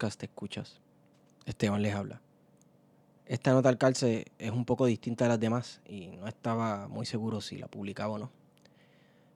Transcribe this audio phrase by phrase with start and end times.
[0.00, 0.80] que escuchas.
[1.44, 2.22] Esteban les habla.
[3.26, 7.06] Esta nota al calce es un poco distinta de las demás y no estaba muy
[7.06, 8.30] seguro si la publicaba o no.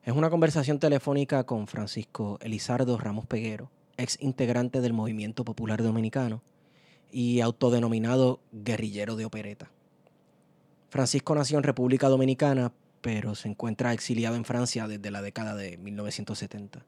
[0.03, 6.41] Es una conversación telefónica con Francisco Elizardo Ramos Peguero, ex integrante del Movimiento Popular Dominicano
[7.11, 9.71] y autodenominado guerrillero de opereta.
[10.89, 15.77] Francisco nació en República Dominicana, pero se encuentra exiliado en Francia desde la década de
[15.77, 16.83] 1970.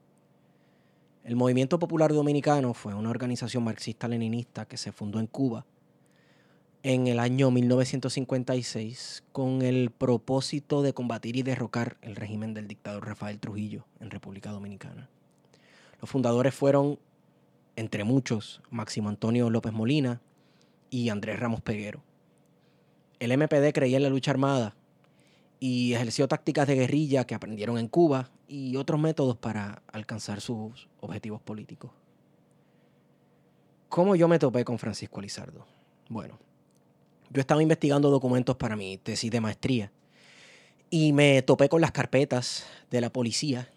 [1.27, 5.65] El Movimiento Popular Dominicano fue una organización marxista-leninista que se fundó en Cuba
[6.83, 13.05] en el año 1956 con el propósito de combatir y derrocar el régimen del dictador
[13.05, 15.09] Rafael Trujillo en República Dominicana.
[15.99, 16.97] Los fundadores fueron,
[17.75, 20.21] entre muchos, Máximo Antonio López Molina
[20.89, 22.05] y Andrés Ramos Peguero.
[23.19, 24.77] El MPD creía en la lucha armada
[25.59, 30.87] y ejerció tácticas de guerrilla que aprendieron en Cuba y otros métodos para alcanzar sus
[31.01, 31.91] objetivos políticos.
[33.89, 35.65] ¿Cómo yo me topé con Francisco Elizardo?
[36.09, 36.37] Bueno,
[37.29, 39.91] yo estaba investigando documentos para mi tesis de maestría
[40.89, 43.69] y me topé con las carpetas de la policía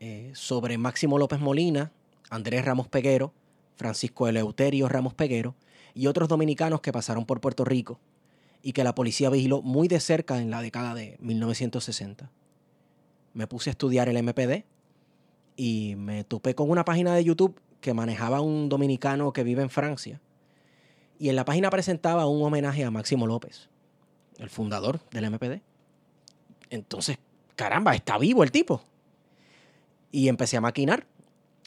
[0.00, 1.92] eh, sobre Máximo López Molina,
[2.30, 3.32] Andrés Ramos Peguero,
[3.76, 5.54] Francisco Eleuterio Ramos Peguero
[5.94, 7.98] y otros dominicanos que pasaron por Puerto Rico
[8.62, 12.30] y que la policía vigiló muy de cerca en la década de 1960
[13.36, 14.64] me puse a estudiar el MPD
[15.56, 19.68] y me topé con una página de YouTube que manejaba un dominicano que vive en
[19.68, 20.20] Francia.
[21.18, 23.68] Y en la página presentaba un homenaje a Máximo López,
[24.38, 25.60] el fundador del MPD.
[26.70, 27.18] Entonces,
[27.56, 28.82] caramba, está vivo el tipo.
[30.10, 31.06] Y empecé a maquinar.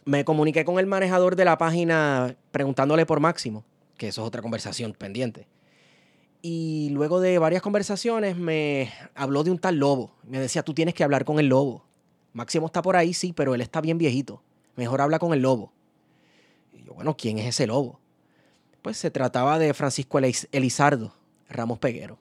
[0.05, 3.63] Me comuniqué con el manejador de la página preguntándole por Máximo,
[3.95, 5.45] que eso es otra conversación pendiente.
[6.41, 10.15] Y luego de varias conversaciones me habló de un tal lobo.
[10.23, 11.83] Me decía, tú tienes que hablar con el lobo.
[12.33, 14.41] Máximo está por ahí, sí, pero él está bien viejito.
[14.75, 15.73] Mejor habla con el lobo.
[16.73, 17.99] Y yo, bueno, ¿quién es ese lobo?
[18.81, 20.19] Pues se trataba de Francisco
[20.51, 21.13] Elizardo
[21.49, 22.19] Ramos Peguero.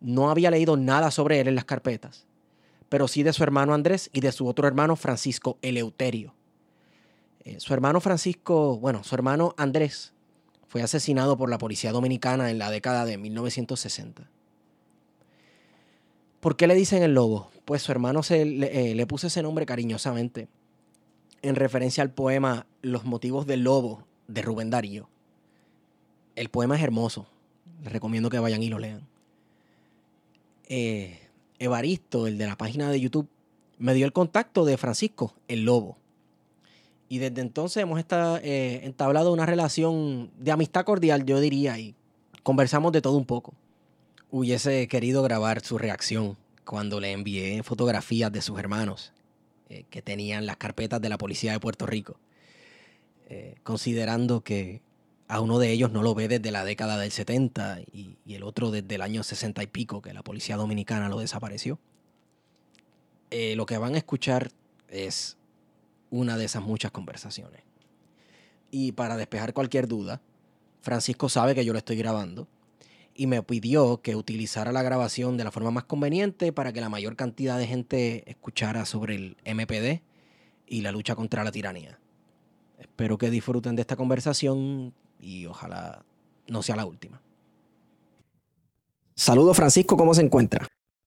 [0.00, 2.26] No había leído nada sobre él en las carpetas,
[2.88, 6.34] pero sí de su hermano Andrés y de su otro hermano Francisco Eleuterio.
[7.40, 10.12] Eh, su hermano Francisco, bueno, su hermano Andrés
[10.76, 14.28] fue asesinado por la policía dominicana en la década de 1960.
[16.40, 17.50] ¿Por qué le dicen el lobo?
[17.64, 20.48] Pues su hermano se, le, eh, le puso ese nombre cariñosamente
[21.40, 25.08] en referencia al poema Los motivos del lobo de Rubén Darío.
[26.34, 27.26] El poema es hermoso.
[27.82, 29.08] Les recomiendo que vayan y lo lean.
[30.68, 31.20] Eh,
[31.58, 33.30] Evaristo, el de la página de YouTube,
[33.78, 35.96] me dio el contacto de Francisco, el lobo.
[37.08, 41.94] Y desde entonces hemos eh, entablado una relación de amistad cordial, yo diría, y
[42.42, 43.54] conversamos de todo un poco.
[44.30, 49.12] Hubiese querido grabar su reacción cuando le envié fotografías de sus hermanos
[49.68, 52.16] eh, que tenían las carpetas de la policía de Puerto Rico,
[53.28, 54.80] eh, considerando que
[55.28, 58.42] a uno de ellos no lo ve desde la década del 70 y, y, el
[58.42, 61.78] otro desde el año 60 y pico, que la policía dominicana lo desapareció.
[63.30, 64.50] lo que van a escuchar
[64.88, 65.36] es
[66.10, 67.62] una de esas muchas conversaciones.
[68.70, 70.20] Y para despejar cualquier duda,
[70.80, 72.46] Francisco sabe que yo lo estoy grabando
[73.14, 76.88] y me pidió que utilizara la grabación de la forma más conveniente para que la
[76.88, 80.02] mayor cantidad de gente escuchara sobre el MPD
[80.66, 81.98] y la lucha contra la tiranía.
[82.78, 86.04] Espero que disfruten de esta conversación y ojalá
[86.48, 87.20] no sea la última.
[89.14, 90.66] Saludos Francisco, ¿cómo se encuentra?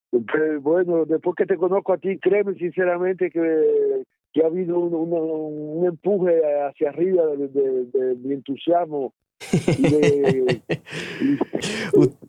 [0.09, 4.03] Pues, bueno, después que te conozco a ti, créeme sinceramente que
[4.33, 9.13] que ha habido un, un, empuje hacia arriba de, mi entusiasmo.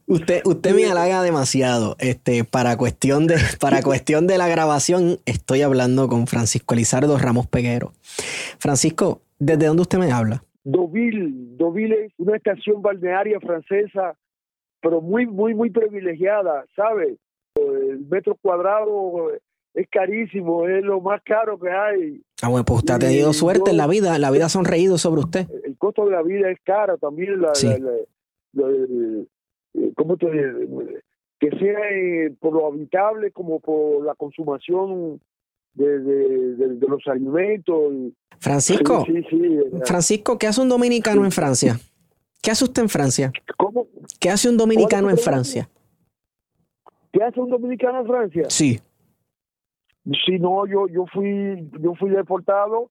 [0.06, 1.96] usted usted me halaga demasiado.
[1.98, 7.48] Este para cuestión de para cuestión de la grabación estoy hablando con Francisco Elizardo Ramos
[7.48, 7.92] Peguero.
[8.60, 14.14] Francisco desde dónde usted me habla Deauville Deauville es una estación balnearia francesa
[14.80, 17.16] pero muy muy muy privilegiada sabe
[17.56, 19.32] el metro cuadrado
[19.74, 22.22] es carísimo, es lo más caro que hay.
[22.42, 25.20] Ah, bueno, pues usted ha tenido suerte en la vida, la vida ha sonreído sobre
[25.20, 25.46] usted.
[25.64, 29.26] El costo de la vida es caro también, la, eh,
[29.94, 30.26] ¿cómo te
[31.38, 35.20] que sea eh, por lo habitable como por la consumación
[35.72, 37.92] de, de, los alimentos.
[38.38, 39.06] Francisco,
[39.84, 41.78] Francisco, ¿qué hace un dominicano en Francia?
[42.42, 43.32] ¿Qué hace usted en Francia?
[43.56, 43.86] ¿Cómo?
[44.18, 45.68] ¿Qué hace un dominicano en Francia?
[47.12, 48.44] ¿Qué hace un dominicano en Francia?
[48.48, 48.80] Sí.
[50.04, 52.90] Si no, yo, yo fui, yo fui deportado,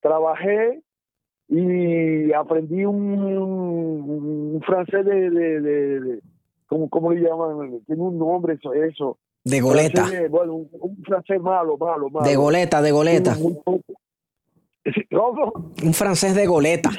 [0.00, 0.82] trabajé
[1.48, 6.20] y aprendí un, francés de, de, de,
[6.66, 7.80] ¿cómo, ¿cómo, le llaman?
[7.86, 9.18] Tiene un nombre eso, eso.
[9.44, 10.06] De goleta.
[10.30, 12.26] bueno, un, francés malo, malo, malo.
[12.26, 13.36] De goleta, de goleta.
[15.82, 16.90] Un francés de goleta.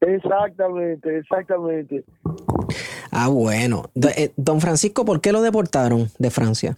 [0.00, 2.04] Exactamente, exactamente.
[3.10, 3.84] Ah, bueno.
[4.16, 6.76] Eh, don Francisco, ¿por qué lo deportaron de Francia?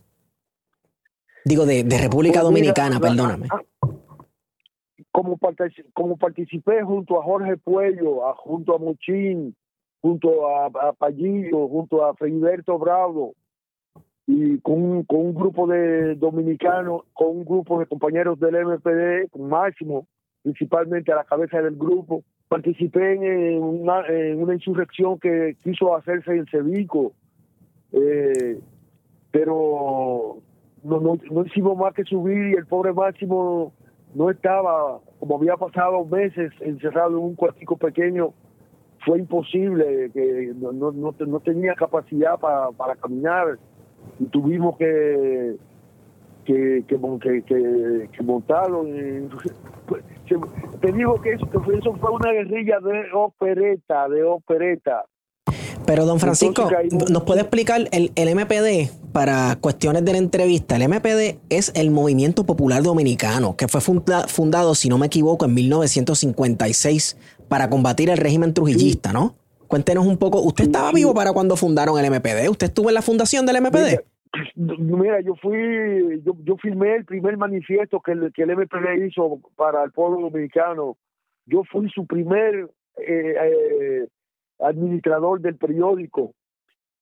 [1.48, 3.48] Digo, de, República pues Dominicana, perdóname.
[5.10, 5.38] Como,
[5.94, 9.56] como participé junto a Jorge Puello, junto a Mochín,
[10.02, 13.32] junto a, a Pallillo, junto a Feliberto Bravo,
[14.26, 19.48] y con, con un grupo de dominicanos, con un grupo de compañeros del MPD, con
[19.48, 20.06] Máximo,
[20.42, 26.32] principalmente a la cabeza del grupo, participé en una, en una insurrección que quiso hacerse
[26.32, 27.12] en Cevico,
[27.92, 28.60] eh,
[29.30, 30.42] pero
[30.82, 33.72] no, no, no, hicimos más que subir y el pobre Máximo
[34.14, 38.32] no estaba, como había pasado meses encerrado en un cuartico pequeño,
[39.04, 43.58] fue imposible, que no, no, no tenía capacidad para, para caminar
[44.18, 45.56] y tuvimos que
[46.48, 49.28] que, que, que, que montaron.
[50.80, 51.46] te digo que eso,
[51.78, 55.04] eso fue una guerrilla de opereta, de opereta.
[55.86, 56.68] Pero don Francisco,
[57.10, 60.76] ¿nos puede explicar el, el, MPD para cuestiones de la entrevista?
[60.76, 65.54] El MPD es el Movimiento Popular Dominicano, que fue fundado, si no me equivoco, en
[65.54, 67.16] 1956
[67.48, 69.34] para combatir el régimen trujillista, ¿no?
[69.66, 72.50] Cuéntenos un poco, ¿usted estaba vivo para cuando fundaron el MPD?
[72.50, 74.00] ¿Usted estuvo en la fundación del MPD?
[74.54, 79.40] Mira, yo fui, yo, yo firmé el primer manifiesto que el, que el MPD hizo
[79.56, 80.96] para el pueblo dominicano.
[81.46, 84.08] Yo fui su primer eh, eh,
[84.58, 86.34] administrador del periódico.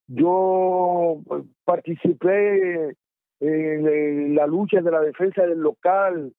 [0.09, 1.21] Yo
[1.65, 2.95] participé
[3.41, 6.33] en, la lucha de la defensa del local.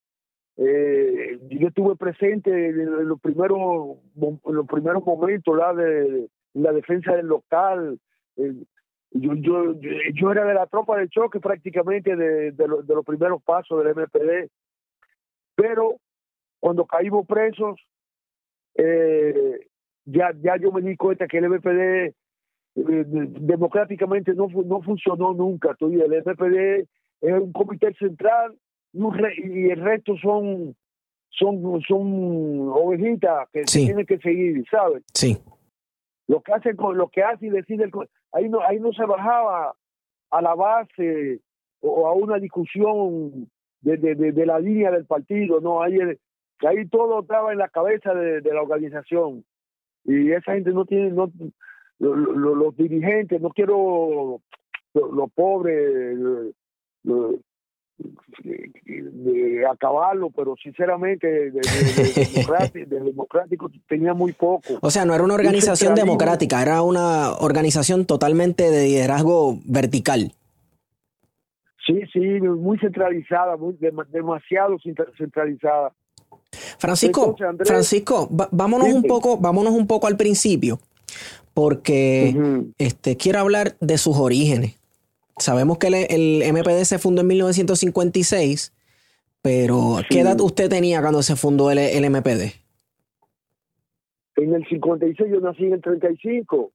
[0.57, 7.15] Eh, yo estuve presente en los primeros, en los primeros momentos la de la defensa
[7.15, 7.99] del local.
[9.11, 9.73] Yo, yo,
[10.13, 14.49] yo era de la tropa de choque prácticamente de, de, los primeros pasos del MPD,
[15.55, 15.97] pero
[16.59, 17.79] cuando caímos presos,
[18.75, 19.67] eh,
[20.07, 22.13] ya, ya yo me di cuenta que el MPD eh,
[22.75, 25.75] democráticamente no, no funcionó nunca.
[25.79, 26.87] El MPD
[27.21, 28.55] es un comité central
[28.93, 30.75] y, el resto son
[31.29, 35.03] son son ovejitas que tienen que seguir, ¿sabes?
[35.13, 35.37] Sí.
[36.27, 37.91] Lo que hace con lo que hace y decide
[38.31, 39.75] ahí no ahí no se bajaba
[40.31, 41.41] a la base
[41.81, 43.49] o a una discusión
[43.81, 45.97] de, de, de, la línea del partido, no, ahí,
[46.61, 49.45] ahí todo estaba en la cabeza de, la organización
[50.07, 51.29] y esa gente no tiene, no,
[51.99, 54.41] los dirigentes, no quiero
[54.93, 56.17] los pobres,
[58.43, 61.61] de, acabarlo, pero sinceramente de,
[62.87, 64.77] democrático, tenía muy poco.
[64.81, 70.31] O sea, no era una organización democrática, era una organización totalmente de liderazgo vertical.
[71.85, 73.77] Sí, sí, muy centralizada, muy,
[74.11, 74.77] demasiado
[75.17, 75.93] centralizada.
[76.77, 80.79] Francisco, Francisco, vámonos un poco, vámonos un poco al principio,
[81.53, 82.35] porque
[82.77, 84.77] este quiero hablar de sus orígenes.
[85.37, 88.73] Sabemos que el, MPD se fundó en 1956,
[89.41, 92.53] pero ¿qué edad usted tenía cuando se fundó el, el MPD?
[94.37, 96.71] En el 56 yo nací en el 35.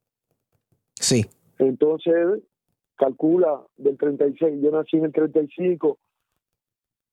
[0.94, 1.26] Sí.
[1.58, 2.42] Entonces,
[2.96, 5.98] calcula del 36, yo nací en el 35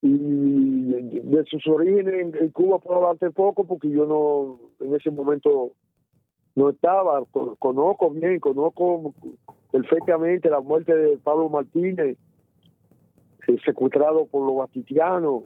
[0.02, 5.72] y de sus orígenes en, Cuba puedo hablarte poco porque yo no en ese momento
[6.56, 7.24] no estaba,
[7.60, 9.14] conozco bien, conozco
[9.72, 12.18] perfectamente la muerte de Pablo Martínez,
[13.48, 15.44] eh, secuestrado por los batitianos.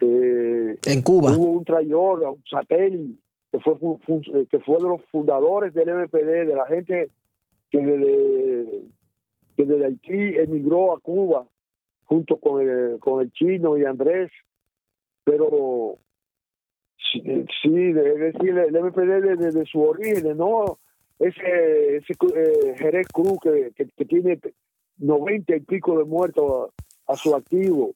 [0.00, 1.36] Eh, en Cuba.
[1.36, 3.20] Hubo un traidor, un satélite,
[3.52, 7.10] que fue, eh, que fue de los fundadores del MPD, de la gente
[7.70, 8.82] que desde,
[9.56, 11.46] que desde Haití emigró a Cuba
[12.12, 14.30] junto con el, con el chino y Andrés.
[15.24, 15.96] Pero
[17.10, 20.78] sí, es decir, el MPD desde, su origen, ¿no?
[21.18, 24.38] ese, ese eh, Jerez Cruz que, que, tiene
[24.98, 26.70] 90 y pico de muertos
[27.06, 27.94] a, su activo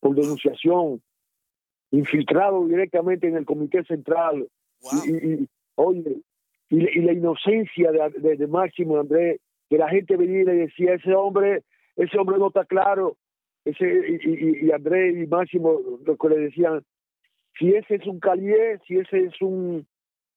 [0.00, 1.02] por denunciación,
[1.90, 4.48] infiltrado directamente en el Comité Central.
[5.06, 6.22] Y, oye,
[6.70, 11.14] y, la inocencia de, de, Máximo Andrés, que la gente venía y le decía, ese
[11.14, 11.64] hombre,
[11.96, 13.16] ese hombre no está claro,
[13.64, 16.82] ese y, y, Andrés y Máximo lo que le decían,
[17.58, 19.86] si ese es un calié, si ese es un,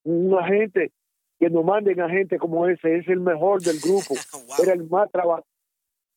[0.04, 0.92] un agente,
[1.40, 4.14] que nos manden a gente como ese, es el mejor del grupo,
[4.64, 5.46] era el más trabajador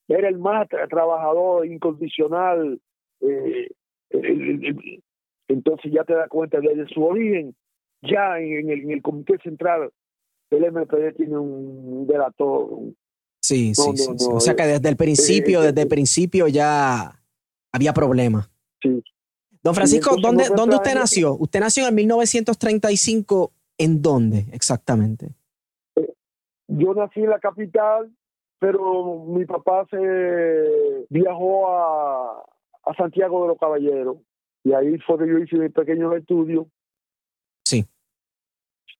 [0.09, 2.81] era el más trabajador incondicional.
[3.21, 3.69] Eh,
[5.49, 7.55] entonces ya te das cuenta desde su origen,
[8.03, 9.91] ya en, el, en el, comité central
[10.51, 12.71] del MPD tiene un delator.
[13.49, 17.19] Sí, sí, sí, O sea que desde el principio, desde el principio ya
[17.73, 18.51] había problemas.
[18.83, 19.03] Sí.
[19.63, 21.35] Don Francisco, ¿dónde, ¿dónde usted nació?
[21.35, 25.31] Usted nació en 1935, ¿en dónde exactamente?
[25.97, 26.13] Eh,
[26.69, 28.11] yo nací en la capital,
[28.59, 32.43] pero mi papá se viajó a,
[32.85, 34.19] a Santiago de los Caballeros
[34.63, 36.67] y ahí fue que yo hice mi pequeño estudio.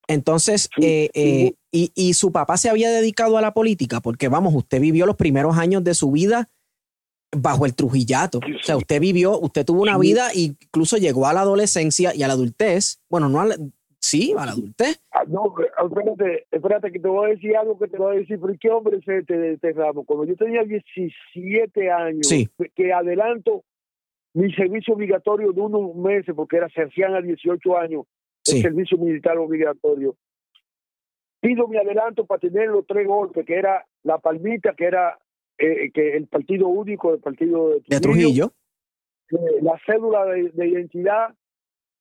[0.09, 0.15] Sí.
[0.15, 4.55] Entonces, eh, eh, y, y, su papá se había dedicado a la política, porque vamos,
[4.55, 6.49] usted vivió los primeros años de su vida
[7.31, 8.39] bajo el trujillato.
[8.39, 12.29] O sea, usted vivió, usted tuvo una vida, incluso llegó a la adolescencia y a
[12.29, 13.01] la adultez.
[13.11, 13.57] Bueno, no a la,
[14.01, 15.03] Sí, a la adultez.
[15.11, 18.39] Ah, no, espérate, espérate, que te voy a decir algo que te voy a decir,
[18.41, 20.05] pero ¿qué hombre es este, este ramo?
[20.05, 22.29] Cuando yo tenía 17 años,
[22.77, 23.65] que adelanto
[24.35, 28.05] mi servicio obligatorio de unos meses, porque era se hacían a 18 años
[28.53, 30.17] el servicio militar obligatorio.
[31.41, 35.19] Pido mi adelanto para tener los tres golpes, que era la palmita, que era
[35.57, 38.53] eh, que el partido único del partido de Trujillo,
[39.31, 41.35] eh, la cédula de identidad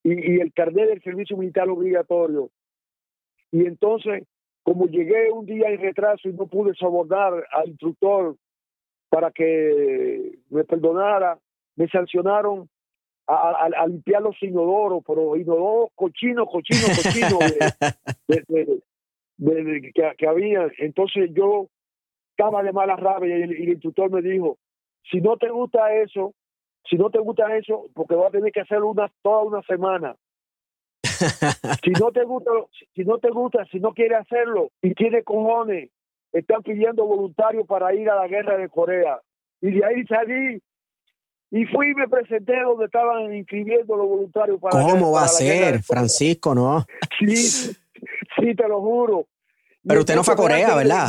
[0.04, 2.50] y, el carnet del servicio militar obligatorio.
[3.52, 4.24] Y entonces,
[4.64, 8.36] como llegué un día en retraso y no pude sobornar al instructor
[9.10, 11.40] para que me perdonara,
[11.76, 12.70] me sancionaron
[13.28, 17.40] a, limpiar los inodoros, pero inodoros cochinos, cochinos, cochinos
[19.38, 20.68] de, que, había.
[20.78, 21.68] Entonces yo
[22.32, 24.58] estaba de mala rabia y el, instructor me dijo,
[25.10, 26.34] si no te gusta eso,
[26.90, 30.16] si no te gusta eso, porque vas a tener que hacer una toda una semana.
[31.84, 32.52] si no te gusta,
[32.96, 35.90] si no te gusta, si no quieres hacerlo y tiene cojones,
[36.32, 39.20] están pidiendo voluntarios para ir a la guerra de Corea.
[39.62, 40.62] Y de ahí salí
[41.52, 45.82] y fui y me presenté donde estaban inscribiendo los voluntarios para ¿Cómo va a ser,
[45.82, 46.86] Francisco, no?
[47.20, 49.28] Sí, sí, te lo juro.
[49.88, 51.08] Pero usted no fue a Corea, ¿verdad?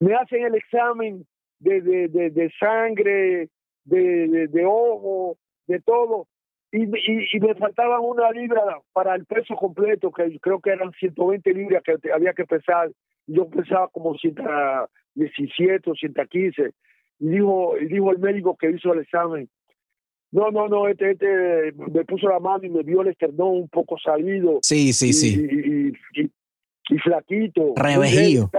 [0.00, 1.24] Me hacen el examen
[1.60, 3.48] de, de, de, de sangre,
[3.84, 5.36] de, de, ojo,
[5.66, 6.26] de todo.
[6.72, 8.62] Y, y, me faltaban una libra
[8.92, 12.90] para el peso completo, que creo que eran 120 libras que había que pesar.
[13.26, 16.72] Yo pesaba como 117 o 115.
[17.18, 19.48] Y dijo, y dijo el médico que hizo el examen,
[20.30, 23.68] no, no, no, este, este me puso la mano y me vio el esternón un
[23.68, 24.58] poco salido.
[24.62, 25.92] Sí, sí, sí.
[26.14, 26.22] Y,
[26.88, 27.74] y flaquito.
[27.76, 28.50] Revejío.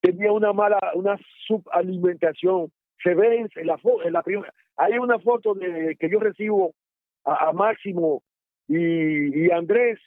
[0.00, 2.70] Tenía una mala, una subalimentación
[3.02, 4.52] se ve en la, en la primera.
[4.76, 6.74] Hay una foto de que yo recibo
[7.24, 8.22] a, Máximo
[8.68, 9.98] y, Andrés,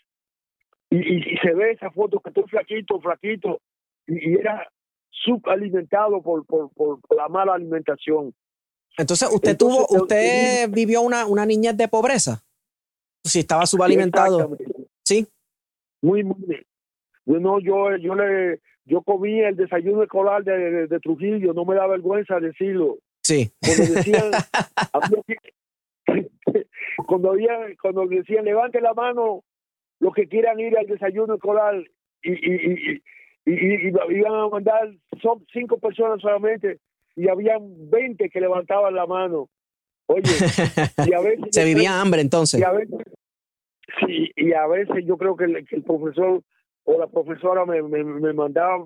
[0.89, 3.61] y, se ve esa foto que estoy flaquito, flaquito,
[4.07, 4.67] y, era
[5.09, 8.33] subalimentado por, por, por, la mala alimentación.
[8.97, 12.43] Entonces, ¿usted tuvo, usted vivió una, una niñez de pobreza?
[13.23, 14.57] Si estaba subalimentado.
[15.03, 15.27] Sí.
[16.01, 16.65] Muy, muy.
[17.25, 21.85] Bueno, yo, yo le, yo comí el desayuno escolar de, de, Trujillo, no me da
[21.87, 22.97] vergüenza decirlo.
[23.23, 23.51] Sí.
[23.61, 24.31] Cuando decían,
[27.07, 29.43] cuando, había, cuando decían levante la mano
[29.99, 31.75] los que quieran ir al desayuno escolar
[32.23, 33.03] y, y, y,
[33.51, 34.91] y, iban a mandar,
[35.21, 36.79] son cinco personas solamente
[37.15, 39.49] y habían 20 que levantaban la mano.
[40.07, 40.23] Oye,
[41.07, 41.47] y a veces...
[41.51, 42.59] Se vivía hambre entonces.
[42.59, 42.97] Y a veces,
[44.05, 46.41] sí, y a veces yo creo que el profesor
[46.85, 48.83] o la profesora me, me, me mandaba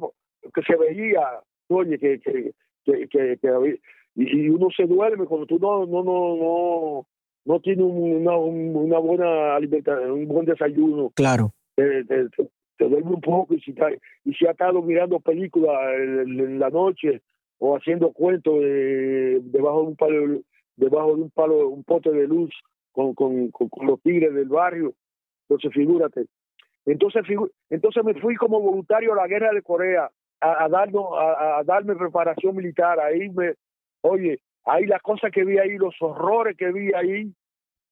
[0.54, 1.22] que se veía,
[1.70, 2.52] oye, que, que,
[2.86, 3.80] que, que,
[4.16, 7.08] y, uno se duerme cuando tú no, no, no, no,
[7.46, 11.12] no tienes una, una buena alimentación, un buen desayuno.
[11.16, 11.54] Claro.
[11.76, 12.28] Te, te,
[12.90, 13.76] duerme un poco y si,
[14.26, 17.22] y si ha estado mirando películas en, la noche
[17.60, 20.42] o haciendo cuentos de, debajo de un palo,
[20.76, 22.52] debajo de un palo, un pote de luz
[22.92, 24.94] con, con, con, con los tigres del barrio,
[25.48, 26.26] entonces figúrate,
[26.86, 27.24] entonces,
[27.70, 30.12] entonces me fui como voluntario a la guerra de Corea
[30.42, 33.54] a, a, darnos, a, darme preparación militar, ahí me,
[34.02, 37.32] oye, ahí las cosas que vi ahí, los horrores que vi ahí,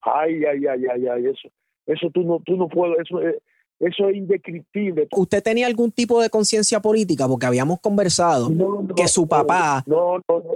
[0.02, 1.50] ay, ay, ay, ay, ay, eso,
[1.86, 3.40] eso tú no, tú no puedes, eso, eh,
[3.82, 5.08] eso es indescriptible.
[5.12, 7.28] ¿Usted tenía algún tipo de conciencia política?
[7.28, 8.48] Porque habíamos conversado
[8.96, 9.84] que su papá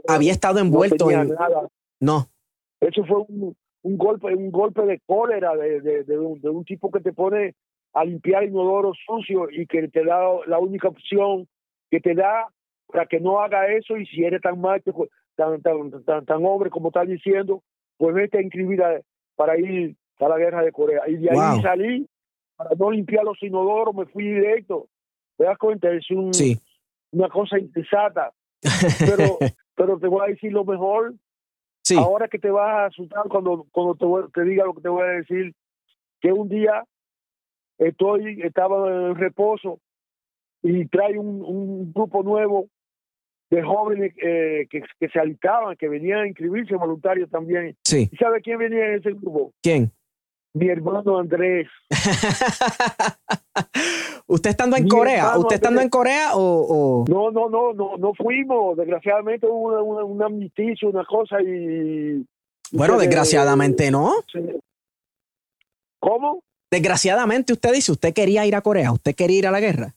[0.08, 1.30] había estado envuelto en...
[1.30, 1.68] Nada.
[2.00, 2.28] No.
[2.80, 6.64] Eso fue un, un golpe, un golpe de cólera de, de, de, un, de un
[6.66, 7.56] tipo que te pone
[7.94, 11.48] a limpiar inodoro sucio y que te da la única opción
[11.90, 12.48] que te da
[12.88, 14.94] para que no haga eso y si eres tan macho,
[15.36, 17.64] tan, tan, tan, tan hombre como estás diciendo,
[17.98, 18.84] pues vete a inscribir
[19.36, 21.02] para ir a la guerra de Corea.
[21.08, 22.08] Y de ahí salí
[22.56, 24.88] para no limpiar los inodoros, me fui directo.
[25.38, 25.92] ¿Te das cuenta?
[25.92, 26.32] Es un,
[27.12, 28.32] una cosa insensata.
[29.00, 29.38] Pero,
[29.76, 31.14] pero te voy a decir lo mejor.
[31.84, 31.96] Sí.
[31.96, 35.04] Ahora que te vas a asustar cuando, cuando te, te diga lo que te voy
[35.04, 35.54] a decir,
[36.20, 36.84] que un día
[37.78, 39.80] estoy, estaba en reposo
[40.64, 42.70] y trae un, un grupo nuevo
[43.52, 47.76] de jóvenes eh, que, que, se alistaban, que venían a inscribirse voluntarios también.
[47.84, 48.10] Sí.
[48.12, 49.54] ¿Y sabe quién venía en ese grupo?
[49.62, 49.92] ¿Quién?
[50.56, 51.68] Mi hermano Andrés.
[54.28, 55.38] ¿Usted estando en Corea?
[55.38, 58.78] ¿Usted estando en Corea o, No, no, no, no, no fuimos.
[58.78, 62.26] Desgraciadamente hubo una, una, una una cosa y...
[62.72, 64.14] Bueno, desgraciadamente no.
[66.00, 66.42] ¿Cómo?
[66.72, 69.94] Desgraciadamente usted dice, usted quería ir a Corea, usted quería ir a la guerra.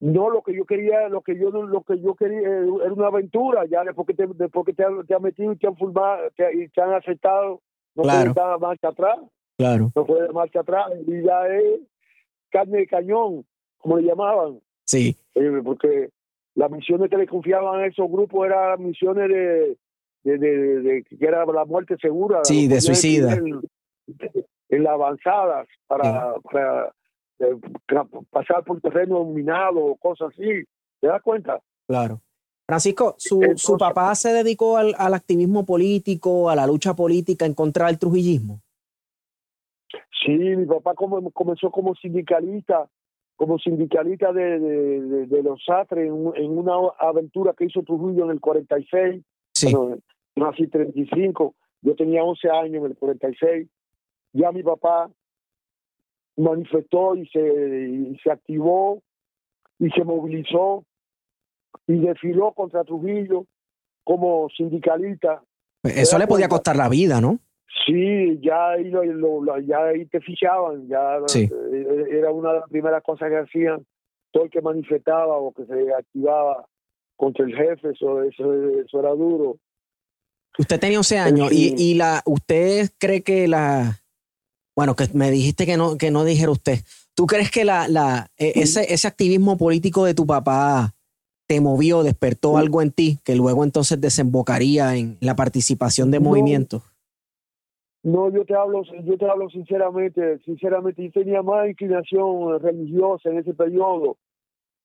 [0.00, 3.06] No, lo que yo quería, lo que yo lo que yo quería eh, era una
[3.06, 6.68] aventura, ya después que te, después que te, han metido y te han formado y
[6.68, 7.62] te han aceptado,
[7.94, 8.34] no claro.
[8.34, 9.18] puedes marcha atrás.
[9.56, 9.92] Claro.
[9.94, 10.86] No puedes marcha atrás.
[11.06, 11.80] Y ya es
[12.50, 13.44] carne de cañón,
[13.78, 14.60] como le llamaban.
[14.84, 15.16] Sí.
[15.34, 16.10] Eh, porque
[16.54, 19.76] las misiones que le confiaban a esos grupos eran misiones de,
[20.24, 22.44] de, de, que era la muerte segura.
[22.44, 23.38] Sí, de suicida
[24.72, 26.92] en las avanzadas para, para
[27.38, 27.56] eh,
[28.30, 30.64] pasar por terreno minado o cosas así.
[31.00, 31.60] ¿Te das cuenta?
[31.86, 32.20] Claro.
[32.66, 37.54] Francisco, ¿su, ¿su papá se dedicó al, al, activismo político, a la lucha política en
[37.54, 38.60] contra del trujillismo?
[40.24, 42.88] Sí, mi papá como, comenzó como sindicalista,
[43.36, 48.30] como sindicalista de, de, de, los Satres en, en, una aventura que hizo Trujillo en
[48.30, 49.22] el 46.
[49.52, 49.74] Sí.
[49.74, 49.98] Bueno,
[50.36, 53.68] nací 35, yo tenía 11 años en el 46
[54.32, 55.10] ya mi papá
[56.36, 59.02] manifestó y se, se activó
[59.78, 60.84] y se movilizó
[61.86, 63.46] y desfiló contra Trujillo
[64.04, 65.42] como sindicalista.
[65.82, 67.38] Pues eso le podía costar la vida, ¿no?
[67.86, 71.48] Sí, ya ahí, lo, ya ahí te fichaban, ya sí.
[71.50, 73.84] Eh, era una de las primeras cosas que hacían
[74.30, 76.66] todo el que manifestaba o que se activaba
[77.16, 79.56] contra el jefe, eso, eso, eso era duro.
[80.58, 84.02] Usted tenía 11 años y, y la, ¿usted cree que la,
[84.74, 86.80] bueno, que me dijiste que no, que no dijera usted.
[87.14, 90.94] ¿Tú crees que la, la, e, ese, ese activismo político de tu papá
[91.52, 96.82] te movió, despertó algo en ti que luego entonces desembocaría en la participación de movimientos?
[98.02, 103.40] No, yo te hablo, yo te hablo sinceramente, sinceramente, yo tenía más inclinación religiosa en
[103.40, 104.16] ese periodo.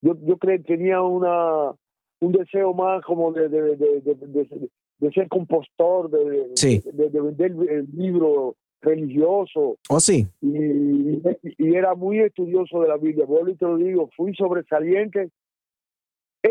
[0.02, 1.72] Yo, yo creo que tenía una
[2.20, 6.84] un deseo más como de, de, de, de ser compostor, de, sí.
[6.84, 9.78] de, vender el libro religioso.
[9.88, 10.28] ¿Oh, sí?
[10.42, 11.22] Y,
[11.58, 13.26] y, era muy estudioso de la Biblia.
[13.26, 15.30] Vuelvo y te lo digo, fui sobresaliente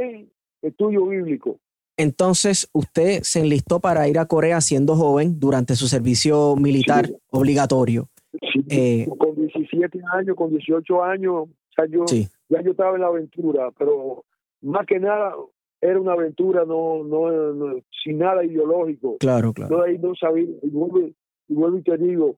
[0.00, 0.30] en
[0.62, 1.58] estudio bíblico.
[1.96, 7.16] Entonces, usted se enlistó para ir a Corea siendo joven durante su servicio militar sí.
[7.30, 8.08] obligatorio.
[8.52, 12.28] Sí, eh, con 17 años, con 18 años, ya yo, sí.
[12.50, 14.24] ya yo estaba en la aventura, pero
[14.60, 15.34] más que nada
[15.80, 19.16] era una aventura no, no, no sin nada ideológico.
[19.18, 19.78] Claro, claro.
[19.78, 21.08] No, ahí no sabía, y vuelvo,
[21.48, 22.36] y vuelvo y te digo,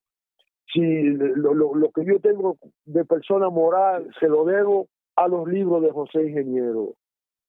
[0.73, 5.49] si lo, lo, lo, que yo tengo de persona moral se lo debo a los
[5.49, 6.95] libros de José Ingeniero.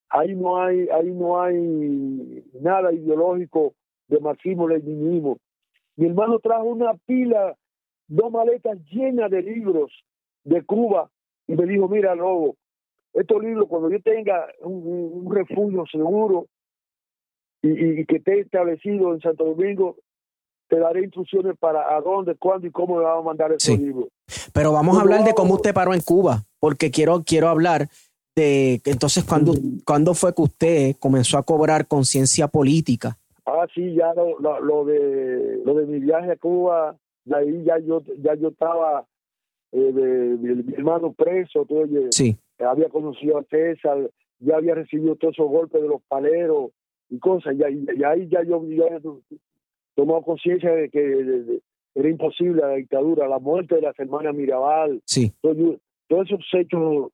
[0.10, 3.74] Ahí no hay, ahí no hay nada ideológico
[4.08, 5.38] de marxismo-leninismo.
[5.96, 7.56] Mi hermano trajo una pila,
[8.08, 9.92] dos maletas llenas de libros
[10.44, 11.10] de Cuba
[11.48, 12.56] y me dijo, mira, Lobo,
[13.14, 16.48] estos libros cuando yo tenga un, un refugio seguro
[17.62, 19.98] y, y, que esté establecido en Santo Domingo,
[20.70, 23.78] te daré instrucciones para a dónde, cuándo y cómo me va a mandar esos sí.
[23.78, 24.08] libros.
[24.54, 27.90] Pero vamos a hablar de cómo usted paró en Cuba, porque quiero, quiero hablar
[28.86, 29.54] entonces cuándo,
[29.86, 33.18] cuándo fue que usted comenzó a cobrar conciencia política.
[33.46, 37.64] Ah, sí, ya lo, lo, lo, de lo de mi viaje a Cuba, de ahí
[37.64, 39.06] ya yo ya yo estaba
[39.72, 42.38] eh, de, de, mi hermano preso, oye, sí.
[42.60, 46.72] había conocido a César, ya había recibido todos esos golpes de los paleros
[47.10, 47.64] y cosas, y,
[48.04, 49.00] ahí ya yo ya
[49.96, 51.62] tomó conciencia de que de, de,
[51.96, 55.34] era imposible la dictadura, la muerte de las hermanas Mirabal, sí.
[55.42, 57.12] todos, todos esos hechos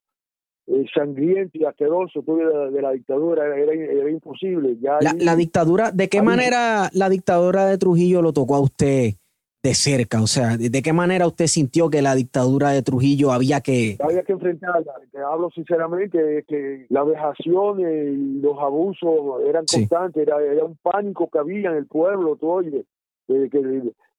[0.68, 4.78] eh, sangrientos y asquerosos de, de, la dictadura era, era, imposible.
[4.82, 8.56] Ya la, ahí, la, dictadura, ¿de qué ahí, manera la dictadura de Trujillo lo tocó
[8.56, 9.14] a usted
[9.62, 10.24] de cerca?
[10.24, 13.98] O sea, ¿de qué manera usted sintió que la dictadura de Trujillo había que...
[14.00, 14.94] Había que enfrentarla.
[15.12, 19.82] Te hablo sinceramente que las vejaciones y los abusos eran Sí.
[19.82, 22.86] constantes, era, era un pánico que había en el pueblo, tú oye,
[23.28, 23.62] eh, que,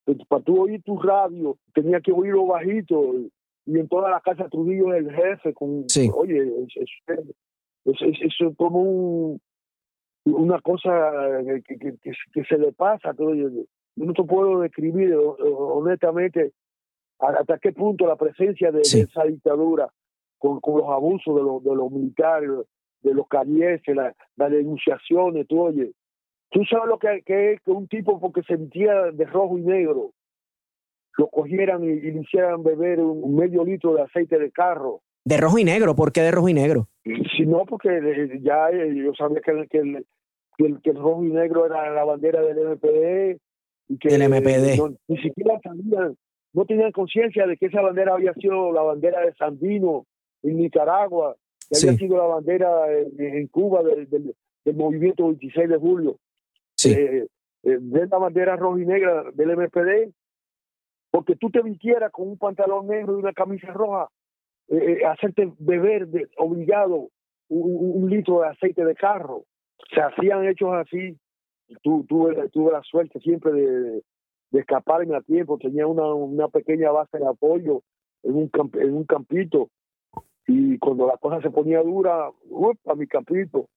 [0.07, 3.15] que para tú oír tu radio tenía que oírlo bajito
[3.67, 5.53] y en toda la casa Trujillo es el jefe.
[5.55, 6.09] Con, Sí.
[6.15, 6.77] Oye, es,
[7.85, 9.41] es- como un-
[10.25, 13.15] una cosa que, que- que- que se le pasa.
[13.15, 13.49] Todo, yo
[13.97, 15.37] no te puedo describir o-
[15.79, 16.53] honestamente
[17.19, 19.89] hasta qué punto la presencia de, esa dictadura
[20.39, 22.51] con, con los abusos de los, de los militares,
[23.03, 25.93] de los carieses, la- las denunciaciones, tú oye.
[26.51, 29.63] Tú sabes lo que, que es que un tipo porque se vestía de rojo y
[29.63, 30.11] negro
[31.19, 35.01] lo cogieran y, y le hicieran beber un, medio litro de aceite de carro.
[35.25, 36.89] De rojo y negro, ¿por qué de rojo y negro?
[37.37, 40.05] Si no, porque eh, ya eh, yo sabía que, el- que, el,
[40.59, 43.41] que, el, que el rojo y negro era la bandera del MPD.
[43.89, 44.77] Y que Del MPD.
[44.79, 46.17] no- ni siquiera sabían,
[46.53, 50.07] no tenían conciencia de que esa bandera había sido la bandera de Sandino
[50.43, 51.37] en Nicaragua,
[51.69, 51.89] que Sí.
[51.89, 56.17] había sido la bandera en, en Cuba del, del, del movimiento 26 de julio.
[56.77, 57.27] Sí, eh,
[57.65, 60.13] eh, de la bandera roja y negra del MPD,
[61.17, 64.11] porque tú te vistieras con un pantalón negro y una camisa roja,
[64.69, 67.09] eh, eh, hacerte beber de, obligado
[67.49, 69.45] un, litro de aceite de carro.
[69.95, 71.17] Se hacían hechos así.
[71.83, 74.03] Tu, tuve, tuve la suerte siempre de,
[74.53, 75.57] escaparme a tiempo.
[75.57, 77.81] Tenía una, pequeña base de apoyo
[78.23, 79.71] en un, camp- en un campito.
[80.47, 83.71] Y cuando la cosa se ponía dura, a mi campito.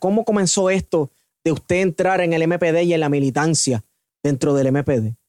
[0.00, 1.10] ¿Cómo comenzó esto
[1.44, 3.84] de usted entrar en el MPD y en la militancia
[4.24, 5.19] dentro del MPD?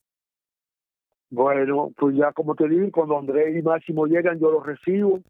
[1.32, 5.22] Bueno, pues ya como te dije, cuando Andrés y Máximo llegan, yo los recibo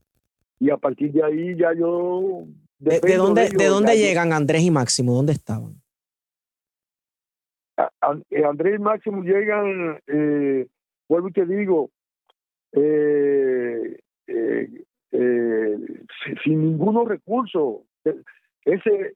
[0.59, 2.43] y a partir de ahí ya yo...
[2.79, 5.13] ¿De, dónde, ellos, de dónde llegan Andrés y Máximo?
[5.13, 5.75] ¿Dónde estaban?
[7.77, 10.67] a- a- eh, Andrés y Máximo llegan, eh,
[11.07, 11.89] vuelvo y te digo,
[12.73, 14.69] eh, eh,
[15.11, 15.77] eh,
[16.25, 17.83] sin, sin ninguno recurso.
[18.05, 18.15] Eh,
[18.65, 19.15] Ese,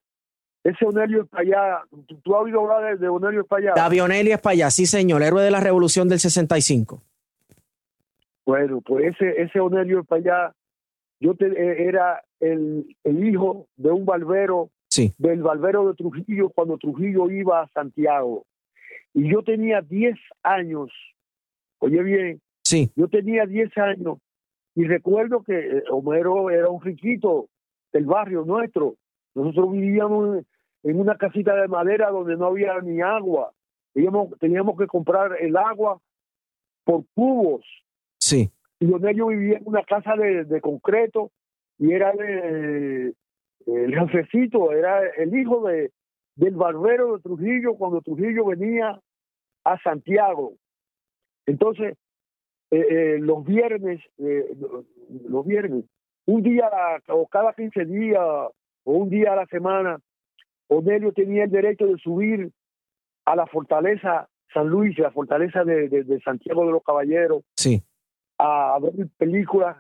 [0.66, 3.74] ese Onelio Espallá, ¿tú, tú has oído hablar de, de Onelio Espallá?
[3.76, 7.04] Davionelli Espaillá, sí señor, héroe de la revolución del 65.
[8.48, 10.56] Bueno, pues ese, ese Onelio Espallá,
[11.20, 16.50] yo te, eh, era el, el hijo de un barbero Sí, del barbero de Trujillo
[16.50, 18.46] cuando Trujillo iba a Santiago.
[19.14, 20.90] Y yo tenía 10 años,
[21.80, 24.18] oye bien, sí, yo tenía 10 años
[24.74, 27.50] y recuerdo que eh, Homero era un riquito
[27.94, 28.96] del barrio nuestro.
[29.36, 30.46] Nosotros vivíamos
[30.86, 33.52] en, una casita de madera donde no había ni agua.
[33.94, 36.00] Teníamos, teníamos que comprar el agua
[36.84, 37.66] por cubos.
[38.18, 41.32] sí, Y Onelio vivía en una casa de, de concreto
[41.78, 43.14] y era de,
[43.66, 45.92] el jefecito, era el hijo de,
[46.36, 49.00] del barbero de Trujillo cuando Trujillo venía
[49.64, 50.54] a Santiago.
[51.46, 51.98] Entonces,
[52.72, 54.56] eh, eh, los viernes, eh,
[55.28, 55.86] los viernes,
[56.26, 56.70] un día
[57.10, 58.54] o cada 15 días o
[58.94, 60.00] un día a la semana,
[60.68, 62.52] Onelio tenía el derecho de subir
[63.26, 67.82] a la fortaleza San Luis, la fortaleza de, de- de Santiago de los Caballeros, sí,
[68.38, 69.78] a ver películas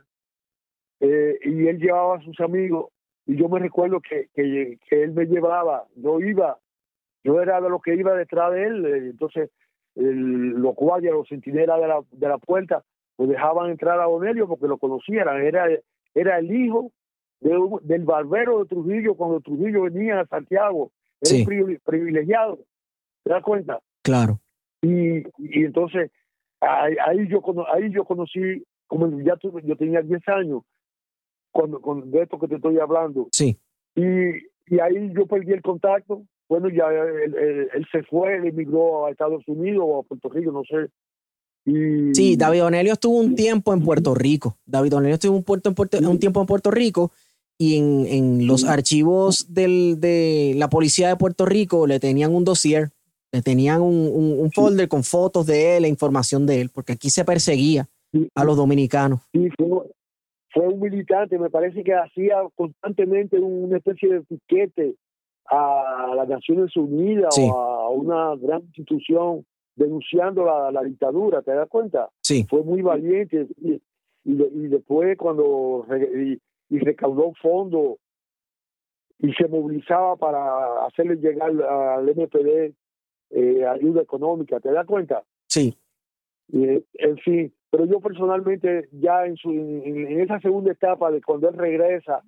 [1.00, 2.88] eh, y él llevaba a sus amigos
[3.26, 6.58] y yo me recuerdo que, que, que él me llevaba, yo iba,
[7.24, 9.50] yo era de los que iba detrás de él, eh, entonces
[9.96, 12.84] el- los guardias, los centinelas de la, de la puerta,
[13.18, 15.68] lo dejaban entrar a Onelio porque lo conocieran, era,
[16.14, 16.92] era el hijo
[17.42, 17.52] de
[17.84, 21.46] del barbero de Trujillo cuando Trujillo venía a Santiago, era Sí.
[21.86, 22.60] privilegiado,
[23.24, 23.80] ¿te das cuenta?
[24.02, 24.40] claro.
[24.82, 26.12] y, y entonces
[26.62, 27.42] ahí, ahí yo
[27.74, 30.62] ahí yo conocí como ya tu- yo tenía 10 años
[31.52, 33.58] cuando con de esto que te estoy hablando Sí,
[33.96, 34.04] y,
[34.68, 39.06] y ahí yo perdí el contacto bueno ya él, él- él se fue él emigró
[39.08, 40.90] a Estados Unidos o a Puerto Rico no sé
[41.68, 44.56] y sí, David Onelio estuvo un tiempo en Puerto Rico.
[44.68, 47.12] David Onelio estuvo un, puerto en Puerto- un tiempo en Puerto Rico
[47.58, 52.44] y en, en los archivos del, de la policía de Puerto Rico le tenían un
[52.44, 52.90] dossier,
[53.32, 56.94] le tenían un, un- un folder con fotos de él e información de él, porque
[56.94, 57.88] aquí se perseguía
[58.34, 59.22] a los dominicanos.
[59.34, 59.68] Sí, fue,
[60.52, 64.96] fue un militante, me parece que hacía constantemente una especie de piquete
[65.48, 67.48] a las Naciones Unidas Sí.
[67.50, 72.10] o a una gran institución denunciando la, la dictadura, ¿te das cuenta?
[72.22, 73.82] Sí, Fue muy valiente y, y,
[74.24, 76.40] y después cuando y,
[76.70, 77.98] y recaudó fondos
[79.20, 82.74] y se movilizaba para hacerle llegar al MPD
[83.32, 85.24] eh, ayuda económica, ¿te das cuenta?
[85.48, 85.78] sí,
[86.54, 91.22] Eh, en fin, pero yo personalmente ya en, su, en, en esa segunda etapa de
[91.22, 92.22] cuando él regresa,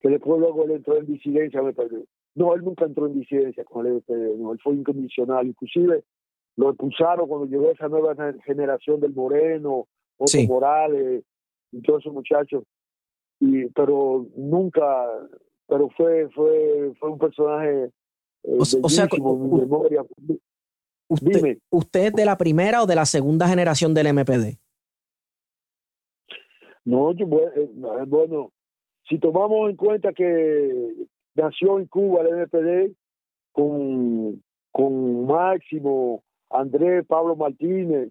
[0.00, 2.04] que después luego él entró en disidencia, me parece.
[2.34, 5.46] No, él nunca entró en disidencia con el MPD, no, él fue incondicional.
[5.46, 6.02] Inclusive
[6.56, 10.46] lo expulsaron cuando llegó esa nueva generación del Moreno, Otto Sí.
[10.48, 11.24] Morales
[11.72, 12.64] y todos esos muchachos.
[13.40, 15.06] Y, pero nunca,
[15.66, 17.84] pero fue fue fue un personaje
[18.44, 20.02] eh, O- o sea, u- memoria.
[21.08, 21.58] usted, Dime.
[21.70, 24.58] ¿usted es de la primera o de la segunda generación del MPD?
[26.84, 28.52] No, yo, bueno,
[29.08, 32.92] si tomamos en cuenta que nació en Cuba el NPD
[33.52, 38.10] con, con Máximo, Andrés, Pablo Martínez,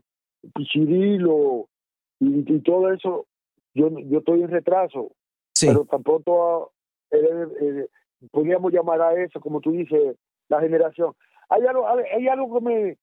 [0.55, 1.67] Pichirilo
[2.19, 3.25] y, todo eso,
[3.73, 5.11] yo, yo estoy en retraso.
[5.59, 6.73] Pero tampoco
[7.11, 7.87] eh,
[8.31, 10.15] podríamos llamar a eso, como tú dices,
[10.49, 11.13] la generación.
[11.49, 12.97] Hay algo, hay algo que me,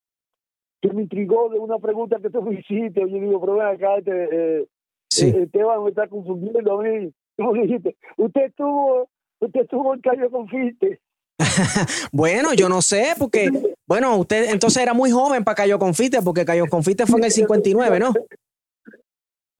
[0.81, 3.01] que me intrigó de una pregunta que tú me hiciste.
[3.01, 4.29] Yo digo, pero ven acá, este,
[4.61, 4.67] eh,
[5.09, 5.29] sí.
[5.29, 7.13] Eh, Esteban me está confundiendo a mí.
[7.37, 9.09] Tú dijiste, usted estuvo,
[9.41, 11.01] usted estuvo en Cayo Confite.
[12.13, 13.51] bueno, yo no sé, porque,
[13.87, 17.31] bueno, usted entonces era muy joven para Cayo Confite, porque Cayo Confite fue en el
[17.31, 18.13] 59, ¿no?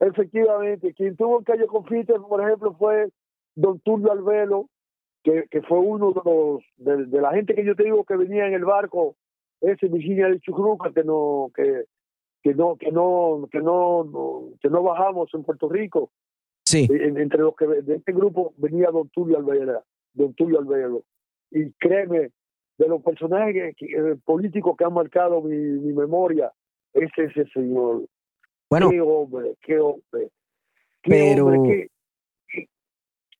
[0.01, 3.09] Efectivamente, quien tuvo en Cayo Confite, por ejemplo, fue
[3.53, 4.67] don Tulio Albelo,
[5.23, 8.47] que, que fue uno de los de, la gente que yo te digo que venía
[8.47, 9.15] en el barco,
[9.61, 11.85] ese Virginia de Chucruca, que no, que,
[12.41, 16.11] que no, que no, que no, que no bajamos en Puerto Rico.
[16.65, 16.87] Sí.
[16.89, 19.83] entre los que de este grupo venía Don Tulio Albelo,
[20.13, 21.03] Don Tulio Albelo.
[21.51, 22.31] Y créeme,
[22.79, 26.51] de los personajes eh, políticos que han marcado mi, mi memoria,
[26.93, 28.05] es ese señor.
[28.71, 28.89] Bueno.
[28.89, 30.29] Qué hombre, qué hombre.
[31.03, 31.45] Qué pero...
[31.47, 31.89] Hombre,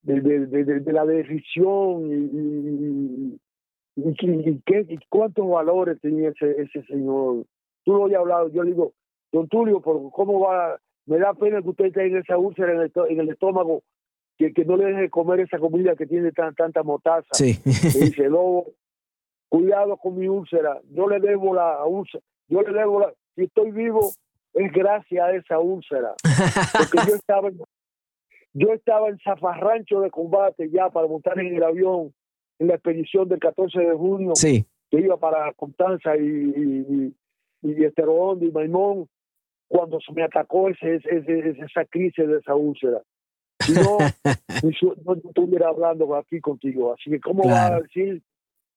[0.01, 3.39] de, de la decisión y,
[3.95, 7.45] y, qué, cuántos valores tenía ese, ese señor.
[7.83, 8.93] Tú lo habías hablado, yo le digo,
[9.31, 10.79] don Tulio, por ¿cómo va?
[11.05, 13.83] Me da pena que usted en esa úlcera en el, en el estómago,
[14.37, 17.27] que, que no le deje comer esa comida que tiene tan, tanta motaza.
[17.33, 17.59] Sí.
[17.65, 18.67] dice, Lobo,
[19.49, 23.71] cuidado con mi úlcera, yo le debo la úlcera, yo le debo la, si estoy
[23.71, 24.11] vivo,
[24.53, 26.13] es gracias a esa úlcera.
[26.77, 27.49] Porque yo estaba,
[28.53, 32.13] yo estaba en Zafarrancho de combate ya para montar en el avión
[32.59, 34.65] en la expedición del 14 de junio, sí.
[34.89, 37.13] que iba para Constanza y, y,
[37.61, 39.07] y, y Maimón,
[39.67, 43.01] cuando se me atacó ese, ese, esa crisis de esa úlcera.
[43.59, 43.97] Si no,
[45.05, 46.93] no, estuviera hablando aquí contigo.
[46.93, 48.21] Así que, ¿cómo va a decir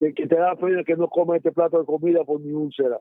[0.00, 2.98] que, que te da pena que no coma este plato de comida por mi úlcera?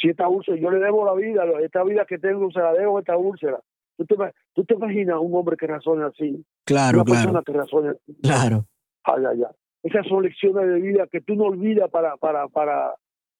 [0.00, 2.96] si esta úlcera, yo le debo la vida, esta vida que tengo se la debo
[2.96, 3.60] a esta úlcera.
[3.98, 4.14] ¿Tú te,
[4.54, 6.42] ¿Tú te imaginas un hombre que razone así?
[6.64, 7.20] Claro, Una claro.
[7.20, 8.16] persona que razone así.
[8.22, 8.64] Claro.
[9.04, 9.54] Ay, ay, ay.
[9.82, 12.94] Esas son lecciones de vida que tú no olvidas para, para, para,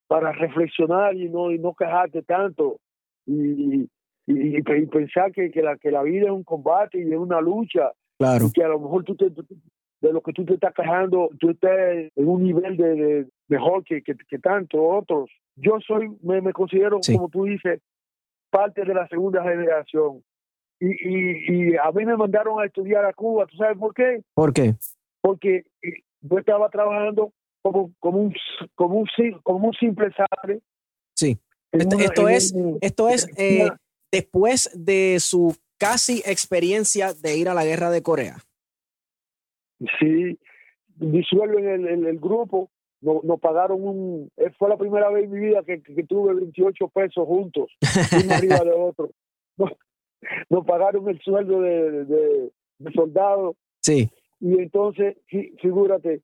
[0.07, 2.79] para reflexionar y no, y no quejarte tanto.
[3.25, 3.89] Y, y,
[4.27, 7.93] y, pensar que, que, la, que la vida es un combate y es una lucha.
[8.19, 8.47] Claro.
[8.47, 9.31] Y que a lo mejor tú te,
[10.01, 11.71] de lo que tú te estás quejando, tú estás
[12.15, 15.31] en un nivel de, de mejor que, que, que tantos otros
[15.61, 17.81] yo soy, me, me considero, como tú dices,
[18.51, 20.23] parte de la segunda generación.
[20.81, 23.47] Y, y, y, a mí me mandaron a estudiar a Cuba.
[23.47, 24.23] ¿Tú sabes por qué?
[24.35, 24.75] ¿Por qué?
[25.21, 27.33] Porque eh, yo estaba trabajando
[27.63, 28.35] como, como, un,
[28.77, 29.09] como, un,
[29.43, 30.61] como un simple sabe.
[31.15, 31.39] Sí.
[31.73, 33.69] Esto, es, esto es eh,
[34.11, 38.39] después de su casi experiencia de ir a la guerra de Corea.
[40.01, 40.39] Sí,
[40.97, 45.31] disuelven el, el, el grupo nos, nos pagaron un, eh, fue la primera vez en
[45.31, 47.71] mi vida que, que, tuve 28 pesos juntos,
[48.25, 49.11] uno arriba de otro.
[49.57, 49.71] Nos,
[50.51, 53.55] nos, pagaron el sueldo de, de, de soldado.
[53.81, 54.11] Sí.
[54.41, 55.17] Y entonces,
[55.61, 56.23] figúrate,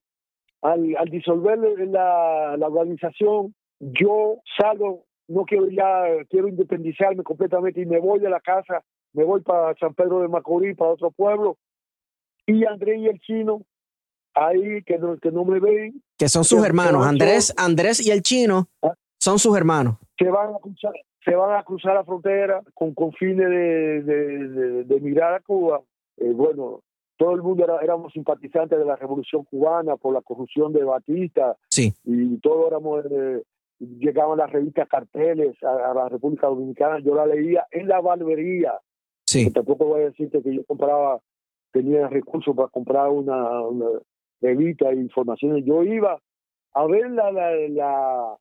[0.62, 7.86] al, al disolver la, la organización, yo salgo, no quiero ya, quiero independizarme completamente y
[7.86, 11.56] me voy de la casa, me voy para San Pedro de Macorís, para otro pueblo.
[12.46, 13.62] Y Andrés y el chino
[14.34, 16.02] ahí que no, que no me ven.
[16.18, 18.94] Que son sus hermanos, Andrés, Andrés y el chino ¿Ah?
[19.18, 19.96] son sus hermanos.
[20.18, 20.92] Se van a cruzar,
[21.24, 25.80] se van a cruzar la frontera con, con fines de, de, de, migrar a Cuba.
[26.18, 26.82] Eh, bueno,
[27.16, 31.56] todo el mundo era, éramos simpatizantes de la revolución cubana por la corrupción de Batista.
[31.70, 31.92] Sí.
[32.04, 33.42] Y todos éramos, eh,
[33.78, 36.98] llegaban las revistas carteles a, la República Dominicana.
[37.00, 38.74] Yo la leía en la barbería.
[39.26, 39.50] Sí.
[39.50, 41.18] tampoco voy a decirte que yo compraba,
[41.74, 43.86] tenía recursos para comprar una, una
[44.40, 45.64] revistas e informaciones.
[45.64, 46.20] Yo iba
[46.72, 48.36] a ver la, la, la,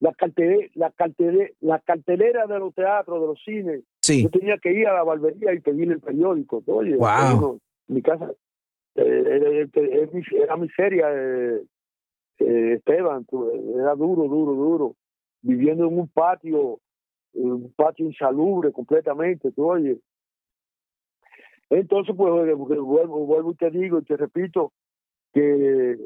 [0.00, 3.84] la, cartelera, la, cartelera, la cartelera de los teatros, de los cines.
[4.00, 4.22] Sí.
[4.22, 6.62] Yo tenía que ir a la barbería y pedir el periódico.
[6.66, 7.60] Oye, wow.
[7.88, 8.32] mi casa
[8.94, 9.50] eh, era,
[10.42, 11.60] era, miseria, eh,
[12.38, 13.26] eh, Esteban,
[13.74, 14.96] era duro, duro, duro.
[15.42, 16.78] Viviendo en un patio,
[17.34, 19.98] un patio insalubre completamente, tú oye.
[21.70, 24.72] Entonces, pues, vuelvo, vuelvo y te digo y te repito,
[25.32, 25.96] que,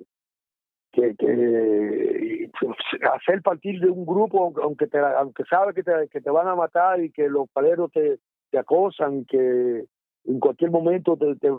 [0.92, 2.76] que, que pues,
[3.12, 6.56] hacer partir de un grupo, aunque te, aunque sabes que te, que te van a
[6.56, 8.18] matar y que los paleros te,
[8.50, 9.84] te acosan que
[10.24, 11.50] en cualquier momento te, te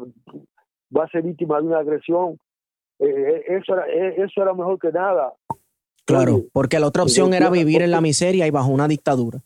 [0.89, 2.39] vas a ser víctima de una agresión,
[2.99, 5.33] eh, eh, eso, era, eh, eso era mejor que nada.
[6.05, 9.39] Claro, porque la otra opción era vivir en la miseria y bajo una dictadura.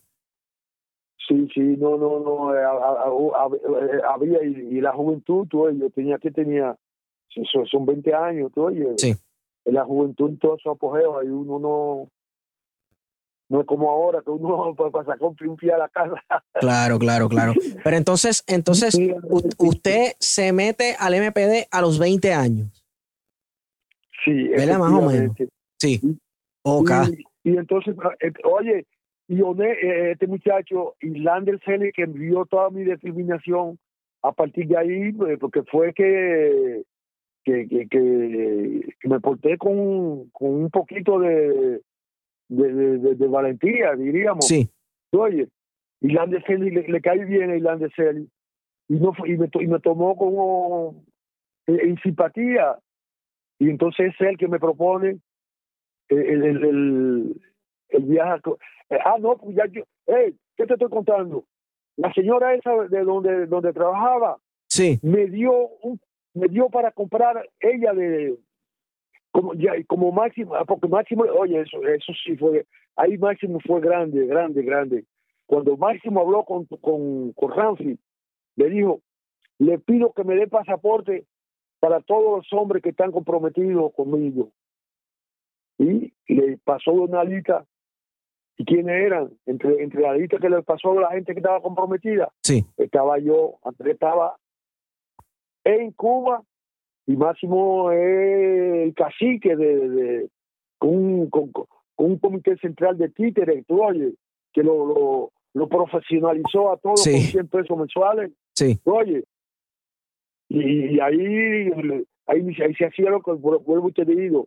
[1.26, 5.46] Sí, sí, no, no, no, eh, a- a- a- eh, había, y, y la juventud,
[5.48, 6.76] tú, oye, yo tenía que tenía,
[7.50, 9.14] son, son 20 años, tú, oye, Sí.
[9.64, 12.08] en la juventud en todo su apogeo, ahí uno no,
[13.48, 16.22] no es como ahora, que uno para, para sacar un pie a la casa.
[16.60, 17.52] Claro, claro, claro.
[17.82, 19.14] Pero entonces, entonces, Sí,
[19.58, 22.84] usted se mete al MPD a los 20 años.
[24.24, 24.78] Sí, ¿Verdad?
[24.78, 25.36] Más o menos.
[25.78, 26.00] Sí.
[26.62, 26.90] Ok.
[27.44, 28.86] Y, y entonces, eh, oye,
[29.28, 33.78] y Oné, eh, este muchacho, Islander Selle, que envió toda mi determinación
[34.22, 36.82] a partir de ahí, pues, porque fue que,
[37.44, 41.82] que, que, me porté con, con un poquito de,
[42.48, 44.46] de, de- de- de valentía, diríamos.
[44.46, 44.68] Sí.
[45.12, 45.48] Oye,
[46.00, 48.26] Islander Selle le, le cae bien a Islander Selle.
[48.88, 51.04] Y, no, y, me, y me tomó como
[51.66, 52.78] eh, en simpatía.
[53.58, 55.18] Y entonces es él que me propone
[56.08, 57.40] el, el, el,
[57.88, 58.40] el viaje.
[58.90, 59.82] eh, ah, no, pues ya yo.
[60.06, 61.44] Hey, ¿qué te estoy contando?
[61.96, 64.98] La señora esa de donde, donde trabajaba Sí.
[65.02, 66.00] me dio un,
[66.34, 68.36] me dio para comprar ella de
[69.30, 72.66] como ya como máximo ah, porque máximo oye eso eso sí fue
[72.96, 75.04] ahí máximo fue grande grande grande
[75.46, 77.98] cuando máximo habló con con con Ramsey
[78.56, 79.00] le dijo
[79.58, 81.24] le pido que me dé pasaporte
[81.78, 84.50] para todos los hombres que están comprometidos conmigo
[85.78, 87.64] y le pasó una lista
[88.56, 91.60] y quiénes eran entre entre la lista que le pasó a la gente que estaba
[91.60, 92.64] comprometida Sí.
[92.76, 94.36] estaba yo, Andrés estaba
[95.64, 96.42] en Cuba
[97.06, 100.30] y Máximo es el cacique de, de-
[100.78, 104.14] con, un, con, con un comité central de títeres, tú oye,
[104.52, 107.12] que lo, lo, lo profesionalizó a todos Sí.
[107.12, 108.76] con 100 pesos mensuales, Sí.
[108.84, 109.24] tú oye.
[110.48, 111.70] Y, y ahí,
[112.26, 114.46] ahí, ahí se hacía lo que vuelvo y te digo,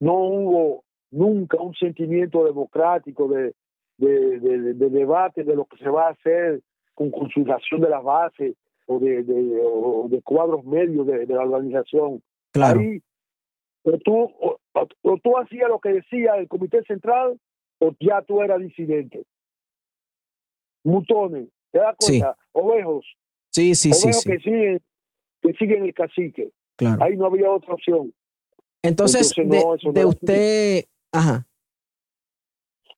[0.00, 3.54] no hubo nunca un sentimiento democrático de,
[3.98, 6.60] de, de- de debate de lo que se va a hacer
[6.94, 11.42] con consultación de las bases o de, de, o de cuadros medios de, de la
[11.42, 12.20] organización.
[12.52, 12.80] Claro.
[12.80, 13.00] Ahí,
[13.84, 14.58] o tú, o,
[15.02, 17.38] o tú hacías lo que decía el comité central
[17.78, 19.24] o ya tú eras disidente.
[20.84, 22.20] Mutones, ¿te das Sí.
[22.20, 22.36] cuenta?
[22.52, 23.06] Ovejos,
[23.50, 24.30] Sí, sí, sí, ovejos sí.
[24.30, 24.80] que siguen
[25.42, 26.50] que siguen el cacique.
[26.76, 27.02] Claro.
[27.02, 28.12] Ahí no había otra opción.
[28.82, 31.46] Entonces, entonces, de, no, de era usted, ajá,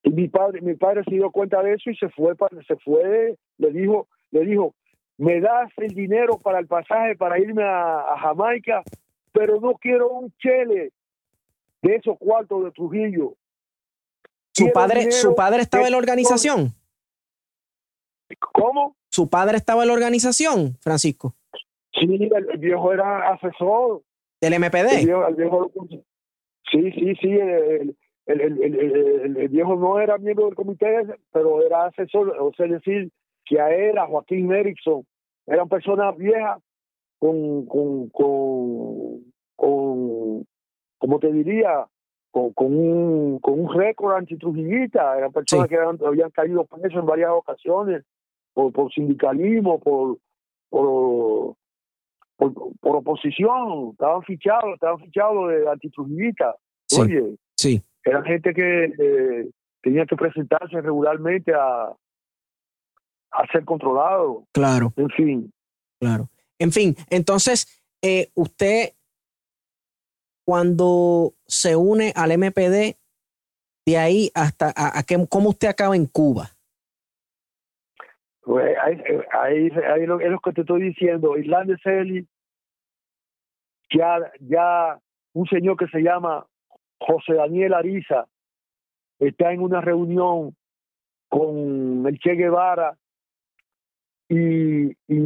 [0.03, 2.77] Y mi padre, mi padre se dio cuenta de eso y se fue, para, se
[2.77, 4.75] fue, le dijo, le dijo,
[5.17, 8.83] me das el dinero para el pasaje para irme a, a Jamaica,
[9.33, 10.93] pero no quiero un chele
[11.83, 13.35] de esos cuartos de Trujillo.
[14.53, 16.73] su padre, su padre estaba en la organización.
[18.53, 18.97] ¿Cómo?
[19.11, 21.35] Su padre estaba en la organización, Francisco,
[21.93, 24.03] Sí, el, viejo era asesor.
[24.41, 25.05] del El MPD.
[25.05, 25.71] viejo, el viejo-
[26.73, 27.29] sí, sí, sí.
[27.31, 32.35] El, el, el, el- el- viejo no era miembro del comité, pero era asesor.
[32.41, 33.11] O sea, decir
[33.45, 35.05] que a él, a Joaquín Erickson,
[35.47, 36.61] eran personas viejas
[37.19, 39.21] con, con, con,
[39.57, 40.47] con
[40.99, 41.87] ¿cómo te diría?
[42.31, 45.17] Con, con un, con un récord antitrujillista.
[45.19, 45.69] Eran personas Sí.
[45.69, 48.05] que eran- habían caído presos en varias ocasiones
[48.55, 50.17] por, por sindicalismo, por,
[50.71, 51.55] por,
[52.37, 56.57] por, por oposición, estaban fichados, estaban fichados de antitrujillistas.
[56.87, 57.01] Sí.
[57.03, 59.51] Oye, Sí, eran gente que eh,
[59.83, 61.87] tenía que presentarse regularmente a,
[63.33, 65.53] a ser controlado, claro, en fin.
[66.01, 66.29] claro.
[66.59, 68.93] En fin, entonces, eh, usted,
[70.47, 72.97] cuando se une al MPD,
[73.87, 76.51] de ahí hasta a, a qué- cómo usted acaba en Cuba.
[78.43, 79.01] Pues, ahí,
[79.33, 81.37] ahí, ahí lo- es lo que te estoy diciendo.
[81.37, 82.27] Irlanda Celi,
[83.91, 84.99] ya, ya
[85.33, 86.47] un señor que se llama
[87.07, 88.27] José Daniel Ariza
[89.19, 90.55] está en una reunión
[91.29, 92.97] con el Che Guevara
[94.29, 95.19] y, y,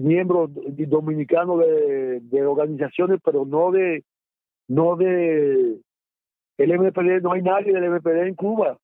[0.00, 4.04] miembros dominicanos de, de organizaciones, pero no de
[4.68, 5.78] no de
[6.58, 8.78] el MPD, no hay nadie del MPD en Cuba.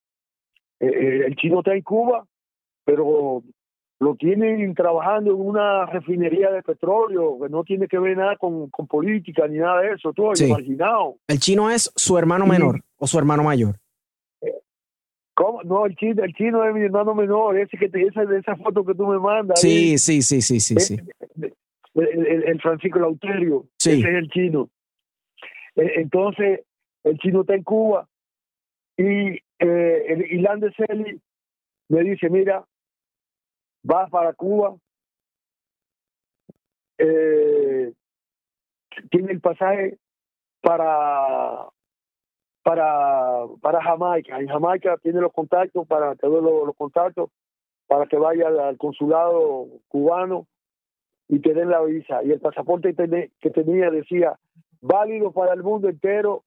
[0.78, 2.24] Eh, eh, el chino está en Cuba,
[2.84, 3.42] pero
[4.02, 8.68] lo tienen trabajando en una refinería de petróleo, que no tiene que ver nada con,
[8.70, 10.50] con política ni nada de eso, todo Sí.
[10.50, 11.16] marginado.
[11.28, 12.50] El chino es su hermano Sí.
[12.50, 13.76] menor o su hermano mayor.
[15.34, 15.62] ¿Cómo?
[15.62, 18.84] No, el chino, el chino es mi hermano menor, ese que te, esa, esa foto
[18.84, 19.60] que tú me mandas.
[19.60, 20.96] Sí, ahí, sí, sí, sí, sí, sí.
[21.94, 23.92] el, el- el Francisco Lauterio, Sí.
[24.00, 24.68] ese es el chino.
[25.76, 26.60] Eh, Entonces,
[27.04, 28.08] el chino está en Cuba
[28.96, 29.04] y
[29.58, 31.20] eh, el Ilan de Celi
[31.88, 32.64] me dice, mira,
[33.82, 34.76] vas para Cuba,
[36.98, 37.92] eh,
[39.10, 39.98] tiene el pasaje
[40.60, 41.68] para
[42.62, 44.38] para, para Jamaica.
[44.38, 47.30] En Jamaica tiene los contactos para te doy los, contactos
[47.88, 50.46] para que vaya al, consulado cubano
[51.28, 52.22] y te den la visa.
[52.22, 54.38] Y el pasaporte que tenía decía
[54.80, 56.44] válido para el mundo entero,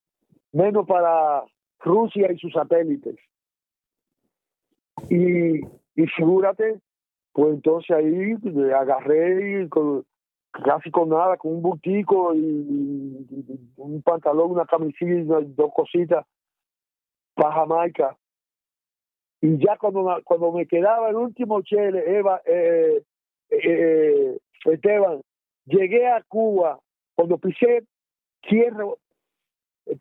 [0.52, 1.44] menos para
[1.80, 3.16] Rusia y sus satélites.
[5.10, 5.60] Y,
[5.96, 6.80] y figúrate,
[7.36, 10.06] pues entonces ahí le agarré y con-
[10.54, 12.40] casi con nada, con un bultico y,
[13.76, 16.26] un pantalón, una camisilla, y dos cositas
[17.34, 18.16] para Jamaica.
[19.42, 23.04] Y ya cuando, me- cuando me quedaba el último chele, Eva, eh,
[23.50, 25.20] eh, Esteban,
[25.66, 26.80] llegué a Cuba,
[27.16, 27.84] cuando pisé
[28.48, 28.86] tierra,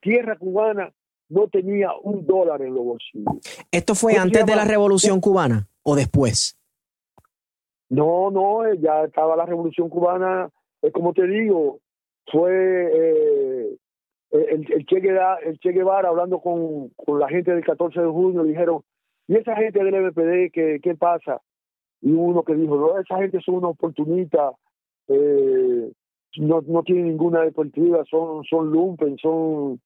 [0.01, 0.93] tierra cubana,
[1.31, 3.35] no tenía un dólar en los bolsillos.
[3.73, 4.65] ¿Esto fue ¿Cómo se antes de la?
[4.65, 6.57] Revolución Cubana o después?
[7.91, 10.49] No, no, eh, ya estaba la revolución cubana,
[10.83, 11.81] eh, como te digo,
[12.31, 13.77] fue eh,
[14.31, 15.01] el, el, che
[15.73, 18.83] Guevara, hablando con, con la gente del 14 de junio, dijeron,
[19.29, 21.41] ¿y esa gente del MPD qué, qué pasa?
[22.01, 24.53] Y uno que dijo, no, esa gente son una oportunista,
[25.09, 25.93] eh,
[26.37, 29.81] no, no tienen ninguna deportiva, son, son lumpen, son,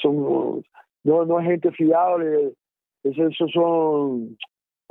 [0.00, 0.62] son
[1.04, 2.54] no, no es gente fiable,
[3.02, 4.36] esos son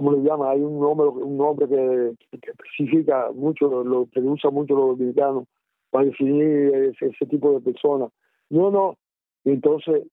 [0.01, 0.49] ¿cómo le llama?
[0.49, 5.45] Hay un nombre, un nombre que, que especifica mucho, lo que usan mucho los dominicanos
[5.91, 8.09] para definir ese, ese tipo de personas.
[8.49, 8.97] No, no.
[9.45, 10.07] Entonces,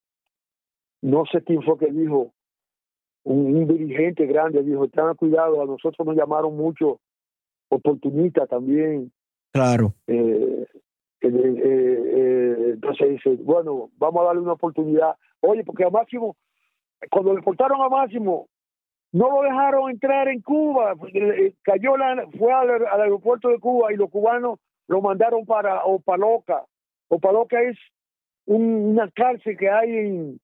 [1.00, 2.32] no sé quién fue que dijo,
[3.24, 7.00] un, un dirigente grande dijo, tengan cuidado, a nosotros nos llamaron mucho
[7.70, 9.10] oportunistas también.
[9.52, 9.94] Claro.
[10.06, 10.66] Eh,
[11.22, 15.16] eh, eh, entonces dice, bueno, vamos a darle una oportunidad.
[15.40, 16.36] Oye, porque a Máximo,
[17.10, 18.48] cuando le cortaron a Máximo,
[19.12, 23.92] no lo dejaron entrar en Cuba, eh, cayó la, fue al, al aeropuerto de Cuba
[23.92, 26.64] y los cubanos lo mandaron para Opaloca.
[27.08, 27.76] Opaloca es
[28.46, 30.40] un, una cárcel que hay en,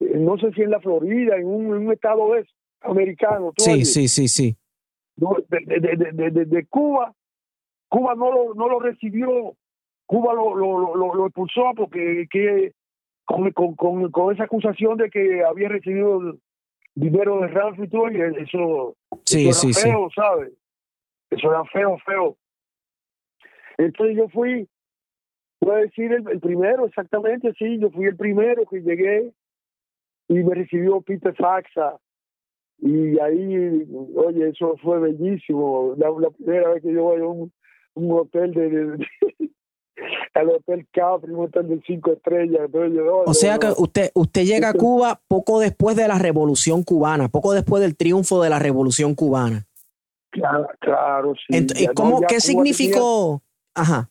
[0.00, 2.46] no sé si en la Florida, en un, en un estado es
[2.82, 3.52] americano.
[3.54, 3.92] ¿tú Sí, oyes?
[3.92, 4.56] sí, sí, sí.
[5.16, 5.26] De,
[5.66, 7.12] de, de, de- de- de Cuba,
[7.88, 9.54] Cuba no lo, no lo recibió,
[10.06, 12.72] Cuba lo, lo, lo, lo expulsó porque que,
[13.24, 16.36] con, con, con, con esa acusación de que había recibido
[16.94, 19.82] dinero de Ralph y todo, y eso, Sí, eso sí, era sí.
[19.82, 20.52] feo, ¿sabes?
[21.30, 22.36] Eso era feo, feo.
[23.78, 24.68] Entonces yo fui,
[25.60, 29.32] voy a decir el, el primero, exactamente, sí, yo fui el primero que llegué
[30.28, 31.98] y me recibió Peter Faxa.
[32.82, 35.94] Y ahí, oye, eso fue bellísimo.
[35.98, 37.52] La, la primera vez que yo voy a un,
[37.94, 39.06] un hotel de, de-
[40.34, 42.62] al hotel Capri, un hotel de cinco estrellas.
[42.66, 46.82] Entonces yo, O sea que usted, usted llega a Cuba poco después de la Revolución
[46.82, 49.66] Cubana, poco después del triunfo de la Revolución Cubana.
[50.30, 51.52] claro, claro, sí.
[51.52, 53.42] Ent- ¿y Ya, no, cómo, ya ¿Qué Cuba significó?
[53.74, 54.08] Ajá.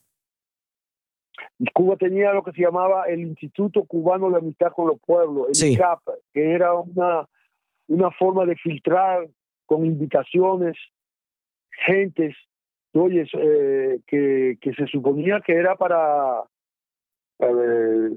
[1.57, 5.47] tenía- Cuba tenía lo que se llamaba el Instituto Cubano de Amistad con los Pueblos,
[5.49, 5.73] el Sí.
[5.73, 6.01] ICAP,
[6.33, 7.27] que era una,
[7.87, 9.27] una forma de filtrar
[9.65, 10.77] con invitaciones
[11.85, 12.35] gentes,
[13.03, 16.43] oye, eh, que, que se suponía que era para
[17.39, 18.15] eh,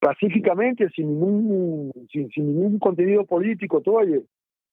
[0.00, 4.22] pacíficamente, sin ningún, sin, sin ningún contenido político, tú oye,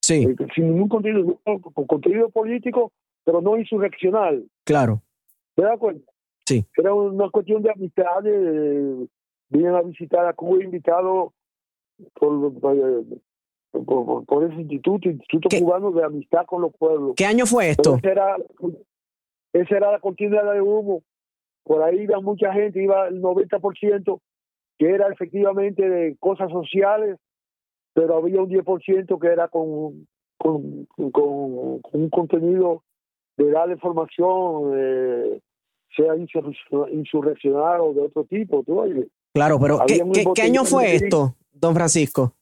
[0.02, 2.92] Sí, eh, sin ningún contenido, con contenido político,
[3.24, 4.46] pero no insurreccional.
[4.66, 5.02] claro.
[5.56, 6.12] ¿Te das cuenta?
[6.46, 6.66] Sí.
[6.76, 9.06] Era una cuestión de amistad, de,
[9.50, 11.34] vienen a visitar a Cuba invitados
[12.14, 13.06] por, por,
[13.72, 15.60] por- por ese instituto, Instituto ¿Qué?
[15.62, 17.14] Cubano de Amistad con los Pueblos.
[17.16, 17.96] ¿Qué año fue esto?
[17.98, 18.36] esa era,
[19.54, 21.04] esa era la continuidad de humo.
[21.64, 24.20] Por ahí iba mucha gente, iba el 90%,
[24.80, 27.18] que era efectivamente de cosas sociales,
[27.94, 30.08] pero había un 10% que era con,
[30.38, 32.84] con, con, con un contenido
[33.38, 35.40] de darle formación, eh,
[35.96, 38.64] sea insurreccional, o de otro tipo.
[38.64, 39.08] ¿tú oyes?
[39.34, 42.34] Claro, pero ¿qué, qué- qué año fue esto, don Francisco?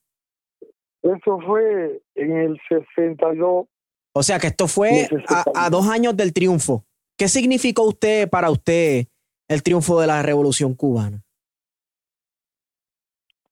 [1.02, 3.68] Eso fue en el 62.
[4.14, 5.08] O sea que esto fue
[5.56, 6.84] a, dos años del triunfo.
[7.18, 9.06] ¿Qué significó usted para usted
[9.48, 11.22] el triunfo de la Revolución Cubana?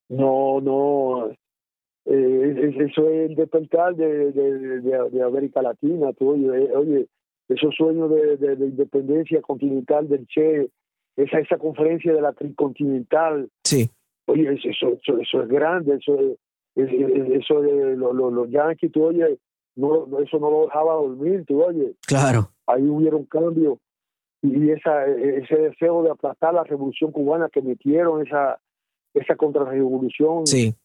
[0.09, 1.29] No, no.
[2.05, 6.13] eh, es- eso es el despertar de, de, de- de América Latina.
[6.13, 7.07] Tú, oye, eh, oye,
[7.49, 10.69] esos sueños de, de- de independencia continental del Che,
[11.17, 13.89] esa, esa conferencia de la tricontinental, Sí,
[14.27, 16.46] oye, eso, eso, eso, es grande, eso es- es- es-
[16.81, 19.37] eso de los, los, los yanquis, tú oye,
[19.75, 22.49] no, eso no lo dejaba dormir, tú oye, claro.
[22.67, 23.77] ahí hubieron cambios.
[24.43, 28.59] Y esa, ese deseo de aplastar la revolución cubana que metieron esa,
[29.15, 30.45] esa contrarrevolución.
[30.45, 30.75] Sí,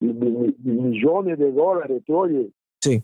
[0.00, 2.50] mi- mi- millones de dólares, tú oye,
[2.80, 3.02] sí,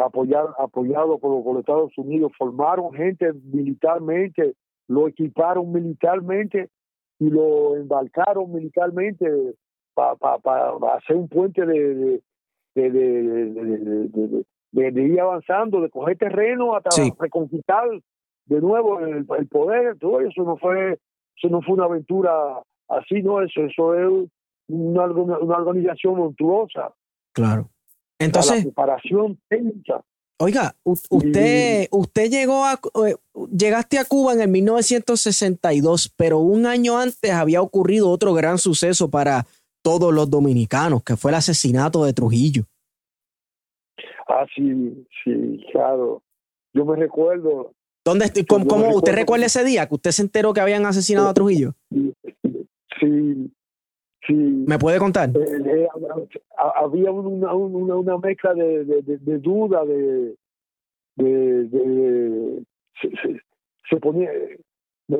[0.00, 4.54] apoyado, apoyado por, por los Estados Unidos, formaron gente militarmente,
[4.88, 6.68] lo equiparon militarmente
[7.18, 9.26] y lo embarcaron militarmente
[10.18, 12.20] para hacer un puente de,
[12.74, 17.88] de, de, de, ir avanzando, de coger terreno hasta reconquistar
[18.46, 20.98] de nuevo el, poder, todo eso no fue
[21.36, 22.32] eso no fue una aventura
[22.88, 24.28] así, no, eso, eso es
[24.68, 26.92] una, una organización monstruosa.
[27.32, 27.70] Claro.
[28.18, 30.02] Entonces, la preparación técnica.
[30.42, 33.14] Oiga, usted, usted llegó a, eh,
[33.54, 39.10] llegaste a Cuba en el 1962, pero un año antes había ocurrido otro gran suceso
[39.10, 39.46] para
[39.82, 42.64] todos los dominicanos, que fue el asesinato de Trujillo.
[44.28, 46.22] Ah, sí, sí, claro.
[46.72, 47.72] Yo me recuerdo.
[48.04, 51.74] ¿Dónde ¿Cómo, usted recuerda ese día que usted se enteró que habían asesinado a Trujillo?
[51.90, 53.52] Sí,
[54.26, 54.32] sí.
[54.32, 55.30] ¿Me puede contar?
[55.30, 55.88] Eh, eh,
[56.56, 60.36] había una, una, una mezcla de, de, duda, de,
[61.16, 62.62] de,
[63.90, 64.30] se, ponía,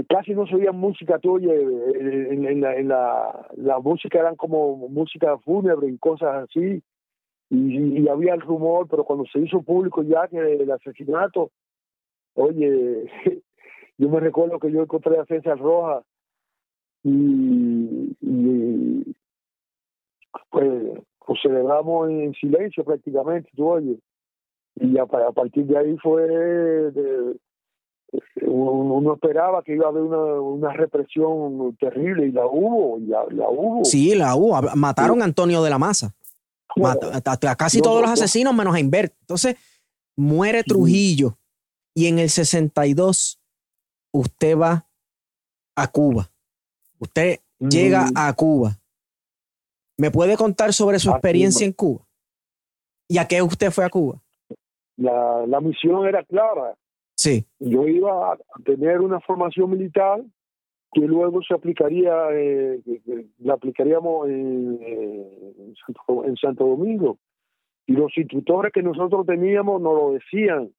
[0.09, 5.99] casi no se oía música tuya, en, en, la, música eran como música fúnebre y
[5.99, 6.83] cosas así,
[7.51, 11.51] y, había el rumor, pero cuando se hizo público ya que el asesinato,
[12.35, 13.11] oye,
[13.99, 16.05] yo me recuerdo que yo encontré a César Rojas
[17.03, 18.15] y,
[20.51, 23.99] pues pues celebramos en silencio prácticamente, tú oye.
[24.77, 26.91] Y a, partir de ahí fue,
[28.43, 33.49] uno, esperaba que iba a haber una, una represión terrible y la hubo, y la,
[33.49, 33.85] hubo.
[33.85, 34.61] Sí, la hubo.
[34.75, 36.15] Mataron a Antonio de la Maza.
[36.77, 39.15] a, casi todos los asesinos menos a Inver.
[39.21, 39.57] Entonces,
[40.17, 41.39] muere Trujillo
[41.95, 43.41] y en el 62
[44.13, 44.87] usted va
[45.77, 46.31] a Cuba.
[46.99, 48.77] Usted llega a Cuba.
[49.97, 52.07] ¿Me puede contar sobre su experiencia en Cuba?
[53.09, 54.23] ¿Y a qué usted fue a Cuba?
[54.97, 56.77] La, la misión era clara.
[57.23, 57.45] Sí.
[57.59, 60.23] Yo iba a tener una formación militar
[60.91, 62.81] que luego se aplicaría, eh,
[63.41, 67.19] la aplicaríamos en, en, Santo, Domingo.
[67.87, 70.71] Y los instructores que nosotros teníamos nos lo decían.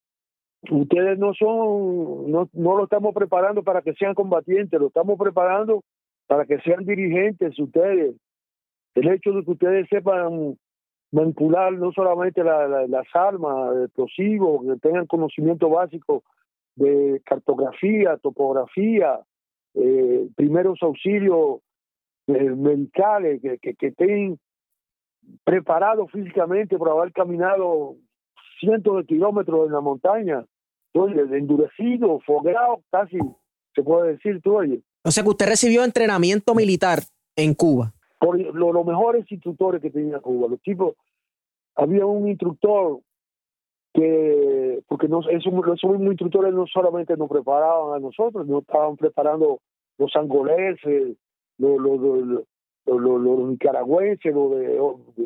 [0.72, 5.84] Ustedes no son, no, no lo estamos preparando para que sean combatientes, lo estamos preparando
[6.26, 8.16] para que sean dirigentes ustedes.
[8.96, 10.58] El hecho de que ustedes sepan
[11.12, 16.24] manipular no solamente las armas, explosivos, que tengan conocimiento básico
[16.76, 19.20] de cartografía, topografía,
[19.74, 21.60] eh, primeros auxilios
[22.28, 24.40] eh, medicales, que, que, estén
[25.44, 27.96] preparados físicamente por haber caminado
[28.60, 30.46] cientos de kilómetros en la montaña,
[30.94, 33.18] entonces, endurecido, fogueado, casi
[33.74, 34.82] se puede decir, tú oye.
[35.04, 37.00] O sea que usted recibió entrenamiento militar
[37.36, 40.48] en Cuba por los mejores instructores que tenía Cuba.
[40.48, 40.94] Los tipos,
[41.76, 43.00] había un instructor
[43.96, 48.96] que, porque no, esos, esos mismos instructores no solamente nos preparaban a nosotros, no estaban
[48.96, 49.60] preparando
[49.98, 51.18] los angoleses,
[51.58, 52.00] los, los,
[52.86, 54.68] los, los, nicaragüenses, los de,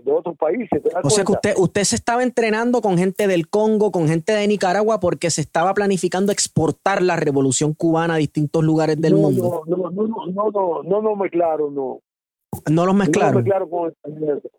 [0.01, 0.81] de, otros países.
[1.03, 4.47] O sea que usted, usted se estaba entrenando con gente del Congo, con gente de
[4.47, 9.63] Nicaragua, porque se estaba planificando exportar la revolución cubana a distintos lugares del mundo.
[9.67, 11.99] No, no, no, no, no, no, no, no me claro, no.
[12.71, 13.43] No los mezclaron.
[13.43, 13.93] No con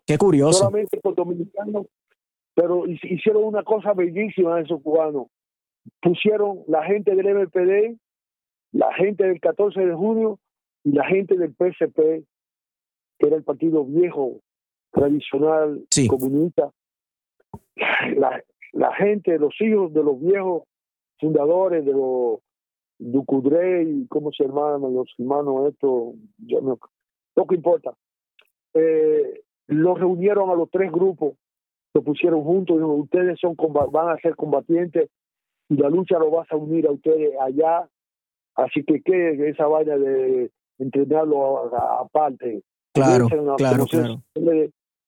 [0.05, 0.59] Qué curioso.
[0.59, 1.87] Solamente con dominicanos,
[2.53, 5.27] pero hicieron una cosa bellísima esos cubanos.
[6.01, 7.97] Pusieron la gente del MPD,
[8.73, 10.39] la gente del 14 de junio
[10.83, 12.25] y la gente del PSP,
[13.19, 14.41] que era el partido viejo,
[14.91, 16.71] tradicional, comunista.
[18.15, 18.43] La,
[18.73, 20.63] la gente, los hijos de los viejos
[21.19, 22.39] fundadores de los
[22.99, 26.15] Ducudre y cómo se llaman los hermanos estos,
[27.45, 27.93] que importa.
[28.73, 31.33] Eh, los reunieron a los tres grupos,
[31.93, 33.55] se pusieron juntos, ustedes son
[33.91, 35.09] van a ser combatientes
[35.69, 37.87] y la lucha lo vas a unir a ustedes allá,
[38.55, 42.63] así que que esa vaina de entrenarlo aparte.
[42.93, 43.27] Claro,
[43.57, 44.21] claro, claro.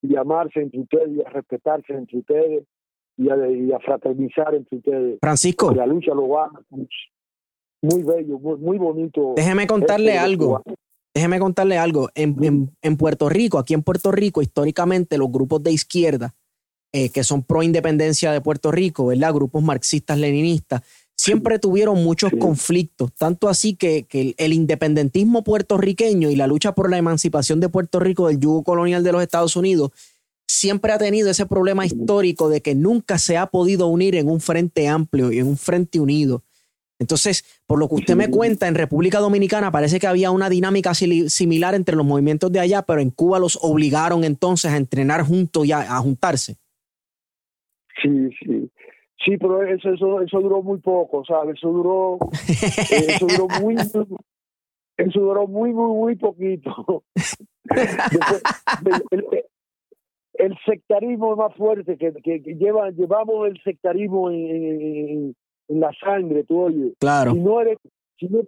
[0.02, 2.64] Y amarse entre ustedes y a respetarse entre ustedes
[3.18, 5.20] y a, fraternizar entre ustedes.
[5.22, 5.74] Francisco.
[5.74, 6.52] la lucha lo va
[7.82, 9.34] muy bello, muy, muy bonito.
[9.36, 10.62] Déjeme contarle algo
[11.20, 12.10] déjeme contarle algo.
[12.16, 16.34] En, en, Puerto Rico, aquí en Puerto Rico, históricamente los grupos de izquierda
[16.94, 19.34] eh, que son pro independencia de Puerto Rico, ¿verdad?
[19.34, 20.82] Grupos marxistas, leninistas,
[21.16, 26.90] siempre tuvieron muchos conflictos, tanto así que, que, el independentismo puertorriqueño y la lucha por
[26.90, 29.92] la emancipación de Puerto Rico del yugo colonial de los Estados Unidos
[30.48, 34.40] siempre ha tenido ese problema histórico de que nunca se ha podido unir en un
[34.40, 36.44] frente amplio y en un frente unido.
[37.00, 40.94] Entonces, por lo que usted me cuenta, en República Dominicana parece que había una dinámica
[40.94, 45.66] similar entre los movimientos de allá, pero en Cuba los obligaron entonces a entrenar juntos
[45.66, 46.58] y a, juntarse.
[48.02, 48.70] Sí, sí.
[49.26, 51.58] Sí, pero eso, eso, eso duró muy poco, ¿sabes?
[51.58, 52.18] Eso duró,
[52.92, 57.04] eso duró muy, Eso duró muy, muy, muy poquito.
[60.34, 65.36] el, sectarismo es más fuerte que, que, lleva, llevamos el sectarismo en,
[65.70, 66.94] la sangre, tú oyes.
[67.00, 67.34] Claro.
[67.34, 67.78] Si no, eres,
[68.18, 68.42] si, no,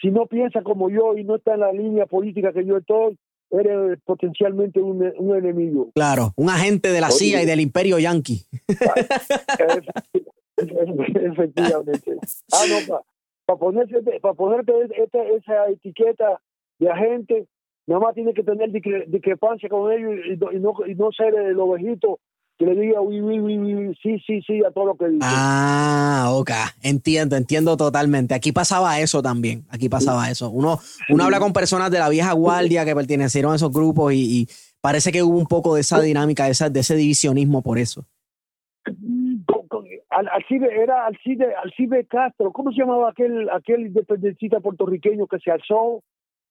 [0.00, 3.18] si no piensas como yo y no está en la línea política que yo estoy,
[3.50, 5.90] eres potencialmente un, un enemigo.
[5.94, 8.42] Claro, un agente de la CIA y del imperio yanqui.
[10.56, 12.16] Efectivamente.
[12.52, 13.00] Ah, no,
[13.44, 14.72] para ponerte, para ponerte
[15.36, 16.40] esa etiqueta
[16.78, 17.46] de agente,
[17.86, 22.18] nada más tiene que tener discrepancia con ellos y, no, y no ser el ovejito
[22.58, 25.20] que le diga uy, uy, uy, sí, sí, sí a todo lo que dice.
[25.22, 26.50] Ah, ok,
[26.82, 28.34] entiendo, entiendo totalmente.
[28.34, 30.50] Aquí pasaba eso también, aquí pasaba eso.
[30.50, 30.78] Uno,
[31.10, 34.48] uno habla con personas de la vieja guardia que pertenecieron a esos grupos y,
[34.80, 38.06] parece que hubo un poco de esa dinámica, de, esa, de ese divisionismo por eso.
[40.08, 46.02] Alcibe, era Alcibe, Alcibe Castro, ¿cómo se llamaba aquel, aquel independencista puertorriqueño que se alzó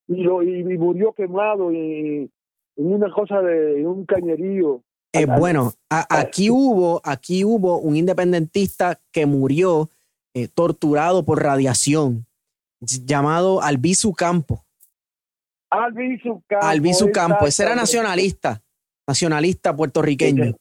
[0.07, 2.29] y, lo, y, murió quemado en
[2.75, 4.81] una cosa de un cañerío?
[5.16, 9.89] Eh, bueno, aquí hubo, aquí hubo un independentista que murió
[10.34, 12.26] eh, torturado por radiación,
[12.82, 14.66] llamado Albizu Campo.
[15.70, 16.66] Albizu Campo.
[16.66, 18.61] Albizu Campo, ese era nacionalista,
[19.07, 20.55] nacionalista puertorriqueño.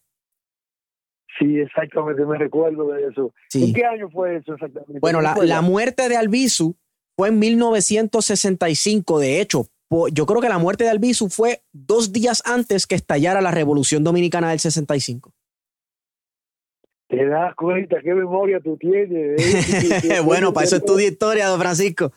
[1.39, 3.33] Sí, exactamente, me recuerdo de eso.
[3.55, 5.01] ¿En qué año fue eso exactamente?
[5.01, 6.77] Bueno, la, la, muerte de Albizu
[7.17, 9.67] fue en 1965, de hecho,
[10.13, 14.05] yo creo que la muerte de Albizu fue dos días antes que estallara la Revolución
[14.05, 15.33] Dominicana del 65.
[17.09, 19.41] Te das cuenta qué memoria tú tienes.
[19.41, 20.21] ¿eh?
[20.25, 22.13] bueno, para eso estudia historia, don Francisco.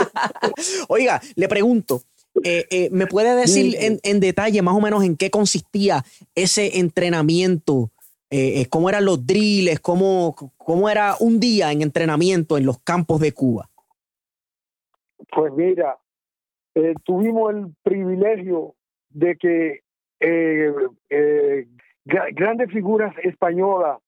[0.88, 2.02] Oiga, le pregunto,
[2.42, 7.90] eh, eh, ¿me puede decir en, detalle más o menos en qué consistía ese entrenamiento?
[8.70, 9.80] ¿Cómo eran los drills?
[9.80, 13.70] Cómo, ¿Cómo era un día en entrenamiento en los campos de Cuba?
[15.34, 15.96] Pues mira,
[16.74, 18.74] eh, tuvimos el privilegio
[19.10, 19.80] de que
[20.20, 20.72] eh,
[21.10, 21.66] eh,
[22.04, 23.98] grandes figuras españolas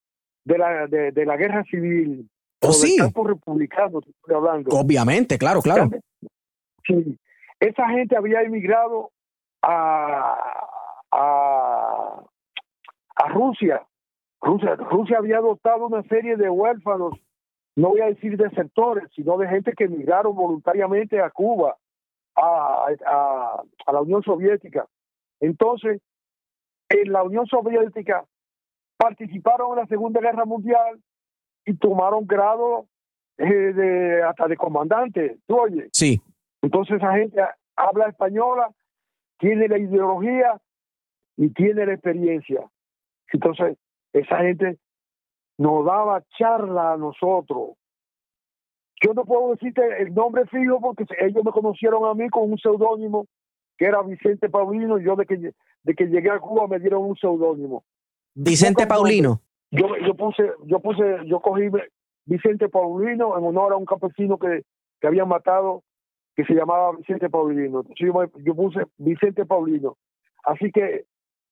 [0.44, 2.28] de la, de, la guerra civil
[2.62, 2.96] ¿Oh, o sí?
[2.96, 4.70] campo republicano, estoy hablando.
[4.76, 5.90] Obviamente, claro, claro.
[6.86, 7.18] Sí,
[7.60, 9.10] esa gente había emigrado
[9.62, 10.36] a,
[11.10, 12.22] a,
[13.16, 13.82] a Rusia.
[14.40, 14.76] Rusia.
[14.76, 17.12] Rusia había adoptado una serie de huérfanos,
[17.76, 21.76] no voy a decir de sectores, sino de gente que emigraron voluntariamente a Cuba
[22.36, 23.62] a,
[23.92, 24.86] la Unión Soviética.
[25.40, 26.00] Entonces,
[26.88, 28.24] en la Unión Soviética
[28.96, 31.00] participaron en la Segunda Guerra Mundial
[31.64, 32.86] y tomaron grado
[33.38, 35.38] eh, de, hasta de comandante.
[35.46, 35.88] ¿Tú oyes?
[35.92, 36.20] Sí.
[36.62, 37.40] Entonces esa gente
[37.76, 38.70] habla española,
[39.38, 40.60] tiene la ideología
[41.36, 42.68] y tiene la experiencia.
[43.32, 43.78] Entonces
[44.12, 44.78] esa gente
[45.56, 47.79] nos daba charla a nosotros
[49.00, 52.58] yo no puedo decirte el nombre fijo porque ellos me conocieron a mí con un
[52.58, 53.26] seudónimo
[53.78, 54.98] que era Vicente Paulino.
[54.98, 57.84] Y yo de que, de que llegué a Cuba me dieron un seudónimo.
[58.34, 59.40] Vicente Paulino.
[59.70, 61.70] Yo, yo puse, yo puse, yo cogí
[62.26, 64.62] Vicente Paulino en honor a un campesino que,
[65.00, 65.82] que habían matado
[66.36, 67.84] que se llamaba Vicente Paulino.
[67.98, 69.96] Yo, yo, puse Vicente Paulino.
[70.44, 71.04] Así que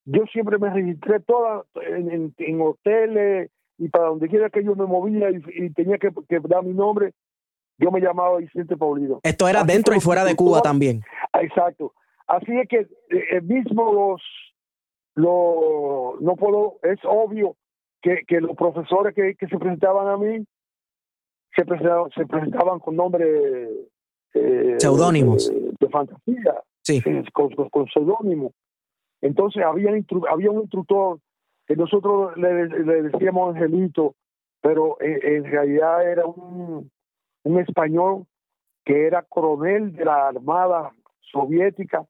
[0.05, 4.85] yo siempre me registré toda en, en, hoteles y para donde quiera que yo me
[4.85, 7.13] movía y, tenía que, que, dar mi nombre,
[7.79, 9.19] yo me llamaba Vicente Paulino.
[9.23, 11.01] Esto era dentro y fuera de Cuba también.
[11.33, 11.93] Exacto.
[12.27, 14.21] Así es que eh, mismo los,
[15.15, 17.55] los, no puedo, es obvio
[18.01, 20.45] que, que los profesores que, que, se presentaban a mí
[21.55, 23.69] se presentaban, se presentaban con nombres
[24.33, 27.01] eh, seudónimos de, fantasía, sí.
[27.33, 28.51] con, con, seudónimos.
[29.21, 29.91] Entonces había,
[30.29, 31.19] había un instructor
[31.65, 34.15] que nosotros le, le decíamos Angelito,
[34.61, 36.91] pero en realidad era un,
[37.43, 38.25] un español
[38.85, 40.91] que era coronel de la Armada
[41.31, 42.05] Soviética,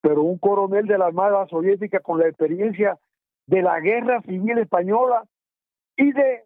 [0.00, 2.98] pero un coronel de la Armada Soviética con la experiencia
[3.46, 5.24] de la Guerra Civil Española
[5.96, 6.44] y de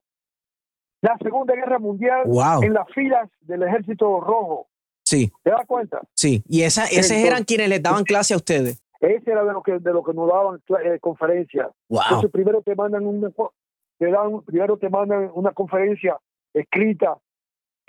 [1.02, 2.22] la Segunda Guerra Mundial
[2.62, 4.68] en las filas del Ejército Rojo.
[5.04, 5.32] Sí.
[5.42, 6.00] ¿Te das cuenta?
[6.14, 6.42] Sí.
[6.46, 8.82] Y esa, esos eran quienes les daban clase a ustedes.
[9.00, 11.68] Ese era de lo que de lo que nos daban eh, conferencias.
[11.88, 13.30] Entonces primero te mandan una
[13.98, 16.18] te dan primero te mandan una conferencia
[16.52, 17.16] escrita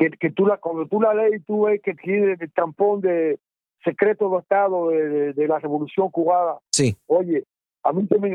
[0.09, 3.39] que, tú la, cuando tú la lees, tú ves que tiene el tampón de
[3.83, 6.55] secreto de Estado de, la Revolución Cubana.
[6.71, 6.95] Sí.
[7.07, 7.43] Oye,
[7.83, 8.31] a mí se me,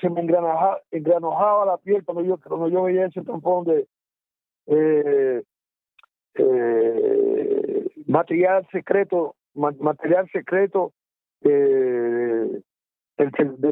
[0.00, 3.86] se me engranojaba la piel cuando yo, cuando yo veía ese tampón de
[4.66, 5.42] eh,
[6.34, 10.92] eh, material secreto, material secreto
[11.42, 12.62] del,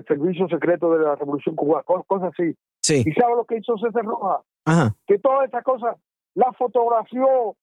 [0.07, 2.55] servicio secreto de la Revolución Cubana, cosas así.
[2.81, 3.05] Sí.
[3.07, 4.41] ¿Y sabes lo que hizo César Roja?
[4.65, 4.95] Ajá.
[5.07, 5.97] Que todas esas cosas
[6.39, 7.57] la fotografió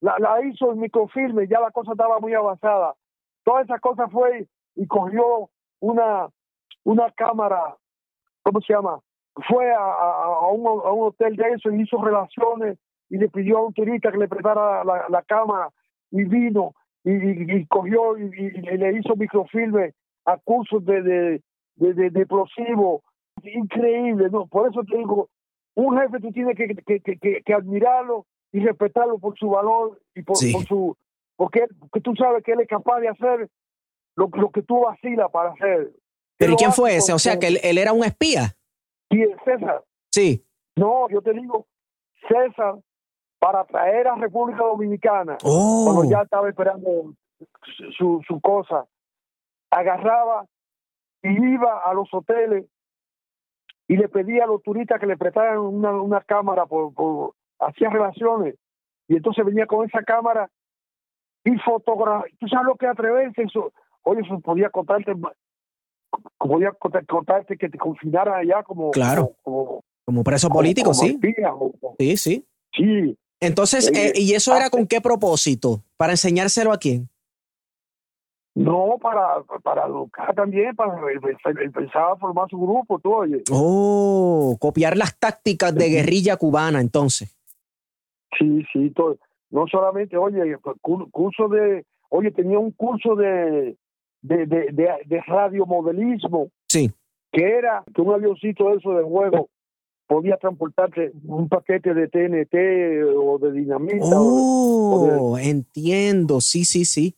[0.00, 2.94] la, la hizo en microfilme, ya la cosa estaba muy avanzada.
[3.44, 5.48] Toda esa cosa fue y cogió
[5.80, 6.28] una,
[6.82, 7.76] una cámara,
[8.42, 8.98] ¿cómo se llama?
[9.48, 12.78] Fue a, a, un, a un hotel de eso y hizo relaciones
[13.10, 15.70] y le pidió a un turista que le prestara la, la cámara
[16.10, 16.74] y vino
[17.04, 19.92] y, y, cogió y, y, le hizo microfilme
[20.24, 21.42] a cursos de, de,
[21.76, 23.02] de, de, explosivo.
[23.44, 24.46] Increíble, ¿no?
[24.46, 25.28] Por eso te digo,
[25.76, 30.22] un jefe tú tienes que, que, que, que admirarlo y respetarlo por su valor y
[30.22, 30.52] por, Sí.
[30.52, 30.96] por su...
[31.36, 33.48] Porque, porque tú sabes que él es capaz de hacer
[34.16, 35.92] lo, lo que tú vacilas para hacer.
[36.38, 37.12] ¿Pero y quién fue ese?
[37.12, 38.56] O sea, que él, él era un espía.
[39.10, 39.84] ¿Quién, César?
[40.10, 40.42] Sí.
[40.76, 41.66] No, yo te digo,
[42.26, 42.76] César,
[43.38, 45.84] para traer a República Dominicana, Oh.
[45.92, 47.12] cuando ya estaba esperando
[47.98, 48.86] su, su cosa,
[49.70, 50.46] agarraba
[51.22, 52.64] y iba a los hoteles
[53.88, 57.88] y le pedía a los turistas que le prestaran una, una cámara, por, por- hacía
[57.90, 58.54] relaciones,
[59.08, 60.50] y entonces venía con esa cámara
[61.44, 62.34] y fotografía.
[62.40, 63.42] ¿Tú sabes lo que atreverse?
[63.42, 63.72] Eso,
[64.02, 65.12] oye, eso podía contarte,
[66.38, 68.90] podía contar- contarte que te confinaran allá como...
[68.90, 69.32] Claro.
[69.42, 71.18] como- como- preso político, como sí.
[71.98, 72.46] Sí, sí.
[72.72, 75.82] Sí, Entonces, eh, ¿y eso era con qué propósito?
[75.96, 77.08] ¿Para enseñárselo a quién?
[78.56, 83.42] No para, para educar también, para él pensaba formar su grupo, tú oye.
[83.52, 87.36] Oh, copiar las tácticas de guerrilla cubana, entonces.
[88.38, 89.18] Sí, sí, todo.
[89.50, 93.76] No solamente, oye, cu- curso de, oye, tenía un curso de,
[94.22, 96.90] de, de, de, de radiomodelismo, Sí.
[97.32, 99.48] que era que un avioncito de eso de juego
[100.06, 102.54] podía transportarte un paquete de TNT
[103.16, 104.18] o de dinamita.
[104.20, 106.40] o- Oh, entiendo.
[106.40, 107.14] Sí, sí, sí.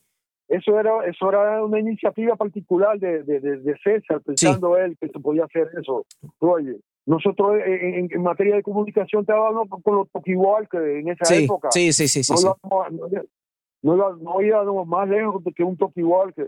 [0.49, 5.19] Eso era, eso era una iniciativa particular de, de, de, César, pensando él que se
[5.19, 6.07] podía hacer eso.
[6.39, 11.69] Oye, nosotros en, materia de comunicación estábamos con, los Tokiwal que en esa Sí, época.
[11.69, 12.33] sí, sí, sí, sí.
[12.33, 12.47] no, sí.
[12.63, 12.91] íbamos,
[13.83, 16.47] no, no no íbamos más lejos que un Tokiwal que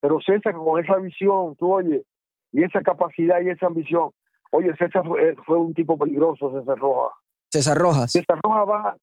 [0.00, 2.04] pero César con esa visión, tú oye,
[2.52, 4.10] y esa capacidad y esa ambición.
[4.50, 7.12] Oye, César fue, fue un tipo peligroso, César Rojas.
[7.50, 8.12] César Rojas.
[8.12, 8.96] César Rojas va,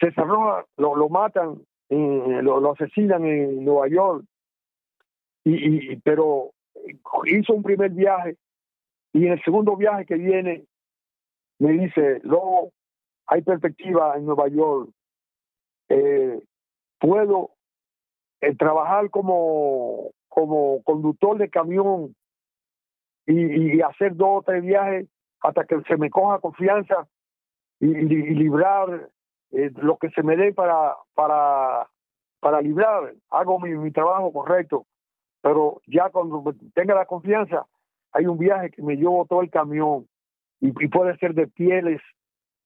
[0.00, 1.60] César Rojas lo, lo matan,
[1.92, 4.24] en- lo, asesinan en Nueva York,
[5.44, 6.50] y, pero
[7.26, 8.36] hizo un primer viaje
[9.12, 10.64] y en el segundo viaje que viene
[11.58, 12.72] me dice, Lobo,
[13.26, 14.90] hay perspectiva en Nueva York,
[15.88, 16.40] Eh,
[16.98, 17.50] puedo
[18.40, 22.14] eh, trabajar como, como conductor de camión
[23.26, 25.06] y, y hacer dos o tres viajes
[25.40, 27.06] hasta que se me coja confianza
[27.80, 29.10] y librar
[29.52, 31.88] eh, lo que se me dé para, para,
[32.40, 33.14] para librar.
[33.30, 34.86] Hago mi, mi trabajo correcto,
[35.40, 37.66] pero ya cuando me tenga la confianza,
[38.12, 40.06] hay un viaje que me llevo todo el camión
[40.60, 42.00] y, y puede ser de pieles,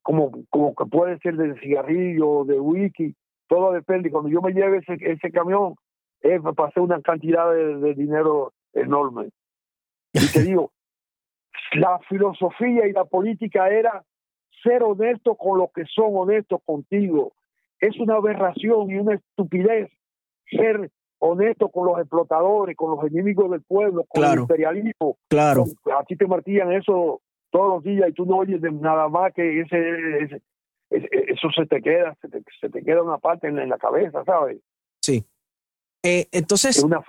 [0.03, 3.14] como, como que puede ser de cigarrillo, de whisky,
[3.49, 4.11] todo depende.
[4.11, 5.74] Cuando yo me lleve ese, ese camión,
[6.20, 9.30] es para hacer una cantidad de, de dinero enorme.
[10.12, 10.72] Y te digo,
[11.72, 14.05] la filosofía y la política era
[14.67, 17.33] ser honesto con los que son honestos contigo.
[17.81, 19.91] Es una aberración y una estupidez
[20.51, 24.35] ser honesto con los explotadores, con los enemigos del pueblo, con Claro.
[24.35, 25.19] el imperialismo.
[25.29, 25.64] Claro.
[25.99, 29.33] A ti te martillan eso todos los días y tú no oyes de nada más
[29.33, 30.43] que ese,
[30.91, 34.23] eso se te queda, se te, se te queda una parte en, en la cabeza,
[34.25, 34.59] ¿sabes?
[35.01, 35.25] Sí.
[36.03, 37.03] Eh, Es entonces, una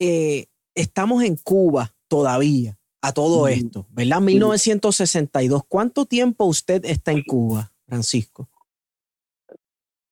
[0.00, 3.46] eh, estamos en Cuba todavía a todo Ujú.
[3.48, 4.20] esto, ¿verdad?
[4.20, 5.62] 1962.
[5.68, 8.48] ¿Cuánto tiempo usted está en Cuba, Francisco?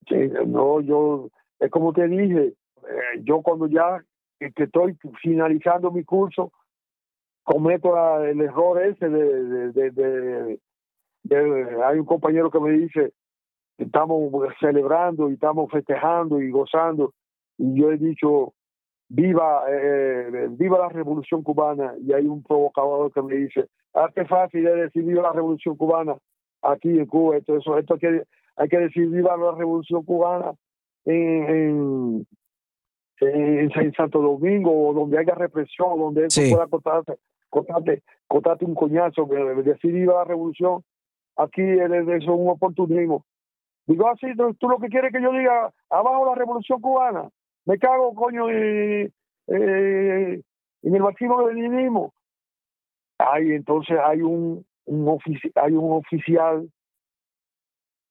[0.08, 0.16] Sí,
[0.46, 1.28] no, yo,
[1.60, 4.04] es como te dije, eh, yo cuando ya
[4.38, 6.52] que, estoy finalizando mi curso,
[7.44, 10.60] cometo la- el error ese de, de, de- de-
[11.22, 13.12] de- hay un compañero que me dice
[13.78, 14.30] estamos
[14.60, 17.14] celebrando y estamos festejando y gozando
[17.56, 18.52] y yo he dicho
[19.12, 24.24] viva eh, viva la revolución cubana y hay un provocador que me dice ah qué
[24.24, 26.16] fácil es decir viva la revolución cubana
[26.62, 28.22] aquí en Cuba esto eso esto hay que
[28.56, 30.52] hay que decir viva la revolución cubana
[31.04, 32.24] en,
[33.20, 36.52] en, en Santo Domingo o donde haya represión donde eso Sí.
[36.52, 37.16] pueda cortarte
[37.48, 40.84] cortarte cortarte un coñazo eh, decir viva la revolución
[41.36, 43.24] aquí es, es un oportunismo
[43.86, 47.28] digo así tú, tú lo que quieres que yo diga abajo la revolución cubana
[47.66, 49.10] me cago coño eh,
[49.48, 50.40] eh,
[50.82, 52.12] en el máximo del leninismo
[53.18, 56.70] hay entonces hay un, un ofici- hay un oficial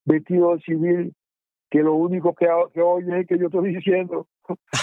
[0.04, 1.14] vestido de civil
[1.70, 4.26] que lo único que, que oye es que yo estoy diciendo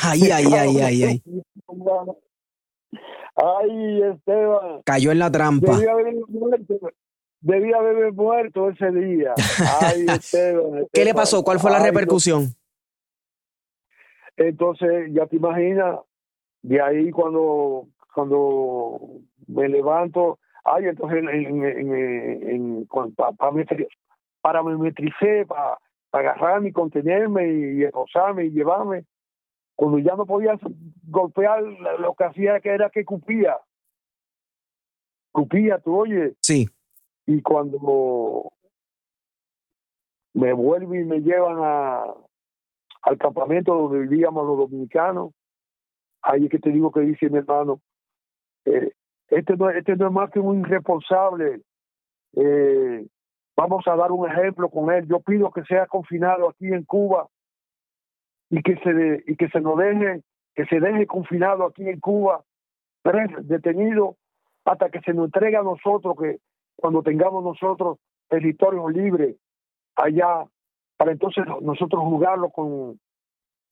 [0.04, 1.24] Ay, ay, ay, ay, ay.
[3.36, 5.76] ay Esteban Cayó en la trampa.
[5.78, 6.80] debí haber muerto
[7.40, 9.34] debía haberme muerto ese día.
[9.80, 11.44] Ay, Esteban, ¿Qué le pasó?
[11.44, 12.48] ¿Cuál fue la Ay, repercusión?
[14.38, 16.00] Entonces, ya te imaginas,
[16.62, 19.00] de ahí cuando, cuando
[19.48, 23.88] me levanto, ay, entonces en, en, en, en- con- pa- pa metri-
[24.42, 25.78] parametricé para
[26.12, 29.06] agarrarme y contenerme y, y esposarme y llevarme.
[29.76, 30.58] Cuando ya no podía
[31.08, 33.58] golpear, lo que hacía que era que cupía.
[35.32, 36.36] Cupía, tú oyes.
[36.42, 36.68] Sí.
[37.28, 38.52] Y cuando
[40.34, 42.06] me vuelven y me llevan a,
[43.02, 45.32] al campamento donde vivíamos los dominicanos,
[46.22, 47.80] ahí es que te digo que dice mi hermano,
[48.66, 48.92] eh,
[49.30, 51.62] este, no, este no es más que un irresponsable.
[52.36, 53.06] eh,
[53.56, 55.08] vamos a dar un ejemplo con él.
[55.08, 57.28] Yo pido que sea confinado aquí en Cuba
[58.50, 60.22] y que se de- y que se nos deje
[60.56, 62.44] que se deje confinado aquí en Cuba
[63.04, 64.16] tres detenidos
[64.66, 66.40] hasta que se nos entregue a nosotros que
[66.76, 67.98] cuando tengamos nosotros
[68.30, 69.36] territorios libres
[69.96, 70.46] allá
[70.98, 73.00] para entonces nosotros jugarlo con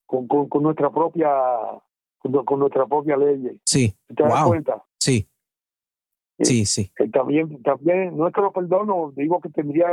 [0.05, 1.29] con, con, con nuestra propia
[2.19, 3.93] con, con nuestra propia ley Sí.
[4.15, 4.49] ¿te das Wow.
[4.49, 4.83] cuenta?
[4.99, 5.27] Sí.
[6.39, 6.91] Sí, sí.
[6.99, 9.87] Eh, también también no es que lo perdono digo que tendría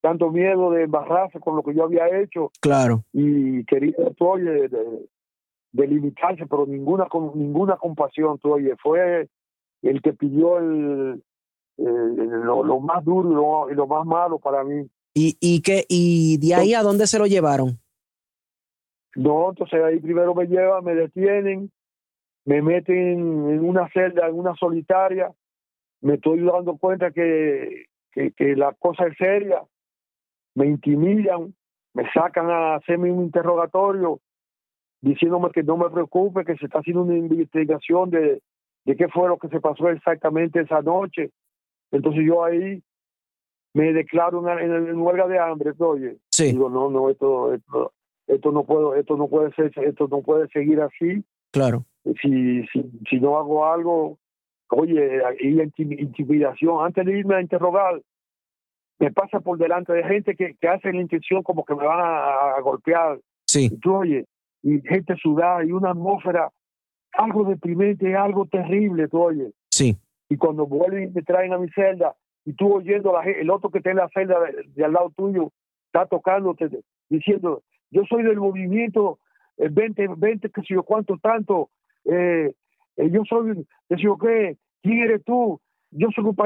[0.00, 3.04] tanto miedo de embarrarse con lo que yo había hecho Claro.
[3.12, 9.28] y quería tú oye de, limitarse pero ninguna con ninguna compasión tú oye fue
[9.82, 11.22] el que pidió el,
[11.78, 15.62] el- lo, lo más duro y lo, y lo más malo para mí ¿Y, y,
[15.62, 17.78] qué, ¿Y de ahí a dónde se lo llevaron?
[19.16, 21.70] no entonces ahí primero me llevan me detienen
[22.44, 25.32] me meten en una celda en una solitaria
[26.00, 29.62] me estoy dando cuenta que, que, que la cosa es seria
[30.54, 31.54] me intimidan
[31.92, 34.20] me sacan a hacerme un interrogatorio
[35.00, 38.42] diciéndome que no me preocupe, que se está haciendo una investigación de,
[38.84, 41.30] de qué fue lo que se pasó exactamente esa noche.
[41.90, 42.82] Entonces yo ahí
[43.74, 46.16] me declaro en, en, en huelga de hambre, oye.
[46.30, 46.52] Sí.
[46.52, 47.92] Digo, no, no, esto, esto,
[48.26, 51.24] esto no puedo, esto no puede ser, esto no puede seguir así.
[51.52, 51.84] Claro.
[52.22, 54.18] Si, si, si no hago algo,
[54.70, 56.84] oye, intim- intimidación.
[56.84, 58.00] Antes de irme a interrogar,
[58.98, 62.00] me pasa por delante de gente que, que hace la intención como que me van
[62.00, 63.18] a, a golpear.
[63.46, 63.68] Sí.
[63.72, 64.26] Y tú, oye,
[64.62, 66.50] y gente sudada y una atmósfera,
[67.12, 69.52] algo deprimente, algo terrible, tú oye.
[69.70, 69.96] Sí.
[70.28, 72.14] Y cuando vuelven y me traen a mi celda,
[72.44, 74.92] y tú oyendo la, gen- el otro que está en la celda de, de al
[74.92, 75.50] lado tuyo,
[75.86, 76.68] está tocándote,
[77.08, 79.18] diciendo, yo soy del movimiento
[79.58, 81.70] eh, 20, 20, que sé yo cuánto, tanto,
[82.04, 82.52] eh,
[82.96, 85.60] eh, yo soy, que sé yo qué, ¿quién eres tú?
[85.90, 86.36] Yo soy un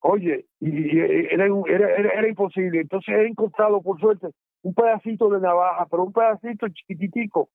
[0.00, 2.80] Oye, y, y era, era, era, era imposible.
[2.80, 4.28] Entonces he encontrado, por suerte,
[4.62, 7.48] un pedacito de navaja, pero un pedacito chiquitico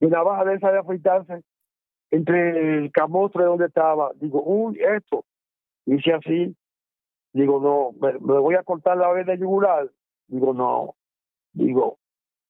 [0.00, 1.42] de navaja de esa de afeitarse
[2.10, 4.12] entre el camostre donde estaba.
[4.16, 5.24] Digo, uy, esto.
[5.86, 6.56] Hice así.
[7.32, 9.90] Digo, no, me, me voy a cortar la vena yugular.
[10.26, 10.94] Digo, no.
[11.52, 11.98] Digo,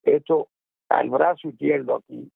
[0.03, 0.47] esto
[0.89, 2.31] al brazo izquierdo aquí.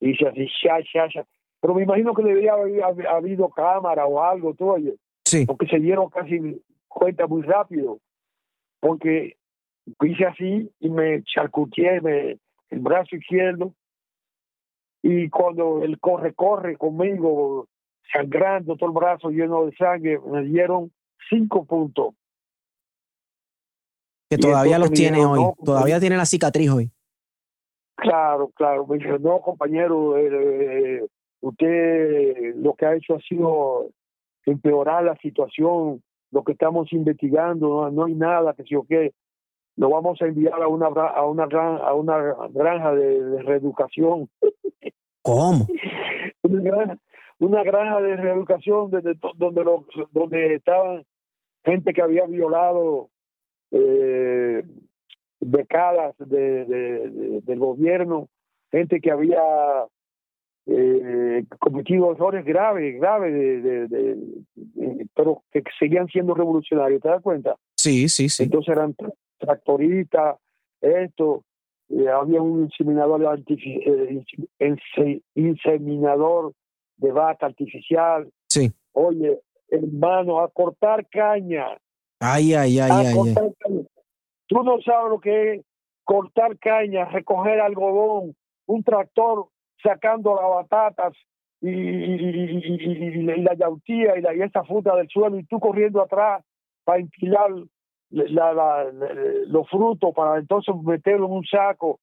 [0.00, 1.26] Hice así, ya, ya, ya.
[1.60, 5.44] Pero me imagino que debería haber habido cámara o algo, tú oye Sí.
[5.44, 7.98] porque se dieron casi cuenta muy rápido,
[8.80, 9.36] porque
[10.02, 12.38] hice así y me charcuteé me,
[12.70, 13.74] el brazo izquierdo
[15.02, 17.68] y cuando él corre, corre conmigo,
[18.12, 20.90] sangrando todo el brazo lleno de sangre, me dieron
[21.28, 22.14] cinco puntos.
[24.30, 25.40] Que Y todavía los tiene hoy.
[25.40, 26.90] no, Todavía tiene la cicatriz hoy.
[27.96, 28.86] Claro, claro.
[28.86, 31.06] Me dijo, no, compañero, eh, eh,
[31.40, 33.90] usted lo que ha hecho ha sido
[34.46, 39.12] empeorar la situación, lo que estamos investigando, no, no hay nada que si o qué.
[39.76, 42.18] Lo vamos a enviar a una a una gran, a una
[42.50, 44.28] granja de, de reeducación,
[45.22, 45.66] ¿Cómo?
[46.42, 46.98] una granja,
[47.40, 49.82] una granja de reeducación donde donde los
[50.12, 51.04] donde estaban
[51.64, 53.08] gente que había violado
[53.70, 54.62] eh,
[55.40, 58.28] becadas de, de- de- del gobierno,
[58.70, 59.40] gente que había
[60.66, 67.56] eh, cometido errores graves, graves, de, de- pero que seguían siendo revolucionarios, ¿te das cuenta?
[67.76, 68.44] Sí, sí, sí.
[68.44, 70.36] Entonces eran tra- tractoristas,
[70.80, 71.44] esto,
[71.88, 74.24] eh, había un inseminador, artifi- eh,
[74.58, 76.52] inse- inseminador
[76.98, 78.28] de vaca artificial.
[78.48, 78.70] Sí.
[78.92, 79.40] Oye,
[79.70, 81.66] hermano, a cortar caña,
[82.20, 83.14] Ay, ay, ay, a ay, ay.
[83.14, 83.82] cortar caña.
[84.46, 85.64] Tú no sabes lo que es
[86.04, 88.34] cortar caña, recoger algodón,
[88.66, 89.48] un tractor
[89.82, 91.12] sacando las batatas
[91.60, 95.60] y, y, y- y- la yautía y, la, y esa fruta del suelo y tú
[95.60, 96.42] corriendo atrás
[96.84, 97.00] para
[98.10, 98.84] la- la-
[99.46, 102.00] los frutos para entonces meterlo en un saco.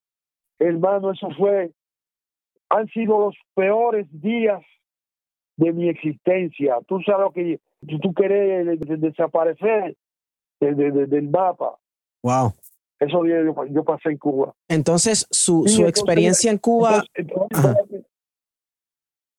[0.58, 1.72] Hermano, eso fue,
[2.70, 4.62] han sido los peores días
[5.56, 6.78] de mi existencia.
[6.86, 7.60] Tú sabes lo que
[8.02, 9.96] tú querés de- de- desaparecer,
[10.60, 11.76] del mapa.
[12.22, 12.52] Wow.
[12.98, 14.54] Eso yo, yo pasé en Cuba.
[14.68, 17.02] Entonces, su, su experiencia en Cuba.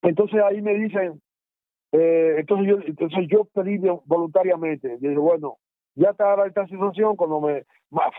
[0.04, 1.22] Entonces, ahí me dicen,
[1.92, 4.98] eh, entonces yo entonces yo pedí voluntariamente.
[5.00, 5.58] Dije, bueno,
[5.96, 7.66] ya estaba esta situación cuando me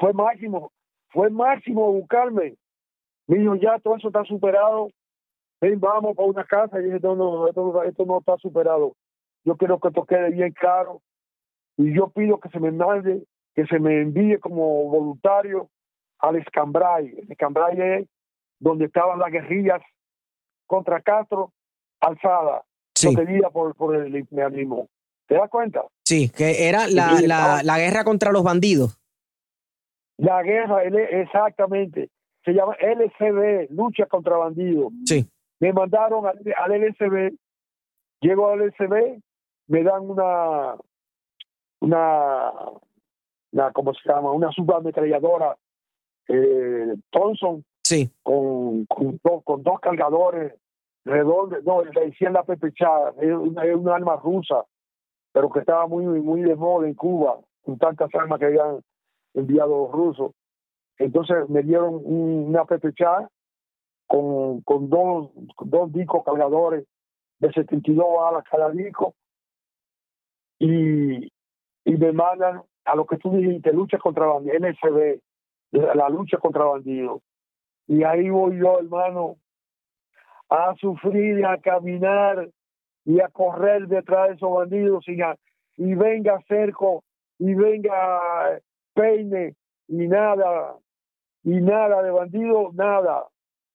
[0.00, 0.72] fue máximo,
[1.10, 2.56] fue máximo buscarme.
[3.26, 4.90] Me dijo, ya todo eso está superado.
[5.60, 6.80] Ven, vamos para una casa.
[6.80, 8.94] Y dije, no, no, esto, esto no está superado.
[9.44, 11.02] Yo quiero que esto quede bien claro.
[11.76, 15.68] Y yo pido que se me mande que se me envíe como voluntario
[16.18, 17.08] al Escambray.
[17.18, 18.08] El Escambray es
[18.60, 19.80] donde estaban las guerrillas
[20.66, 21.52] contra Castro
[22.00, 22.62] alzada,
[22.94, 23.16] sí.
[23.52, 24.88] por, por el imperialismo.
[25.26, 25.84] ¿Te das cuenta?
[26.04, 28.98] Sí, que era la, la, la guerra contra los bandidos.
[30.18, 32.10] La guerra, exactamente.
[32.44, 34.92] Se llama LCB, lucha contra bandidos.
[35.04, 35.28] Sí.
[35.60, 37.36] Me mandaron al, al LCB,
[38.20, 39.20] llego al LCB,
[39.68, 40.76] me dan una,
[41.80, 42.52] una
[43.52, 44.32] una ¿cómo se llama?
[44.32, 45.56] Una subametralladora
[46.28, 48.10] eh, Thompson sí.
[48.22, 50.54] con, con, con, dos cargadores
[51.04, 54.64] redondos, no, le decían la pepechada, es una, es una arma rusa,
[55.32, 58.80] pero que estaba muy, muy de moda en Cuba, con tantas armas que habían
[59.32, 60.32] enviado los rusos.
[60.98, 63.30] Entonces me dieron una pepechada
[64.08, 65.30] con, con dos,
[65.64, 66.84] dos discos cargadores
[67.38, 69.14] de 72 balas cada disco
[70.58, 71.26] y,
[71.84, 75.20] y me mandan a lo que tú dijiste, lucha contra bandidos, NSB,
[75.94, 77.22] la lucha contra bandidos.
[77.86, 79.36] Y ahí voy yo, hermano,
[80.48, 82.48] a sufrir a caminar
[83.04, 85.18] y a correr detrás de esos bandidos y,
[85.76, 87.04] y venga cerco
[87.38, 88.60] y venga
[88.94, 89.54] peine
[89.86, 90.76] y nada,
[91.44, 93.26] y nada de bandidos, nada.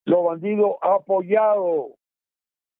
[0.06, 1.91] Los bandidos apoyados,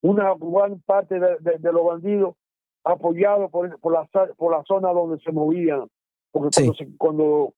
[0.02, 2.36] una gran parte de, los bandidos
[2.84, 5.88] apoyados por, por, la, por la zona donde se movían
[6.34, 6.66] porque
[6.98, 7.54] cuando,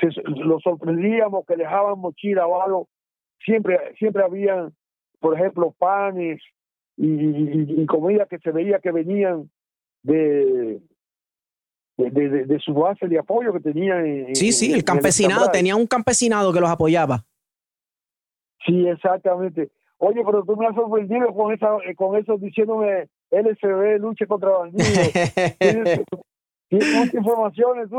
[0.00, 2.88] se, lo sorprendíamos que dejaban mochila o algo,
[3.44, 4.74] siempre, siempre habían,
[5.20, 6.40] por ejemplo, panes
[6.96, 9.50] y, comida que se veía que venían
[10.02, 10.80] de,
[11.98, 14.34] de, de, su base de apoyo que tenían.
[14.34, 17.26] sí, sí, el campesinado, tenía un campesinado que los apoyaba.
[18.66, 19.70] Sí, exactamente.
[19.98, 24.88] Oye, pero tú me has sorprendido con esa, con eso diciéndome LCB, lucha contra bandidos.
[26.68, 27.96] Tienes muchas informaciones tú.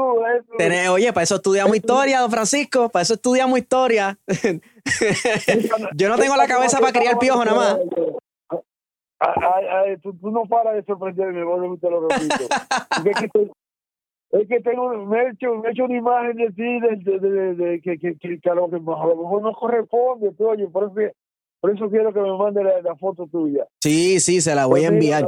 [0.91, 2.89] oye, para eso estudiamos historia, don Francisco.
[2.89, 4.19] Para eso estudiamos historia.
[5.95, 7.79] Yo no tengo la cabeza para criar piojo nada más.
[9.19, 12.35] Ay, tú, no paras de sorprenderme, vos te lo repito.
[13.05, 13.51] es, que
[14.31, 17.55] es que tengo, me he hecho, me he hecho una imagen de ti de, de,
[17.55, 20.31] de, que, que, que, a, lo que a lo mejor no corresponde.
[20.33, 21.13] Tú, oye, por eso,
[21.61, 23.65] por eso quiero que me mande la, foto tuya.
[23.81, 25.27] Sí, sí, se la voy a pues enviar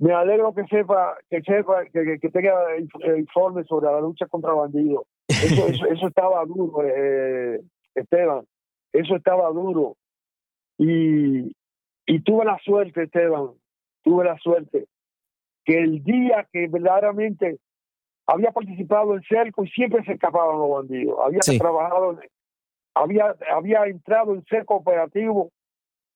[0.00, 2.54] me alegro que sepa, que sepa, que, que, tenga
[3.18, 5.04] informes sobre la lucha contra bandidos.
[5.28, 7.60] Eso, eso, estaba duro, eh,
[7.94, 8.46] Esteban.
[8.94, 9.96] Eso estaba duro.
[10.78, 11.54] Y,
[12.06, 13.50] y tuve la suerte, Esteban,
[14.02, 14.86] tuve la suerte,
[15.64, 17.58] que el día que verdaderamente
[18.26, 21.18] había participado en cerco y siempre se escapaban los bandidos.
[21.22, 22.18] Había trabajado,
[22.94, 25.50] había, había entrado en cerco operativo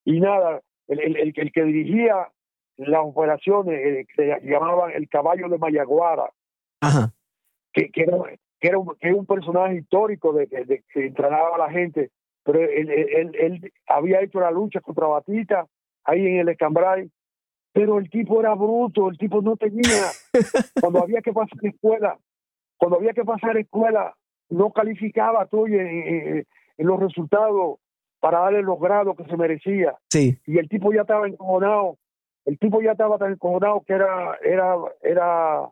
[0.04, 2.28] y nada, el, el, el que dirigía
[2.76, 6.30] las operaciones eh, que se llamaban el caballo de Mayaguara,
[7.72, 8.18] Que, que, era,
[8.60, 12.10] que, era un, que un personaje histórico de, que entrenaba a la gente,
[12.44, 15.66] pero él, él, él, había hecho la lucha contra Batista
[16.04, 17.10] ahí en el Escambray,
[17.74, 20.06] pero el tipo era bruto, el tipo no tenía,
[20.80, 22.16] cuando había que pasar escuela,
[22.78, 24.14] cuando había que pasar escuela,
[24.48, 26.46] no calificaba tú en,
[26.78, 27.78] en, los resultados
[28.20, 29.96] para darle los grados que se merecía.
[30.08, 30.38] Sí.
[30.46, 31.98] Y el tipo ya estaba encojonado
[32.44, 35.70] el tipo ya estaba tan encojonado que era era era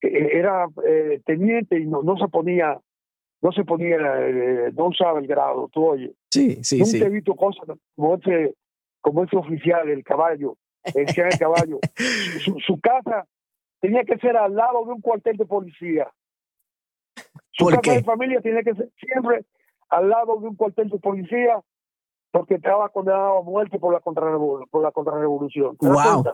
[0.00, 2.78] era eh, teniente y no, no se ponía
[3.42, 7.34] no se ponía eh, no usaba el grado tú oye sí sí nunca he visto
[7.34, 7.64] cosas
[7.96, 8.54] como ese
[9.00, 11.78] como ese oficial el caballo el el caballo
[12.66, 13.26] su, casa
[13.80, 16.10] tenía que ser al lado de un cuartel de policía
[17.50, 19.44] su casa de familia tenía que ser siempre
[19.88, 21.62] al lado de un cuartel de policía
[22.30, 24.68] porque estaba condenado a muerte por la contrarrevolución.
[24.70, 25.76] Por la contrarrevolución.
[25.80, 26.24] Wow.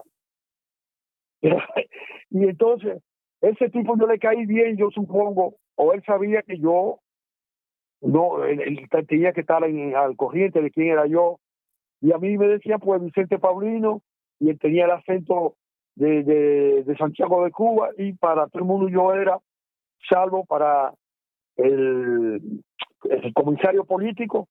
[2.30, 3.02] y entonces,
[3.40, 6.98] ese tipo yo le caí bien, yo supongo, o él sabía que yo
[8.00, 11.38] no, él, tenía que estar en, al corriente de quién era yo.
[12.00, 14.02] Y a mí me decía, pues, Vicente Paulino,
[14.44, 15.56] y él tenía el acento
[15.94, 19.38] de, de, Santiago de Cuba, y para todo el mundo yo era,
[20.08, 20.92] salvo para
[21.56, 22.62] el,
[23.34, 24.48] comisario político,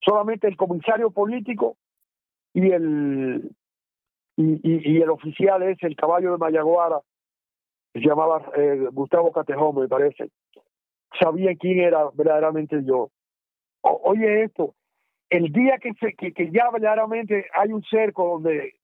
[0.00, 1.76] solamente el comisario político
[2.52, 3.50] y el
[4.36, 7.00] y, el oficial es el caballo de Mayaguara
[7.92, 10.30] se llamaba eh, Gustavo Catejón, me parece,
[11.20, 13.10] sabía quién era verdaderamente yo.
[13.82, 14.74] oye esto,
[15.30, 18.74] el día que, se, que, que ya verdaderamente hay un cerco donde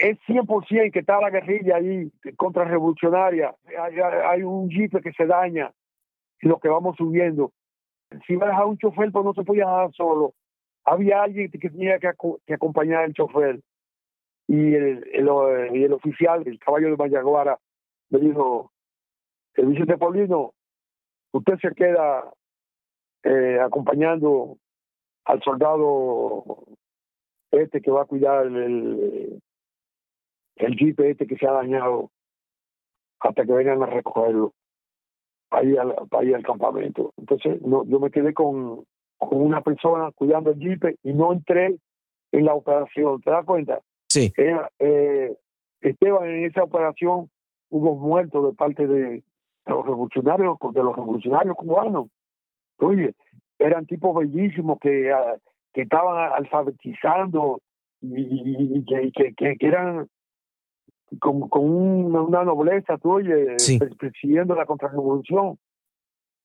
[0.00, 5.72] es 100% que está la guerrilla ahí contrarrevolucionaria, hay, hay un jeep que se daña
[6.40, 7.52] y lo que vamos subiendo.
[8.26, 10.34] Si vas a un chofer, pues no se podía dejar solo.
[10.84, 12.10] Había alguien que tenía que,
[12.46, 13.60] que acompañar al chofer.
[14.48, 15.28] Y el,
[15.92, 17.58] oficial, el caballo de Mayaguara,
[18.08, 18.72] me dijo,
[19.54, 20.54] el Vicente Paulino,
[21.32, 22.32] usted se queda
[23.22, 24.56] eh, acompañando
[25.24, 26.64] al soldado
[27.52, 29.40] este que va a cuidar el,
[30.60, 32.10] el jeep este que se ha dañado
[33.20, 34.52] hasta que vengan a recogerlo
[35.50, 37.12] ahí al, ahí al campamento.
[37.16, 38.84] Entonces no, yo me quedé con,
[39.18, 41.76] con una persona cuidando el jeep y no entré
[42.32, 43.20] en la operación.
[43.20, 43.80] ¿Te das cuenta?
[44.08, 44.32] Sí.
[44.36, 45.36] eh,
[45.80, 47.30] Esteban, en esa operación
[47.70, 49.22] hubo muertos de parte de,
[49.66, 52.08] los revolucionarios, de los revolucionarios cubanos.
[52.78, 53.14] Oye,
[53.58, 55.36] eran tipos bellísimos que, ah,
[55.72, 57.60] que estaban alfabetizando
[58.00, 60.08] y, que, que, que, eran
[61.18, 63.56] con, con una, nobleza, tú oye,
[63.98, 65.58] persiguiendo la contrarrevolución.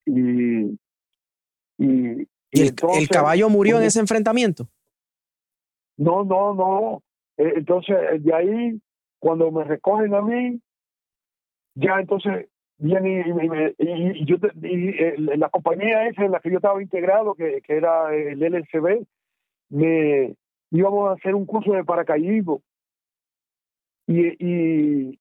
[0.06, 0.78] Y,
[1.78, 4.68] y, el, caballo murió en ese enfrentamiento?
[5.98, 7.04] No, no, no.
[7.38, 8.82] Eh, entonces, de ahí,
[9.20, 10.60] cuando me recogen a mí,
[11.76, 12.48] ya entonces
[12.78, 13.26] viene
[13.78, 17.76] y, y, yo eh, la compañía esa en la que yo estaba integrado, que, que
[17.76, 19.06] era el LCB,
[19.70, 20.36] me
[20.72, 22.62] íbamos a hacer un curso de paracaidismo
[24.08, 25.20] y, y,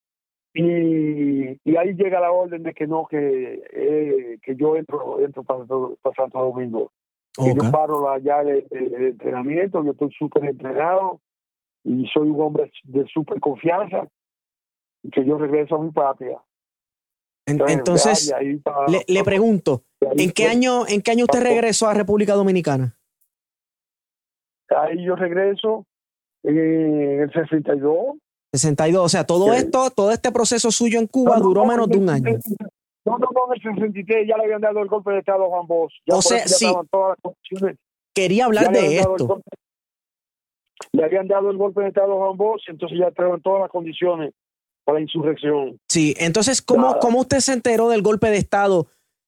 [0.55, 5.64] y, ahí llega la orden de que no, que, eh, que yo entro, entro para,
[5.64, 6.93] para Santo Domingo.
[7.37, 11.20] Que yo paro allá de, entrenamiento, yo estoy súper entrenado
[11.82, 14.07] y soy un hombre de súper confianza
[15.03, 16.41] y que yo regreso a mi patria.
[17.47, 18.32] Entonces,
[18.87, 22.97] le, le, pregunto, ¿en qué año, en qué año usted regresó a República Dominicana?
[24.68, 25.87] Ahí yo regreso
[26.43, 28.16] en el 62.
[28.55, 32.09] 62, o sea, todo esto, todo este proceso suyo en Cuba duró menos de un
[32.09, 32.38] año.
[33.05, 35.48] No, no, no, en el 63 ya le habían dado el golpe de Estado a
[35.48, 35.92] Juan Bosch.
[36.09, 36.66] o sea, sí.
[38.14, 39.40] Quería hablar de esto.
[40.92, 43.70] le habían dado el golpe de Estado a Juan Bosch, entonces ya estaban todas las
[43.70, 44.32] condiciones
[44.84, 45.80] para la insurrección.
[45.88, 48.86] Sí, entonces, ¿cómo, ¿cómo usted se enteró del golpe de Estado?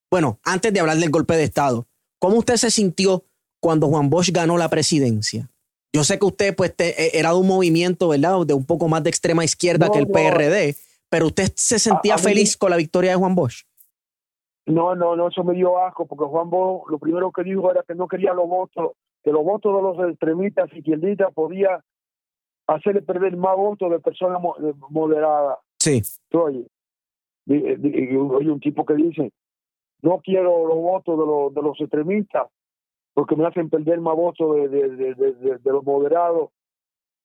[0.09, 1.87] Bueno, antes de hablar del golpe de Estado,
[2.21, 3.25] ¿cómo usted se sintió
[3.61, 5.51] cuando Juan Bosch ganó la presidencia?
[5.97, 8.45] Yo sé que usted pues e, era de un movimiento, ¿verdad?
[8.47, 10.75] De un poco más de extrema izquierda que el PRD,
[11.09, 13.63] pero usted se sentía feliz con la victoria de Juan Bosch.
[14.67, 17.83] No, no, no, eso me dio asco, porque Juan Bosch lo primero que dijo era
[17.83, 18.93] que no quería los votos,
[19.25, 21.83] que los votos de los extremistas izquierdistas podía
[22.67, 24.43] hacerle perder más votos de personas
[24.91, 25.57] moderadas.
[25.79, 26.03] Sí.
[26.35, 26.67] Oye,
[27.49, 29.33] oye, un tipo que dice,
[30.03, 32.49] no quiero los votos de los, de los extremistas,
[33.17, 36.51] porque me hacen perder más votos de, de, de, de, los moderados.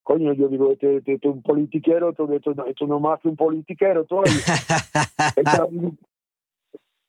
[0.04, 3.28] Coño, yo digo, este, este, este es un politiquero, esto, esto, esto no más que
[3.28, 4.06] un politiquero.
[5.36, 5.68] Esa,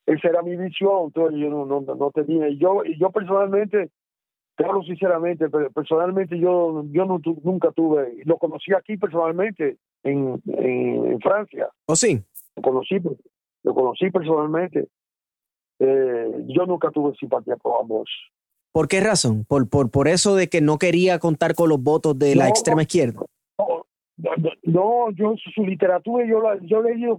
[0.06, 2.48] esa, era mi visión, yo no, no, no tenía.
[2.48, 3.90] Y yo, y yo personalmente,
[4.56, 11.68] claro, sinceramente, personalmente yo, yo no, nunca tuve, lo conocí aquí personalmente, en, en, Francia.
[11.86, 12.20] ¿Oh, sí?
[12.56, 12.96] Lo conocí,
[13.62, 14.88] lo conocí personalmente.
[15.78, 18.10] Eh, yo nunca tuve simpatía por ambos.
[18.72, 19.44] ¿Por qué razón?
[19.44, 22.82] ¿Por, por, por eso de que no quería contar con los votos de la extrema
[22.82, 23.20] izquierda?
[24.62, 27.18] No, yo su literatura, yo, la, yo he leído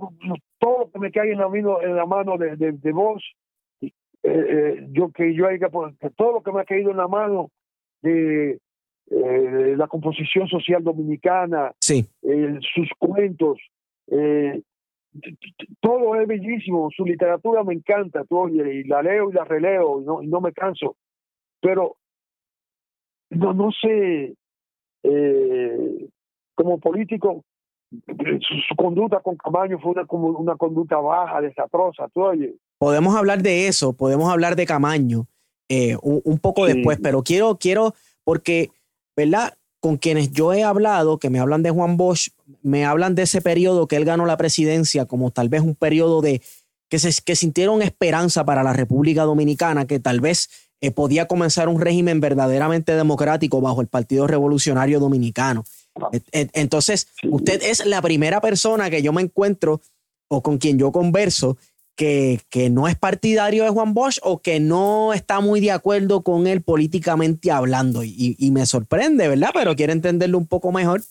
[0.57, 1.47] todo lo que me cae en la,
[1.83, 3.23] en la mano de, de, vos,
[3.81, 3.91] eh,
[4.23, 5.69] eh, yo que yo haya,
[6.15, 7.49] todo lo que me ha caído en la mano
[8.01, 8.59] de
[9.11, 12.07] eh, la composición social dominicana, sí.
[12.73, 13.59] sus cuentos,
[15.81, 20.05] todo es bellísimo, su literatura me encanta, todo, y la leo y la releo y
[20.05, 20.95] no, y no me canso
[21.63, 21.95] pero
[23.29, 24.35] no, no sé,
[25.03, 26.07] eh,
[26.55, 27.43] como político,
[28.07, 32.53] su, conducta con Camaño fue una, como una conducta baja, desastrosa, tú oye.
[32.77, 35.27] Podemos hablar de eso, podemos hablar de Camaño
[35.69, 37.93] eh, un, poco después, pero quiero, quiero,
[38.25, 38.71] porque,
[39.15, 39.53] ¿verdad?
[39.79, 42.29] Con quienes yo he hablado, que me hablan de Juan Bosch,
[42.61, 46.21] me hablan de ese periodo que él ganó la presidencia como tal vez un periodo
[46.21, 46.41] de
[46.89, 51.69] que, se, que sintieron esperanza para la República Dominicana, que tal vez eh, podía comenzar
[51.69, 55.63] un régimen verdaderamente democrático bajo el Partido Revolucionario Dominicano.
[56.31, 59.79] Entonces, usted es la primera persona que yo me encuentro
[60.27, 61.55] o con quien yo converso
[61.95, 66.21] que, que, no es partidario de Juan Bosch o que no está muy de acuerdo
[66.21, 68.03] con él políticamente hablando.
[68.03, 69.51] Y, y me sorprende, ¿verdad?
[69.53, 71.01] Pero quiero entenderlo un poco mejor.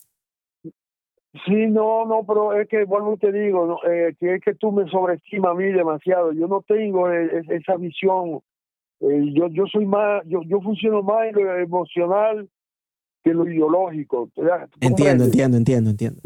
[1.47, 4.53] Sí, no, no, pero es que, vuelvo y te digo, no, eh, que es que
[4.53, 6.31] tú me sobreestimas a mí demasiado.
[6.31, 8.41] Yo no tengo eh, es- esa visión.
[9.05, 12.47] Eh, yo, yo soy más, yo, yo funciono más en lo emocional
[13.23, 14.29] que en lo ideológico.
[14.35, 14.69] ¿verdad?
[14.69, 16.21] ¿Tú Entiendo, entiendo, entiendo, entiendo.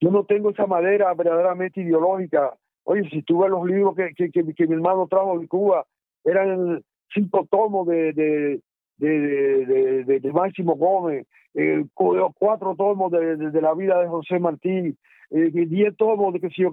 [0.00, 2.54] Yo no tengo esa madera verdaderamente ideológica.
[2.84, 5.84] Oye, si tú ves los libros que, que, que, que mi hermano trajo de Cuba,
[6.24, 6.82] eran
[7.14, 8.60] cinco tomos de, de,
[8.96, 14.96] de, de, de- Máximo Gómez, eh, cu- cuatro tomos de, la vida de José Martí,
[15.30, 16.70] eh, diez tomos de que si yo...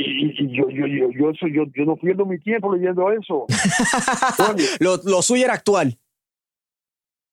[0.00, 3.46] Y, yo, yo, yo, yo, eso, yo, yo no pierdo mi tiempo leyendo eso.
[4.52, 5.98] Oye, lo, lo suyo era actual.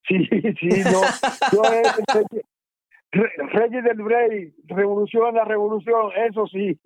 [0.07, 0.17] Sí,
[0.59, 1.01] sí, no.
[1.51, 1.83] Yo, eh,
[3.11, 6.79] Re- Reyes del Rey, revolución la revolución, eso sí.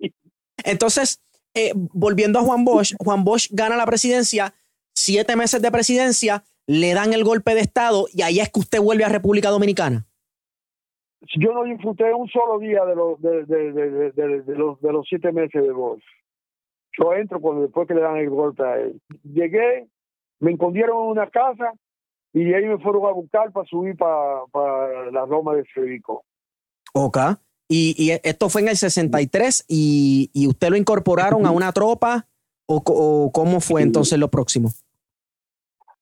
[0.64, 1.20] Entonces,
[1.54, 4.54] eh, volviendo a Juan Bosch, Juan Bosch gana la presidencia,
[4.94, 8.80] siete meses de presidencia, le dan el golpe de Estado y ahí es que usted
[8.80, 10.06] vuelve a República Dominicana.
[11.38, 14.80] Yo no disfruté un solo día de los, de, de, de, de- de- de los,
[14.80, 16.00] de los siete meses de voz.
[16.98, 19.00] Yo entro cuando después que le dan el golpe a él.
[19.24, 19.86] Llegué,
[20.40, 21.72] me escondieron en una casa
[22.32, 26.24] y ahí me fueron a buscar para subir para, para la Roma de Federico.
[26.94, 27.18] Ok.
[27.68, 32.26] Y, y esto fue en el 63 y, y usted lo incorporaron a una tropa
[32.66, 34.70] o, o cómo fue entonces lo próximo.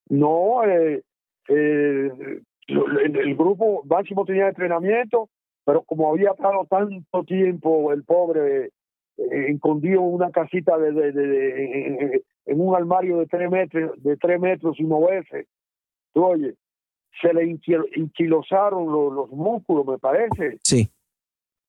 [0.09, 1.03] No, eh,
[1.49, 5.29] eh, el, el grupo máximo tenía entrenamiento,
[5.65, 8.65] pero como había estado tanto tiempo el pobre
[9.17, 13.91] eh, escondido en una casita de, de- de- de- en, un armario de tres metros,
[14.01, 15.47] de tres metros sin moverse,
[16.13, 16.55] tú oye,
[17.21, 20.57] se le inquil- inquilosaron los, los músculos, me parece.
[20.63, 20.89] Sí.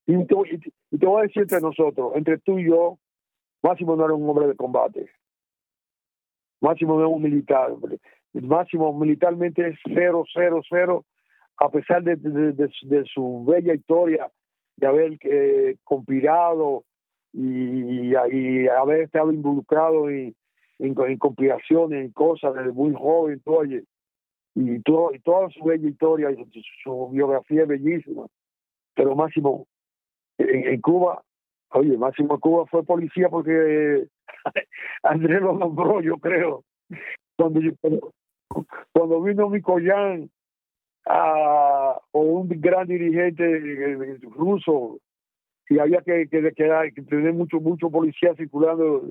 [0.07, 0.61] Y te, y
[0.93, 2.99] y voy a decir entre nosotros, entre tú y yo,
[3.63, 5.09] Máximo no era un hombre de combate.
[6.61, 7.73] Máximo no es un militar.
[8.35, 8.49] Hombre.
[8.49, 11.05] Máximo militarmente es cero, cero, cero,
[11.59, 14.31] a pesar de, de- de- su bella historia
[14.77, 16.85] de haber eh, conspirado
[17.33, 20.35] y, y haber estado involucrado en,
[20.79, 23.85] en, en conspiraciones, en cosas desde muy joven, tú, oye,
[24.55, 28.27] y, todo, y toda su bella historia, y su, biografía es bellísima.
[28.95, 29.67] Pero Máximo,
[30.39, 31.23] en, Cuba,
[31.73, 34.07] oye, Máximo Cuba fue policía porque
[35.03, 36.65] Andrés lo nombró, yo creo.
[37.37, 37.73] Cuando, yo-
[38.93, 40.31] cuando, vino Mikoyan
[41.07, 44.99] a, o un gran dirigente eh, ruso
[45.69, 49.05] y había que, que, que, que tener mucho mucho policía circulando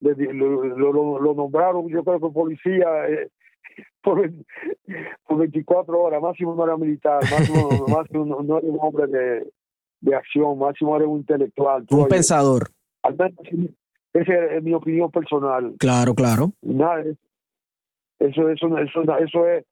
[0.00, 3.28] lo, lo, lo- lo nombraron yo creo que policía eh,
[4.02, 4.30] por,
[5.26, 9.50] por 24 horas máximo no era militar máximo, máximo no, no era un hombre de,
[10.00, 12.68] de acción máximo era un intelectual Un pensador.
[13.02, 13.34] Al menos
[14.14, 16.52] esa es mi opinión personal Claro, claro.
[16.62, 17.04] nada
[18.18, 19.64] eso eso eso eso es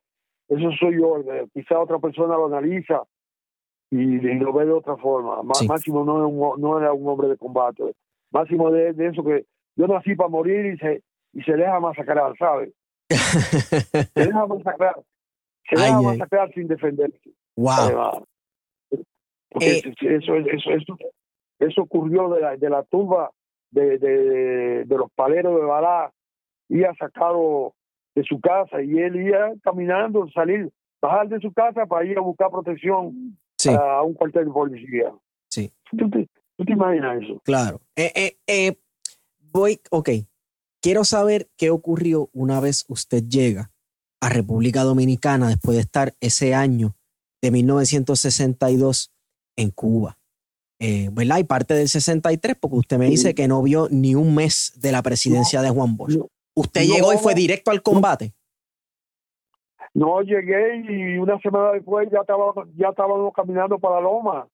[0.48, 1.23] eso soy yo
[1.55, 3.02] quizá otra persona lo analiza
[3.90, 5.69] y, y lo ve de otra forma Má- Sí.
[5.69, 7.94] máximo no era un, no era un hombre de combate
[8.31, 9.44] máximo de, de eso que
[9.77, 11.02] yo nací para morir y se
[11.32, 12.73] y se deja masacrar sabes
[13.10, 14.97] se deja masacrar
[15.69, 16.05] se deja Ay, ay.
[16.19, 17.73] masacrar sin defenderse wow.
[17.78, 18.19] además.
[19.51, 19.82] Porque Eh.
[20.09, 20.97] eso, eso, eso,
[21.59, 23.31] eso ocurrió de la, de la tumba
[23.70, 26.10] de, de, de los paleros de Balá,
[26.69, 27.74] iba sacado
[28.15, 30.71] de su casa y él iba caminando, salir,
[31.01, 35.13] bajar de su casa para ir a buscar protección Sí, a un cuartel de policía.
[35.49, 35.73] sí.
[35.97, 37.41] ¿Tú te, tú te imaginas eso?
[37.45, 37.81] Claro.
[37.97, 38.77] Eh, eh, eh,
[39.53, 40.11] voy, ok.
[40.81, 43.71] Quiero saber qué ocurrió una vez usted llega
[44.21, 46.97] a República Dominicana después de estar ese año
[47.41, 49.13] de 1962
[49.57, 50.19] en Cuba.
[50.81, 51.39] Eh, ¿Verdad?
[51.39, 54.91] Y parte del 63, porque usted me dice que no vio ni un mes de
[54.91, 56.17] la presidencia de Juan Bosch.
[56.17, 56.95] No, Usted No.
[56.95, 58.33] llegó y fue directo al combate.
[59.95, 64.47] no llegué y una semana después ya estaba ya estábamos caminando para Loma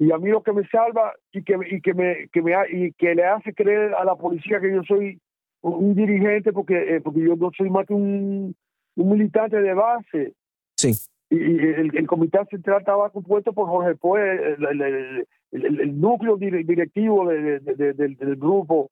[0.00, 2.92] y a mí lo que me salva y que y que me que me y
[2.94, 5.20] que le hace creer a la policía que yo soy
[5.60, 8.54] un, dirigente porque eh, porque yo no soy más que un,
[8.96, 10.32] un militante de base
[10.76, 10.90] Sí.
[11.30, 14.20] y, y el, el comité central estaba compuesto por Jorge Poe
[14.54, 18.90] el, el, núcleo dire- directivo de- de- de- del, del grupo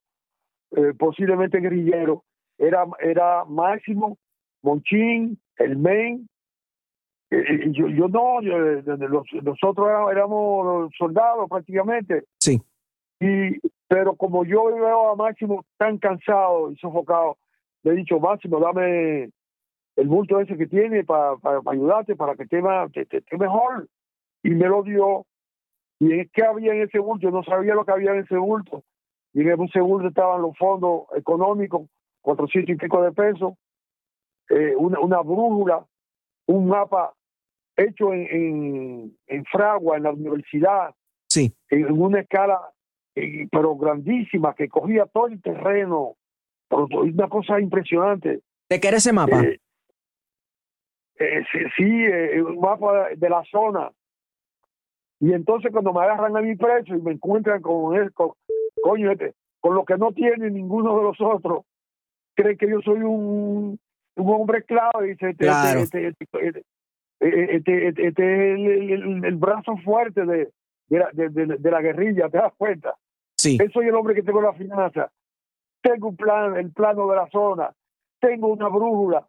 [0.72, 2.24] eh, posiblemente guerrillero
[2.58, 4.16] era era Máximo
[4.62, 6.28] Monchín el Men
[7.30, 12.22] eh, yo, yo no, yo, eh, los- nosotros éramos, éramos soldados prácticamente.
[12.38, 12.60] Sí.
[13.20, 17.36] Y, pero como yo veo a Máximo tan cansado y sofocado,
[17.82, 19.30] le he dicho, Máximo, dame
[19.96, 23.88] el bulto ese que tiene para, para, ayudarte, para que que- que esté mejor.
[24.44, 25.24] Y me lo dio.
[25.98, 28.36] Y es que había en ese bulto, yo no sabía lo que había en ese
[28.36, 28.84] bulto.
[29.36, 31.82] Y en ese bulto estaban los fondos económicos,
[32.22, 33.52] 400 y pico de pesos,
[34.48, 35.84] eh, una, una brújula,
[36.46, 37.12] un mapa
[37.76, 40.94] hecho en, en, en Fragua, en la universidad,
[41.28, 41.52] Sí.
[41.68, 42.58] en una escala
[43.14, 46.14] eh, pero grandísima que cogía todo el terreno
[46.68, 48.40] pero una cosa impresionante
[48.70, 49.42] ¿De qué era ese mapa?
[51.18, 51.44] Eh,
[51.76, 52.06] sí,
[52.40, 53.90] un mapa de la zona
[55.18, 58.30] y entonces cuando me agarran a mi preso y me encuentran con él con,
[58.86, 61.64] coño este, con lo que no tiene ninguno de los otros
[62.36, 63.78] creen que yo soy un,
[64.16, 65.80] un hombre clave y dice este, Claro.
[65.80, 66.62] este, este, este,
[67.20, 70.50] este, este- este- este es el, el- el brazo fuerte de,
[70.88, 72.94] de, la, de- la guerrilla, ¿te das cuenta?
[73.36, 73.56] Sí.
[73.60, 75.10] Él soy el hombre que tengo la finanza.
[75.82, 77.72] Tengo un plan, el plano de la zona.
[78.20, 79.26] Tengo una brújula.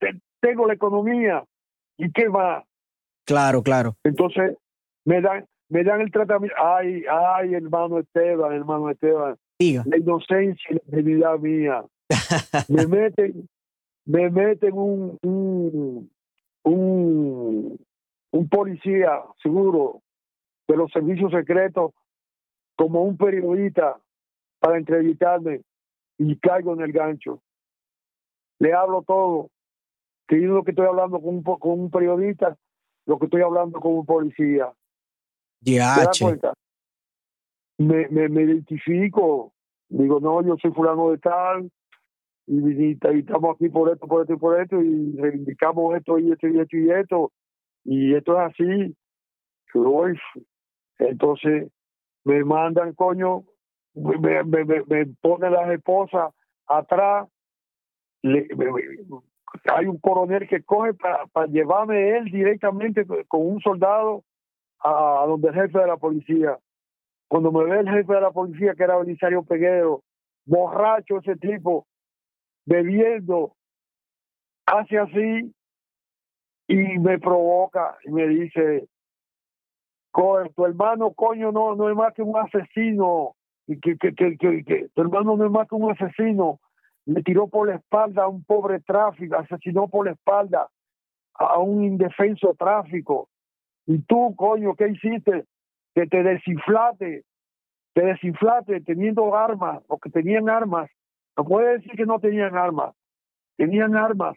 [0.00, 1.44] te- tengo la economía.
[1.98, 2.64] ¿Y qué más?
[3.26, 3.96] Claro, claro.
[4.04, 4.56] Entonces,
[5.04, 6.56] me dan, me dan el tratamiento.
[6.58, 9.36] Ay, ay, hermano Esteban, hermano Esteban.
[9.58, 9.82] Diga.
[9.86, 11.84] La inocencia y la dignidad mía.
[12.68, 13.48] me meten,
[14.04, 16.10] me meten un, un,
[16.62, 17.78] un,
[18.30, 20.02] un policía seguro
[20.68, 21.92] de los servicios secretos
[22.76, 23.98] como un periodista
[24.60, 25.62] para entrevistarme
[26.18, 27.42] y caigo en el gancho.
[28.58, 29.50] Le hablo todo.
[30.28, 32.56] Que yo lo que estoy hablando con un, con un periodista,
[33.06, 34.72] lo que estoy hablando con un policía.
[35.66, 36.24] ¿Te das Yache.
[36.24, 36.52] cuenta?
[37.78, 39.52] Me, me, me identifico.
[39.88, 41.70] Digo, no, yo soy fulano de tal.
[42.46, 42.58] Y,
[42.92, 44.80] y- y estamos aquí por esto, por esto y por esto.
[44.82, 47.32] Y reivindicamos esto y esto y esto y esto.
[47.84, 48.96] Y esto es así.
[49.74, 50.18] Uy,
[50.98, 51.70] Entonces,
[52.24, 53.44] me mandan, coño,
[53.94, 56.32] me, me, me, me ponen las esposas
[56.66, 57.28] atrás.
[58.22, 58.48] Le-
[59.72, 64.24] hay un coronel que coge para, para llevarme él directamente con un soldado
[64.80, 66.58] a, donde el jefe de la policía.
[67.28, 70.02] Cuando me ve el jefe de la policía, que era Belisario Peguero,
[70.44, 71.86] borracho ese tipo,
[72.66, 73.52] bebiendo,
[74.66, 75.52] hace así
[76.68, 78.88] y me provoca y me dice,
[80.12, 83.34] "Co- tu hermano, coño, no, no es más que un asesino,
[83.66, 86.60] y que, que, que- que tu hermano no es más que un asesino,
[87.06, 90.68] le tiró por la espalda a un pobre tráfico, asesinó por la espalda
[91.34, 93.28] a un indefenso tráfico.
[93.86, 95.44] Y tú, coño, ¿qué hiciste?
[95.94, 97.24] Que te desinflate,
[97.94, 100.90] te desinflate teniendo armas, porque tenían armas.
[101.36, 102.94] No puedes decir que no tenían armas,
[103.56, 104.36] tenían armas.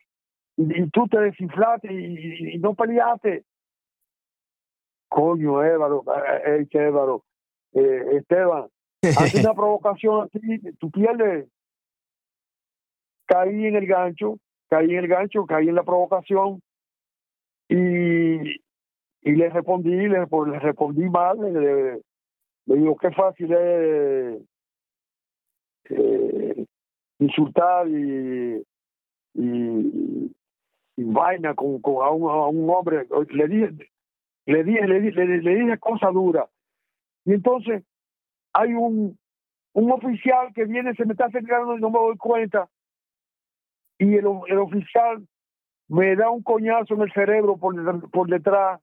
[0.57, 3.43] Y, y tú te desinflaste y, y- y no peleaste.
[5.09, 6.03] Coño, Évaro,
[6.45, 7.23] eh, eh, Évaro,
[7.73, 8.67] eh, Esteban,
[9.17, 11.47] hace una provocación así, tú pierdes.
[13.26, 14.38] Caí en el gancho,
[14.69, 16.61] caí en el gancho, caí en la provocación
[17.69, 18.59] y,
[19.22, 22.02] y le respondí, le, pues, le respondí mal, le, le-
[22.66, 24.41] digo, qué fácil es
[25.90, 26.66] eh,
[27.20, 28.64] insultar y,
[29.34, 30.32] y,
[30.98, 33.08] vaina con, con a, un, a un hombre.
[33.30, 33.72] Le dije,
[34.46, 36.50] le dije, le dije, le, dije cosas duras.
[37.26, 37.84] Y entonces
[38.54, 39.18] hay un,
[39.74, 42.70] un oficial que viene, se me está acercando y no me doy cuenta.
[43.98, 45.28] Y el, el oficial
[45.88, 48.80] me da un coñazo en el cerebro por, por detrás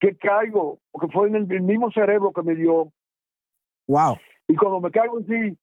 [0.00, 2.92] que caigo, porque fue en el, mismo cerebro que me dio.
[3.86, 4.16] Wow.
[4.46, 5.58] Y cuando me caigo así,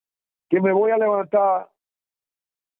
[0.50, 1.70] que me voy a levantar,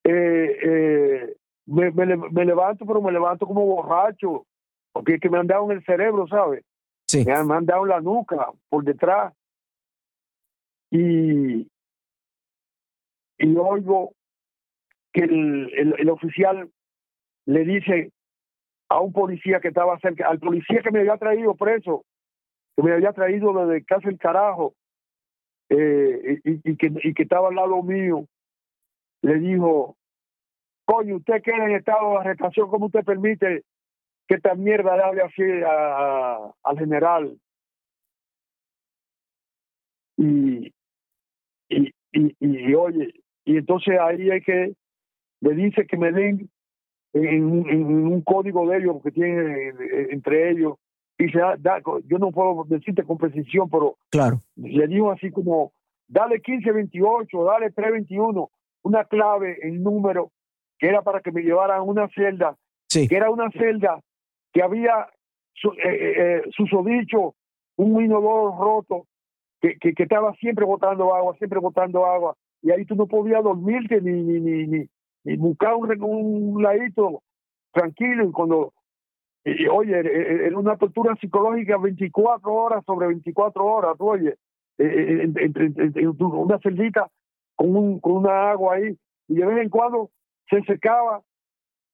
[0.04, 4.46] eh, eh, me, me, le- me levanto, pero me levanto como borracho,
[4.92, 6.64] porque es que me han dado en el cerebro, ¿sabes?
[7.08, 7.24] Sí.
[7.26, 9.34] Me han, me han dado en la nuca, por detrás.
[10.92, 11.68] Y,
[13.38, 14.14] y oigo
[15.12, 16.70] que el, el, el oficial
[17.46, 18.12] le dice
[18.96, 22.06] a un policía que estaba cerca, al policía que me había traído preso,
[22.78, 24.74] que me había traído desde casa el carajo,
[25.70, 28.26] eh, y, que, y que estaba al lado mío,
[29.22, 29.98] le dijo,
[30.86, 33.64] coño, usted queda en estado de arrestación, ¿cómo usted permite
[34.30, 35.98] que esta mierda le hable así a-
[36.38, 37.38] a- al general?
[40.18, 40.72] Y,
[41.68, 43.14] y, y, y, oye,
[43.44, 44.74] y entonces ahí hay que,
[45.42, 46.50] le dice que me den
[47.16, 49.48] en, un- en un código de ellos que tienen
[49.80, 50.76] eh, entre ellos,
[51.18, 54.40] y se da- yo no puedo decirte con precisión, pero Claro.
[54.58, 55.72] le dijo así como,
[56.08, 58.50] dale 1528, dale 321,
[58.84, 60.32] una clave, el número,
[60.78, 62.56] que era para que me llevaran a una celda,
[62.90, 63.08] Sí.
[63.08, 64.00] que era una celda
[64.54, 65.08] que había
[65.54, 67.34] su, eh, eh, eh, susodicho,
[67.78, 69.06] un inodoro roto,
[69.62, 73.42] que, que, que estaba siempre botando agua, siempre botando agua, y ahí tú no podías
[73.44, 74.86] dormirte ni, ni, ni, ni,
[75.26, 75.92] ni buscar un,
[76.56, 77.22] un ladito
[77.74, 78.74] tranquilo, y cuando
[79.44, 84.10] y, y, oye, e- e- era una tortura psicológica 24 horas sobre 24 horas, tú
[84.10, 84.30] oye,
[84.78, 87.10] eh, eh, en- en- en- en- en una celdita
[87.56, 88.98] con, un, con una agua ahí,
[89.28, 90.10] y de vez en cuando
[90.50, 91.22] se secaba,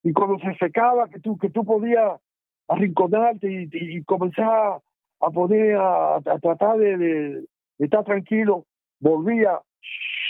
[0.03, 2.20] y cuando se secaba, que tú, que tú podías
[2.68, 4.80] arrinconarte y, y comenzar
[5.20, 7.45] a poner, a, a tratar de, de,
[7.80, 8.66] estar tranquilo,
[8.99, 9.60] volvía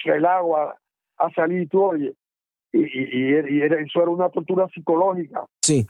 [0.05, 0.75] el agua
[1.17, 2.13] a salir, tú oye,
[2.71, 5.45] y, y, y era, eso era una tortura psicológica.
[5.61, 5.85] Sí.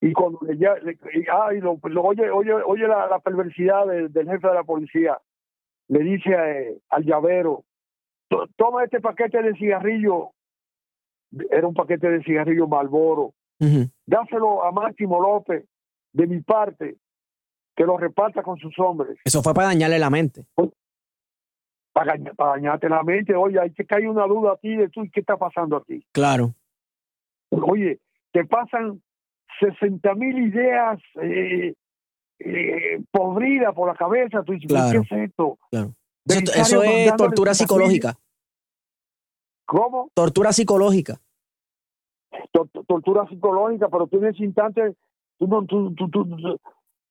[0.00, 0.76] Y cuando ya,
[1.12, 4.54] y, ah, y lo, lo, oye, oye, oye la, la perversidad del, del jefe de
[4.54, 5.18] la policía,
[5.88, 7.64] le dice a, al llavero,
[8.56, 10.30] toma este paquete de cigarrillo,
[11.50, 13.90] era un paquete de cigarrillo Malboro, uh -huh.
[14.06, 15.64] dáselo a Máximo López
[16.12, 16.96] de mi parte,
[17.76, 19.18] que lo reparta con sus hombres.
[19.24, 20.44] Eso fue para dañarle la mente.
[21.92, 25.02] Para, para dañarte la mente, oye, hay que caer una duda a ti de tú
[25.02, 26.04] y qué está pasando aquí.
[26.12, 26.54] Claro.
[27.50, 27.98] Oye,
[28.32, 29.02] te pasan
[29.58, 31.74] 60 mil ideas eh,
[32.38, 35.02] eh, podridas por la cabeza, tú dices, claro.
[35.08, 35.58] ¿qué es esto?
[35.70, 35.94] Claro.
[36.26, 38.14] Eso, eso es tortura psicológica.
[39.66, 40.10] ¿Cómo?
[40.14, 41.20] Tortura psicológica.
[42.86, 44.94] Tortura psicológica, pero tú en ese instante,
[45.38, 46.58] tú tú, tú, tú,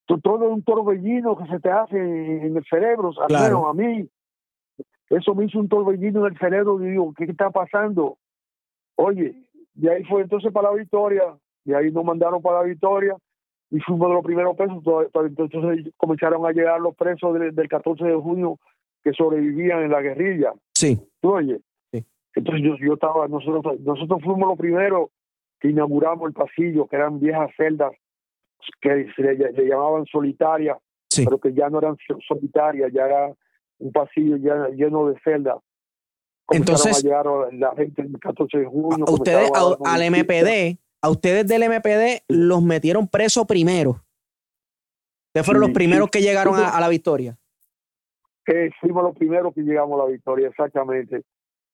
[0.06, 3.43] tú todo un torbellino que se te hace en el cerebro, al Claro.
[3.43, 4.10] menos a mí.
[5.10, 8.18] Eso me hizo un torbellino en el cerebro y digo, ¿qué está pasando?
[8.95, 9.36] Oye,
[9.73, 11.23] de ahí fue entonces para la victoria,
[11.65, 13.15] de ahí nos mandaron para la victoria
[13.72, 14.84] y fuimos de los primeros presos.
[14.84, 18.60] to- to- Entonces comenzaron a llegar los presos del, del 14 de junio
[19.03, 20.53] que sobrevivían en la guerrilla.
[20.73, 20.99] Sí.
[21.22, 21.61] ¿Tú oyes?
[21.91, 22.03] Sí.
[22.36, 25.10] Entonces yo, yo estaba, nosotros, nosotros fuimos los primeros
[25.60, 27.91] que inauguramos el pasillo, que eran viejas celdas
[28.81, 30.77] que se le, le llamaban solitarias,
[31.10, 31.26] Sí.
[31.26, 33.34] pero que ya no eran so- solitarias, ya era
[33.80, 35.57] un pasillo ya lleno de celdas.
[36.51, 39.06] Entonces- a la gente el 14 de junio.
[39.07, 44.01] A ustedes, comenzaron a- a- al MPD, a ustedes del MPD los metieron preso primero.
[45.27, 46.19] Ustedes fueron Sí, los primeros sí.
[46.19, 47.38] que llegaron a, a la victoria.
[48.47, 51.22] Eh, fuimos los primeros que llegamos a la victoria, exactamente.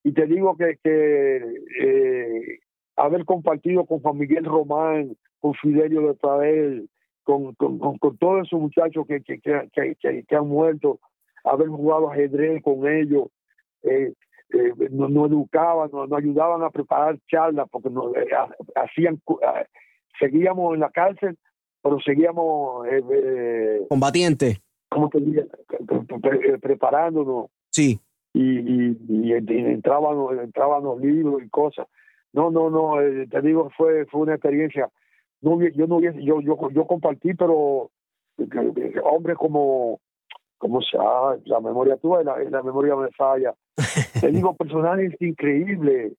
[0.04, 1.38] Y te digo que, que
[1.82, 2.60] eh,
[2.98, 6.90] haber compartido con Juan Miguel Román, con Fidelio de Travel,
[7.24, 11.00] con, con, con, con todos esos muchachos que, que, que- que han muerto,
[11.46, 13.28] haber jugado ajedrez con ellos,
[13.84, 14.14] eh,
[14.54, 19.16] eh, nos, nos educaban, nos, nos ayudaban a preparar charlas, porque nos eh, ha- hacían,
[19.16, 19.66] eh,
[20.20, 21.38] seguíamos en la cárcel,
[21.82, 24.58] pero seguíamos eh, eh, Combatiente.
[24.90, 25.46] ¿cómo te diría?
[25.68, 28.00] Pre- pre- preparándonos Sí.
[28.34, 31.88] y, y, y, en- y entraban, entraban los libros y cosas.
[32.34, 32.96] No, no, no,
[33.30, 34.90] te digo, fue fue una experiencia.
[35.42, 37.92] No, yo no yo, yo, yo compartí, pero
[39.04, 40.00] hombres como,
[40.58, 43.54] como se, ah, la memoria tuya, la, la memoria me falla.
[44.22, 46.14] te digo, personajes increíbles.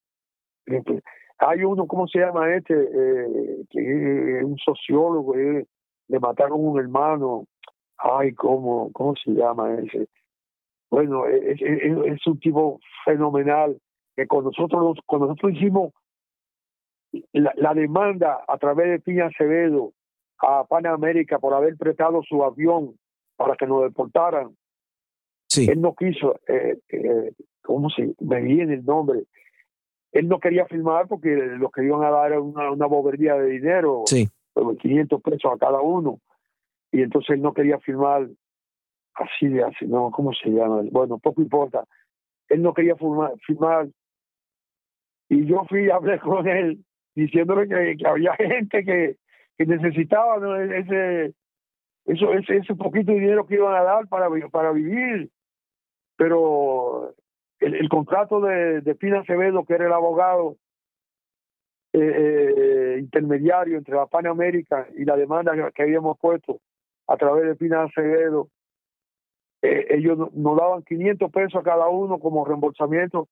[1.38, 2.74] Hay uno, ¿cómo se llama este?
[2.74, 5.66] Eh, que es un sociólogo, eh,
[6.08, 7.46] le mataron un hermano.
[7.98, 10.08] Ay, ¿cómo, cómo se llama ese?
[10.90, 13.78] Bueno, es, es, es un tipo fenomenal
[14.14, 15.92] que con nosotros, con nosotros hicimos
[17.32, 19.92] la, la demanda a través de Piña Acevedo
[20.38, 22.94] a Panamérica por haber prestado su avión
[23.36, 24.56] para que nos deportaran.
[25.48, 25.66] Sí.
[25.70, 27.32] Él no quiso, eh, eh,
[27.62, 29.24] ¿cómo se me viene el nombre?
[30.12, 33.48] Él no quería firmar porque lo que iban a dar era una, una bobería de
[33.50, 34.28] dinero, Sí.
[34.54, 36.20] 500 pesos a cada uno.
[36.90, 38.26] Y entonces él no quería firmar
[39.14, 40.82] así de así, no, ¿cómo se llama?
[40.90, 41.84] Bueno, poco importa.
[42.48, 43.88] Él no quería firmar, firmar.
[45.28, 46.84] Y yo fui y hablé con él
[47.14, 49.16] diciéndole que, que había gente que,
[49.58, 50.56] que necesitaba ¿no?
[50.56, 51.34] ese,
[52.06, 55.30] eso, ese, ese poquito de dinero que iban a dar para, para vivir.
[56.16, 57.14] Pero
[57.60, 60.56] el, contrato de, de Pina Acevedo, que era el abogado
[61.92, 66.60] eh, eh, intermediario entre la Panamérica y la demanda que, habíamos puesto
[67.06, 68.48] a través de Pina Acevedo,
[69.62, 73.28] eh, ellos no- nos daban 500 pesos a cada uno como reembolsamiento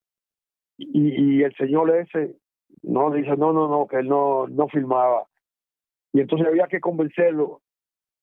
[0.78, 2.36] y, y el señor ese
[2.82, 5.26] no dice no no no que él no no firmaba
[6.12, 7.60] y entonces había que convencerlo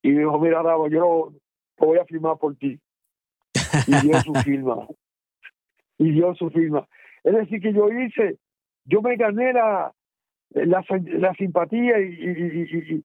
[0.02, 1.32] y dijo mira Rabo yo lo,
[1.80, 2.78] lo voy a firmar por ti
[3.86, 4.86] y dio su firma
[5.98, 6.86] y dio su firma
[7.24, 8.38] es decir que yo hice
[8.84, 9.92] yo me gané la
[10.50, 13.04] la, la simpatía y, y, y, y,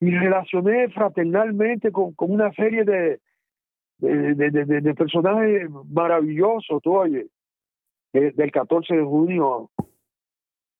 [0.00, 3.20] y relacioné fraternalmente con, con una serie de
[4.00, 7.26] de, de, de, personajes maravillosos, tú oye,
[8.12, 9.70] de- del 14 de junio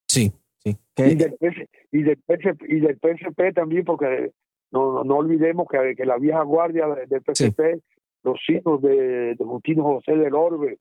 [0.06, 0.32] Sí.
[0.64, 0.76] Sí.
[0.98, 4.30] y del, PS y, del PSP, y del PSP también, porque
[4.70, 7.82] no, no, no olvidemos que, que la vieja guardia de- del PSP,
[8.22, 10.78] los hijos de, de Justino José del Orbe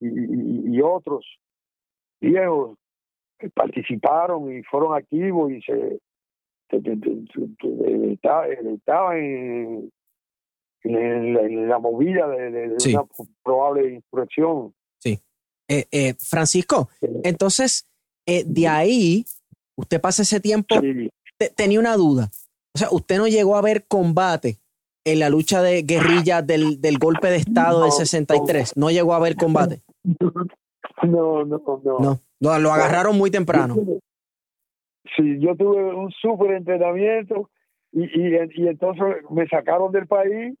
[0.00, 1.26] y, y, y otros
[2.20, 2.76] viejos
[3.38, 5.98] que participaron y fueron activos y se,
[6.70, 9.90] se- se- se- se- esta- estaban en,
[10.84, 12.94] en la, en la movida de, Sí.
[12.94, 13.04] una
[13.42, 14.74] probable insurrección.
[15.70, 16.88] eh, eh, Francisco,
[17.24, 17.86] entonces,
[18.24, 19.24] eh, de ahí,
[19.76, 21.10] usted pasa ese tiempo, Sí.
[21.36, 22.30] te- tenía una duda.
[22.78, 24.58] O sea, usted no llegó a ver combate
[25.04, 28.76] en la lucha de guerrilla del, del golpe de Estado del 63.
[28.76, 29.82] No llegó a ver combate.
[31.02, 31.80] No, no, no.
[31.98, 33.74] No, no, lo agarraron muy temprano.
[35.16, 37.50] Sí, yo tuve un súper entrenamiento
[37.90, 40.54] y, y, y entonces me sacaron del país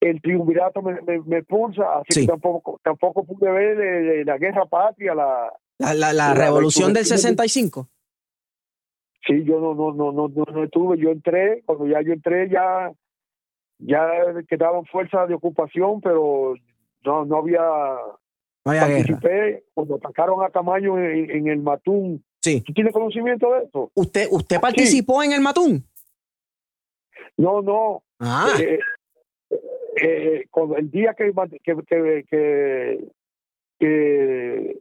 [0.00, 2.20] el triunvirato me, me, me expulsa, así Sí.
[2.22, 7.06] que tampoco, tampoco pude ver eh, la guerra patria, la La, la, la revolución del-
[7.06, 7.88] 65.
[9.26, 12.48] Sí, yo no, no, no, no, no, no estuve, yo entré, cuando ya yo entré
[12.48, 12.92] ya,
[13.78, 14.06] ya
[14.48, 16.54] quedaban fuerzas de ocupación, pero
[17.04, 17.60] no, no había,
[18.64, 19.06] había guerra.
[19.20, 22.60] participé, cuando atacaron a Camaño en, en el Matún, Sí.
[22.60, 23.90] ¿tú tienes conocimiento de eso?
[23.94, 25.82] ¿Usted, usted participó en el Matún?
[27.38, 28.78] No, no, Ah, eh,
[29.96, 31.32] eh, cuando el día que,
[31.62, 33.08] que, que,
[33.78, 34.78] que,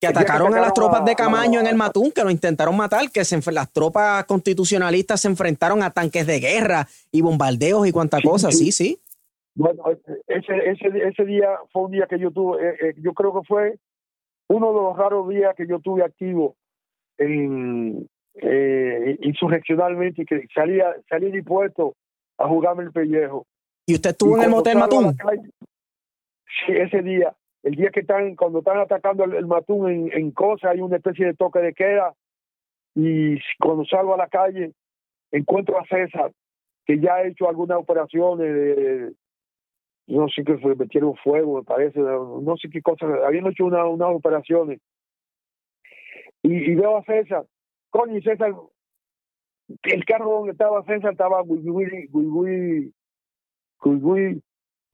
[0.00, 3.24] que atacaron a las tropas de Camaño en el Matún, que lo intentaron matar, que
[3.24, 8.26] se, las tropas constitucionalistas se enfrentaron a tanques de guerra y bombardeos y cuanta Sí,
[8.28, 8.50] cosa.
[8.50, 8.72] sí.
[8.72, 8.98] Sí.
[9.54, 9.82] Bueno,
[10.26, 13.46] ese, ese, ese día fue un día que yo tuve, eh, eh, yo creo que
[13.46, 13.76] fue
[14.48, 16.56] uno de los raros días que yo tuve activo
[17.18, 21.94] en, eh, insurreccionalmente y que salía, salí dispuesto
[22.38, 23.44] a jugarme el pellejo.
[23.86, 25.14] ¿Y usted estuvo Y en el motel Matún?
[25.14, 25.50] calle-
[26.66, 30.70] Sí, ese día, el día que están, cuando están atacando el, el Matún en, Cosa,
[30.70, 32.14] hay una especie de toque de queda
[32.94, 34.72] y cuando salgo a la calle
[35.30, 36.32] encuentro a César,
[36.84, 39.12] que ya ha hecho algunas operaciones de,
[40.06, 43.84] no sé qué fue, metieron fuego, me parece, no sé qué cosa, habían hecho una,
[43.86, 44.80] unas operaciones.
[46.42, 47.44] Y, veo a César,
[47.90, 48.54] coño, y César,
[49.82, 51.60] el carro donde estaba César estaba Gui,
[52.10, 52.92] Gui,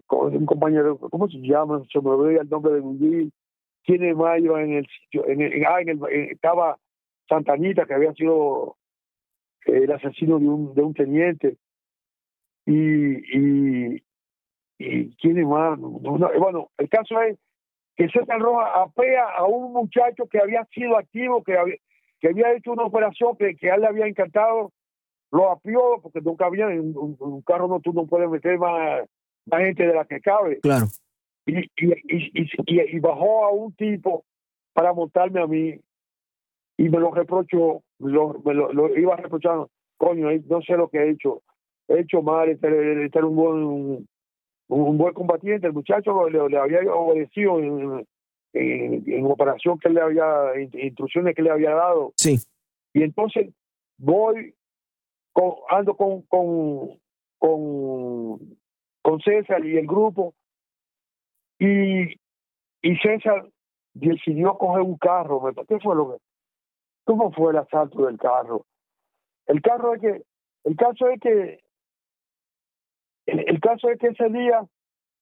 [0.09, 1.83] un compañero, ¿cómo se llama?
[1.93, 3.33] Se me olvidó el nombre de Gui,
[3.85, 6.01] tiene Mayo en el sitio, en el, ah, en el,
[6.31, 6.77] estaba
[7.29, 8.77] Santanita, que había sido
[9.67, 11.57] eh, el asesino de un, de un teniente.
[12.67, 14.03] Y, y,
[14.79, 15.79] y es más.
[15.79, 17.39] No, no, bueno, el caso es
[17.97, 21.77] que César Rojas apea a un muchacho que había sido activo, que había,
[22.21, 24.73] que había hecho una operación que, que a él le había encantado,
[25.31, 29.03] lo apió, porque nunca había, un, un carro no, tú no puedes meter más,
[29.47, 30.61] más gente de la que cabe.
[30.61, 30.87] Claro.
[31.47, 34.25] y, y, y, y, bajó a un tipo
[34.73, 35.81] para montarme a mí
[36.77, 40.99] y me lo reprochó, lo, me lo, lo iba reprochando, coño, no sé lo que
[40.99, 41.43] he hecho,
[41.89, 44.09] he hecho mal, este, este era un buen, un,
[44.69, 48.07] un buen combatiente, el muchacho le, le había obedecido en,
[48.53, 52.37] en, en operación que le había, in- instrucciones que le había dado, Sí.
[52.93, 53.49] y entonces
[53.97, 54.55] voy,
[55.33, 56.99] con, ando con, con,
[57.39, 58.39] con,
[59.07, 60.35] con César y el grupo,
[61.61, 62.11] y,
[62.83, 63.49] y César
[63.95, 65.41] decidió coger un carro.
[65.41, 66.17] ¿me- ¿Qué fue lo que?
[67.05, 68.67] ¿Cómo fue el asalto del carro?
[69.47, 70.23] El carro es que,
[70.65, 71.61] el caso es que,
[73.27, 74.67] el, caso es que ese día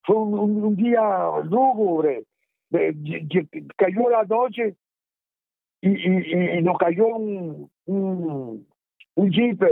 [0.05, 1.03] fue un, día
[1.45, 2.25] lúgubre.
[3.77, 4.77] Cayó la noche
[5.83, 8.67] y, y, y nos cayó un, un,
[9.15, 9.63] un jeep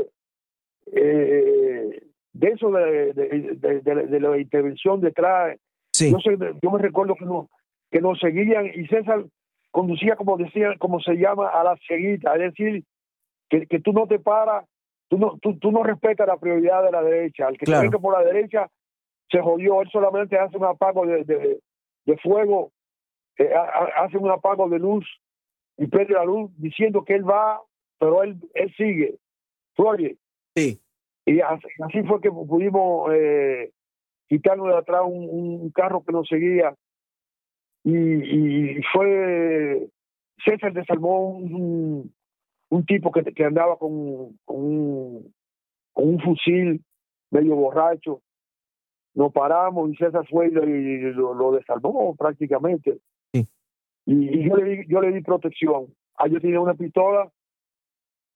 [0.93, 5.57] eh, de eso de, de, de, de- la intervención detrás
[5.93, 6.11] Sí.
[6.11, 7.47] yo, sé, yo me recuerdo que nos,
[7.91, 9.25] que nos seguían y César
[9.71, 12.85] conducía como decía, como se llama, a la ceguita, es decir,
[13.51, 14.65] que, que tú no te paras,
[15.09, 17.91] tú no, tú, tú no respetas la prioridad de la derecha, el que Claro.
[17.91, 18.69] se por la derecha
[19.31, 21.61] se jodió, él solamente hace un apago de, de,
[22.07, 22.73] de fuego,
[23.39, 25.07] eh, ha- ha- hace un apago de luz
[25.77, 27.61] y pierde la luz diciendo que él va,
[27.99, 29.17] pero él, él sigue.
[29.75, 30.17] ¿Tú oyes?
[30.57, 30.81] Sí.
[31.25, 33.71] Y así, fue que pudimos eh,
[34.29, 35.29] quitarnos de atrás un,
[35.63, 36.75] un carro que nos seguía.
[37.85, 37.97] Y,
[38.79, 39.89] y fue.
[40.45, 42.15] César desarmó un, un,
[42.71, 45.35] un tipo que, que andaba con, con, un,
[45.93, 46.83] con un fusil
[47.31, 48.21] medio borracho.
[49.15, 52.99] Nos paramos y César fue y, lo- y lo, lo desarmó prácticamente.
[53.33, 53.47] Sí.
[54.07, 55.87] Y, y yo, le di, yo le di protección.
[56.17, 57.31] Ah, yo tenía una pistola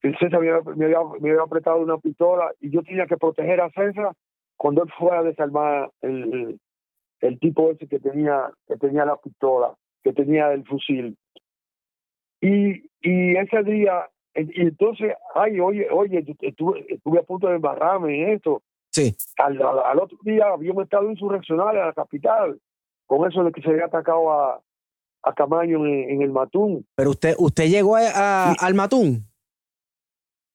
[0.02, 3.60] César me había, me, había, me había apretado una pistola y yo tenía que proteger
[3.60, 4.12] a César
[4.56, 6.59] cuando él fuera a desarmar el,
[7.20, 11.16] el, tipo ese que tenía que tenía la pistola, que tenía el fusil.
[12.40, 18.23] Y, y ese día, y entonces, ay, oye, oye, estuve, estuve a punto de embarrarme
[18.23, 18.62] en esto.
[18.90, 19.14] Sí.
[19.39, 22.59] Al, al, al otro día habíamos estado insurreccionales en la capital,
[23.06, 24.60] con eso de que se había atacado a,
[25.23, 26.86] a Camaño en, en el Matún.
[26.94, 29.24] Pero usted, usted llegó a, a- al Matún.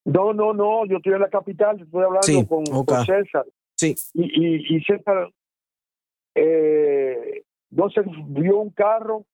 [0.06, 3.46] No, no, no, yo estoy en la capital, estoy hablando Sí, con, con César.
[3.76, 3.96] Sí.
[4.14, 5.32] Y, y, y César,
[6.36, 9.26] eh, entonces vio un carro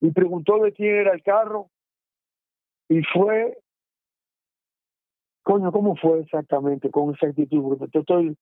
[0.00, 1.68] y preguntó de quién era el carro
[2.88, 3.58] y fue
[5.46, 7.78] Coño, ¿cómo fue exactamente con esa actitud?
[7.92, 8.36] Te estoy,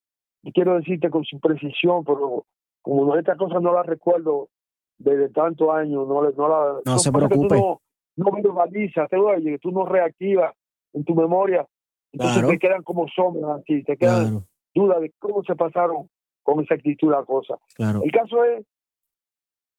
[0.54, 2.46] quiero decirte con su precisión, pero
[2.80, 4.48] como no, esta cosa no la recuerdo
[4.96, 6.80] desde tantos años, no, no la...
[6.82, 7.56] No se preocupe.
[7.56, 7.80] Tú
[8.16, 10.54] no, no verbalizas, te oye, tú no reactivas
[10.94, 11.66] en tu memoria,
[12.12, 12.48] entonces Claro.
[12.48, 16.08] te quedan como sombras aquí, te quedan Claro, dudas de cómo se pasaron
[16.42, 17.58] con esa actitud la cosa.
[17.74, 18.00] claro.
[18.04, 18.66] El caso es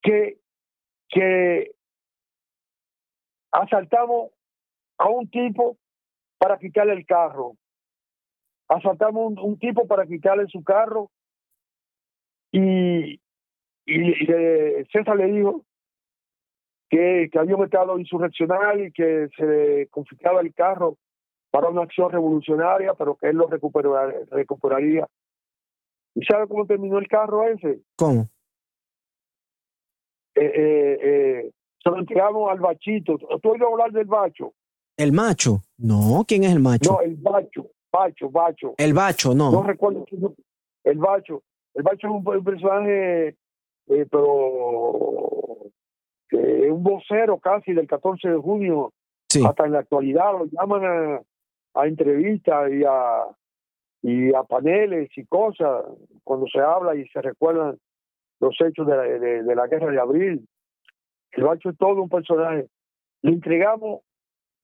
[0.02, 0.38] que,
[1.08, 1.72] que
[3.52, 4.30] asaltamos
[4.98, 5.76] a un tipo
[6.38, 7.54] para quitarle el carro.
[8.68, 11.10] Asaltamos un, un tipo para quitarle su carro
[12.52, 13.20] y, y,
[13.86, 15.64] y le- César le dijo
[16.90, 20.98] que, que había un estado insurreccional y que se le confiscaba el carro
[21.50, 25.06] para una acción revolucionaria, pero que él lo recuperar- recuperaría.
[26.14, 27.80] ¿Y sabe cómo terminó el carro ese?
[27.96, 28.28] ¿Cómo?
[30.36, 31.50] eh, eh, eh,
[31.82, 33.16] se lo entregamos al bachito.
[33.42, 34.52] ¿Tú oído hablar del bacho?
[34.96, 35.60] ¿El macho?
[35.78, 36.92] No, ¿quién es el macho?
[36.92, 38.74] No, el bacho, bacho, bacho.
[38.76, 39.50] El bacho, no.
[39.50, 40.04] No recuerdo
[40.84, 41.42] el bacho.
[41.74, 45.70] El bacho es un, personaje, eh, pero
[46.30, 48.92] un vocero casi del 14 de junio.
[49.28, 49.44] Sí.
[49.44, 51.20] Hasta en la actualidad lo llaman a,
[51.76, 53.24] a entrevistas y a,
[54.02, 55.84] y a paneles y cosas
[56.24, 57.78] cuando se habla y se recuerdan
[58.40, 60.48] los hechos de la, de- de la guerra de abril.
[61.32, 62.66] El Bacho es todo un personaje.
[63.22, 64.00] Le entregamos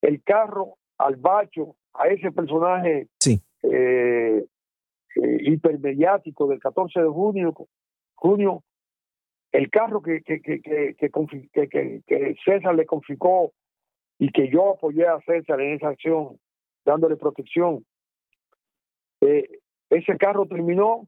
[0.00, 3.40] el carro al Bacho, a ese personaje Sí.
[3.62, 4.44] eh,
[5.16, 7.54] eh, hipermediático del 14 de junio,
[8.14, 8.62] junio
[9.52, 13.52] el carro que, que, que, que, que, confi- que- que- que César le confiscó
[14.18, 16.38] y que yo apoyé a César en esa acción,
[16.84, 17.84] dándole protección.
[19.20, 19.58] Eh,
[19.90, 21.06] ese carro terminó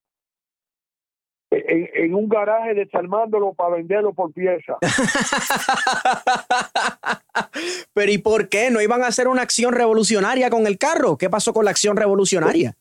[1.50, 4.76] en, en un garaje desarmándolo para venderlo por pieza.
[7.94, 8.70] Pero ¿y por qué?
[8.70, 11.16] ¿No iban a hacer una acción revolucionaria con el carro?
[11.16, 12.74] ¿Qué pasó con la acción revolucionaria?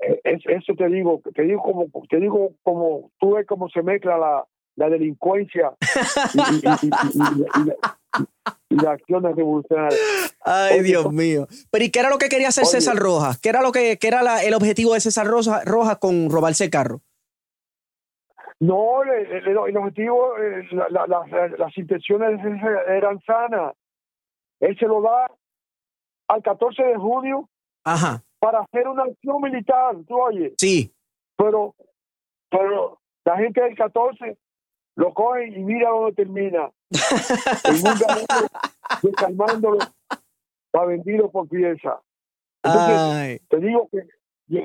[0.00, 3.82] Eh, es- eso te digo, te digo como, te digo como, tú ves cómo se
[3.82, 4.44] mezcla la,
[4.76, 5.72] la delincuencia
[6.34, 6.78] y la-
[8.70, 10.00] las acciones revolucionarias.
[10.44, 11.46] Ay, Oye, Dios mío.
[11.70, 12.72] Pero ¿y qué era lo que quería hacer Oye.
[12.72, 13.38] César Rojas?
[13.40, 16.70] ¿Qué era lo que qué era la- el objetivo de César Rojas con robarse el
[16.70, 17.00] carro?
[18.58, 22.40] No, el, el- el objetivo, eh, la- la- la- las intenciones
[22.88, 23.74] eran sanas.
[24.60, 25.30] Él se lo da
[26.28, 27.48] al 14 de junio
[27.84, 30.90] Ajá, para hacer una acción militar, tú oyes, sí.
[31.36, 31.74] pero,
[32.50, 34.38] pero la gente del 14
[34.96, 36.70] lo coge y mira dónde termina.
[36.90, 38.26] un garaje
[39.02, 39.78] desarmándolo
[40.70, 42.00] para venderlo por pieza.
[42.62, 44.02] Entonces, Ay, te digo que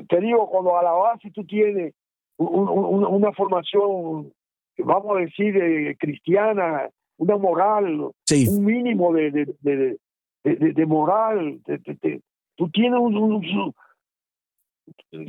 [0.08, 1.94] te digo cuando a la base tú tienes
[2.38, 4.32] un- un- una formación
[4.78, 6.88] vamos a decir eh, cristiana
[7.18, 9.98] una moral sí, un mínimo de de, de,
[10.44, 11.60] de- de- moral
[12.56, 13.74] tú tienes un, un-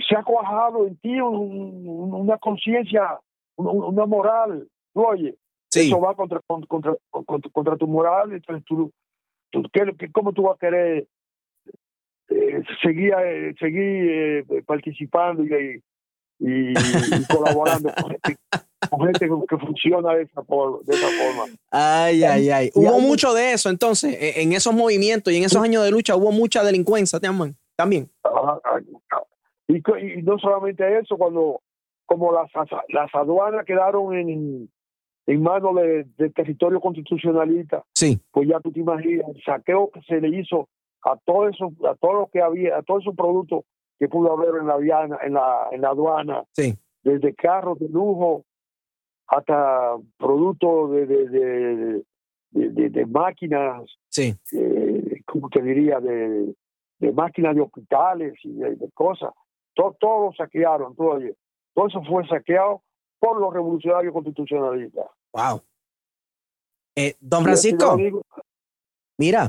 [0.08, 3.20] se ha cuajado en ti un- un- una conciencia
[3.58, 5.36] un- un- una moral tú oye
[5.70, 5.88] sí.
[5.88, 6.70] eso va contra contra,
[7.10, 8.92] contra, contra- tu moral entonces tú,
[9.52, 11.08] tú ¿qué- qué- cómo tú vas a querer
[12.30, 15.82] eh, seguir eh, seguir eh, participando y,
[16.40, 16.74] y, y
[17.30, 18.36] colaborando con gente,
[18.90, 22.70] con gente que funciona de esa, por- de esa forma Ay, ay, ay.
[22.76, 24.16] Hubo mucho de eso entonces.
[24.20, 27.56] e- En esos movimientos y en esos años de lucha hubo mucha delincuencia también.
[27.76, 28.10] también.
[28.24, 28.80] Ah, ah,
[29.12, 29.24] ah.
[29.68, 31.62] y, y no solamente eso cuando
[32.06, 32.50] como las
[32.90, 34.70] las aduanas quedaron en
[35.26, 37.84] en manos de- del territorio constitucionalista.
[37.94, 40.68] Sí, pues ya tú te imaginas el saqueo que se le hizo
[41.04, 43.64] a todo eso, a todo lo que había, a todos esos productos
[44.00, 46.74] que pudo haber en la aduana, en la, en la aduana, sí.
[47.04, 48.44] desde carros de lujo
[49.28, 52.04] hasta productos de, de,
[52.52, 56.54] de, de, máquinas, Sí, eh, como te diría, de,
[57.14, 59.32] máquinas de hospitales y de, cosas.
[59.74, 61.20] Todo, todo lo saquearon, todo,
[61.74, 62.82] todo eso fue saqueado
[63.24, 65.06] por los revolucionarios constitucionalistas.
[65.32, 65.62] wow.
[66.94, 68.22] Eh, don Francisco, digo,
[69.18, 69.48] mira,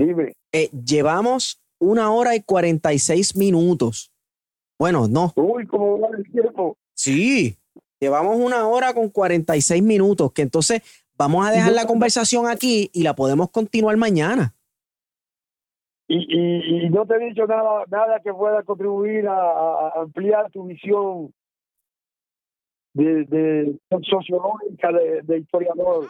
[0.52, 4.12] eh, llevamos una hora y 46 minutos.
[4.78, 6.76] Bueno, no, uy, ¿cómo va el tiempo?
[6.94, 7.59] sí,
[7.98, 10.80] llevamos una hora con 46 minutos, que entonces
[11.18, 14.55] vamos a dejar la conversación aquí y la podemos continuar mañana.
[16.06, 20.64] y, y, y no te he dicho nada nada que pueda contribuir a ampliar tu
[20.64, 21.34] visión
[22.94, 26.06] de, de sociológica de, de historiador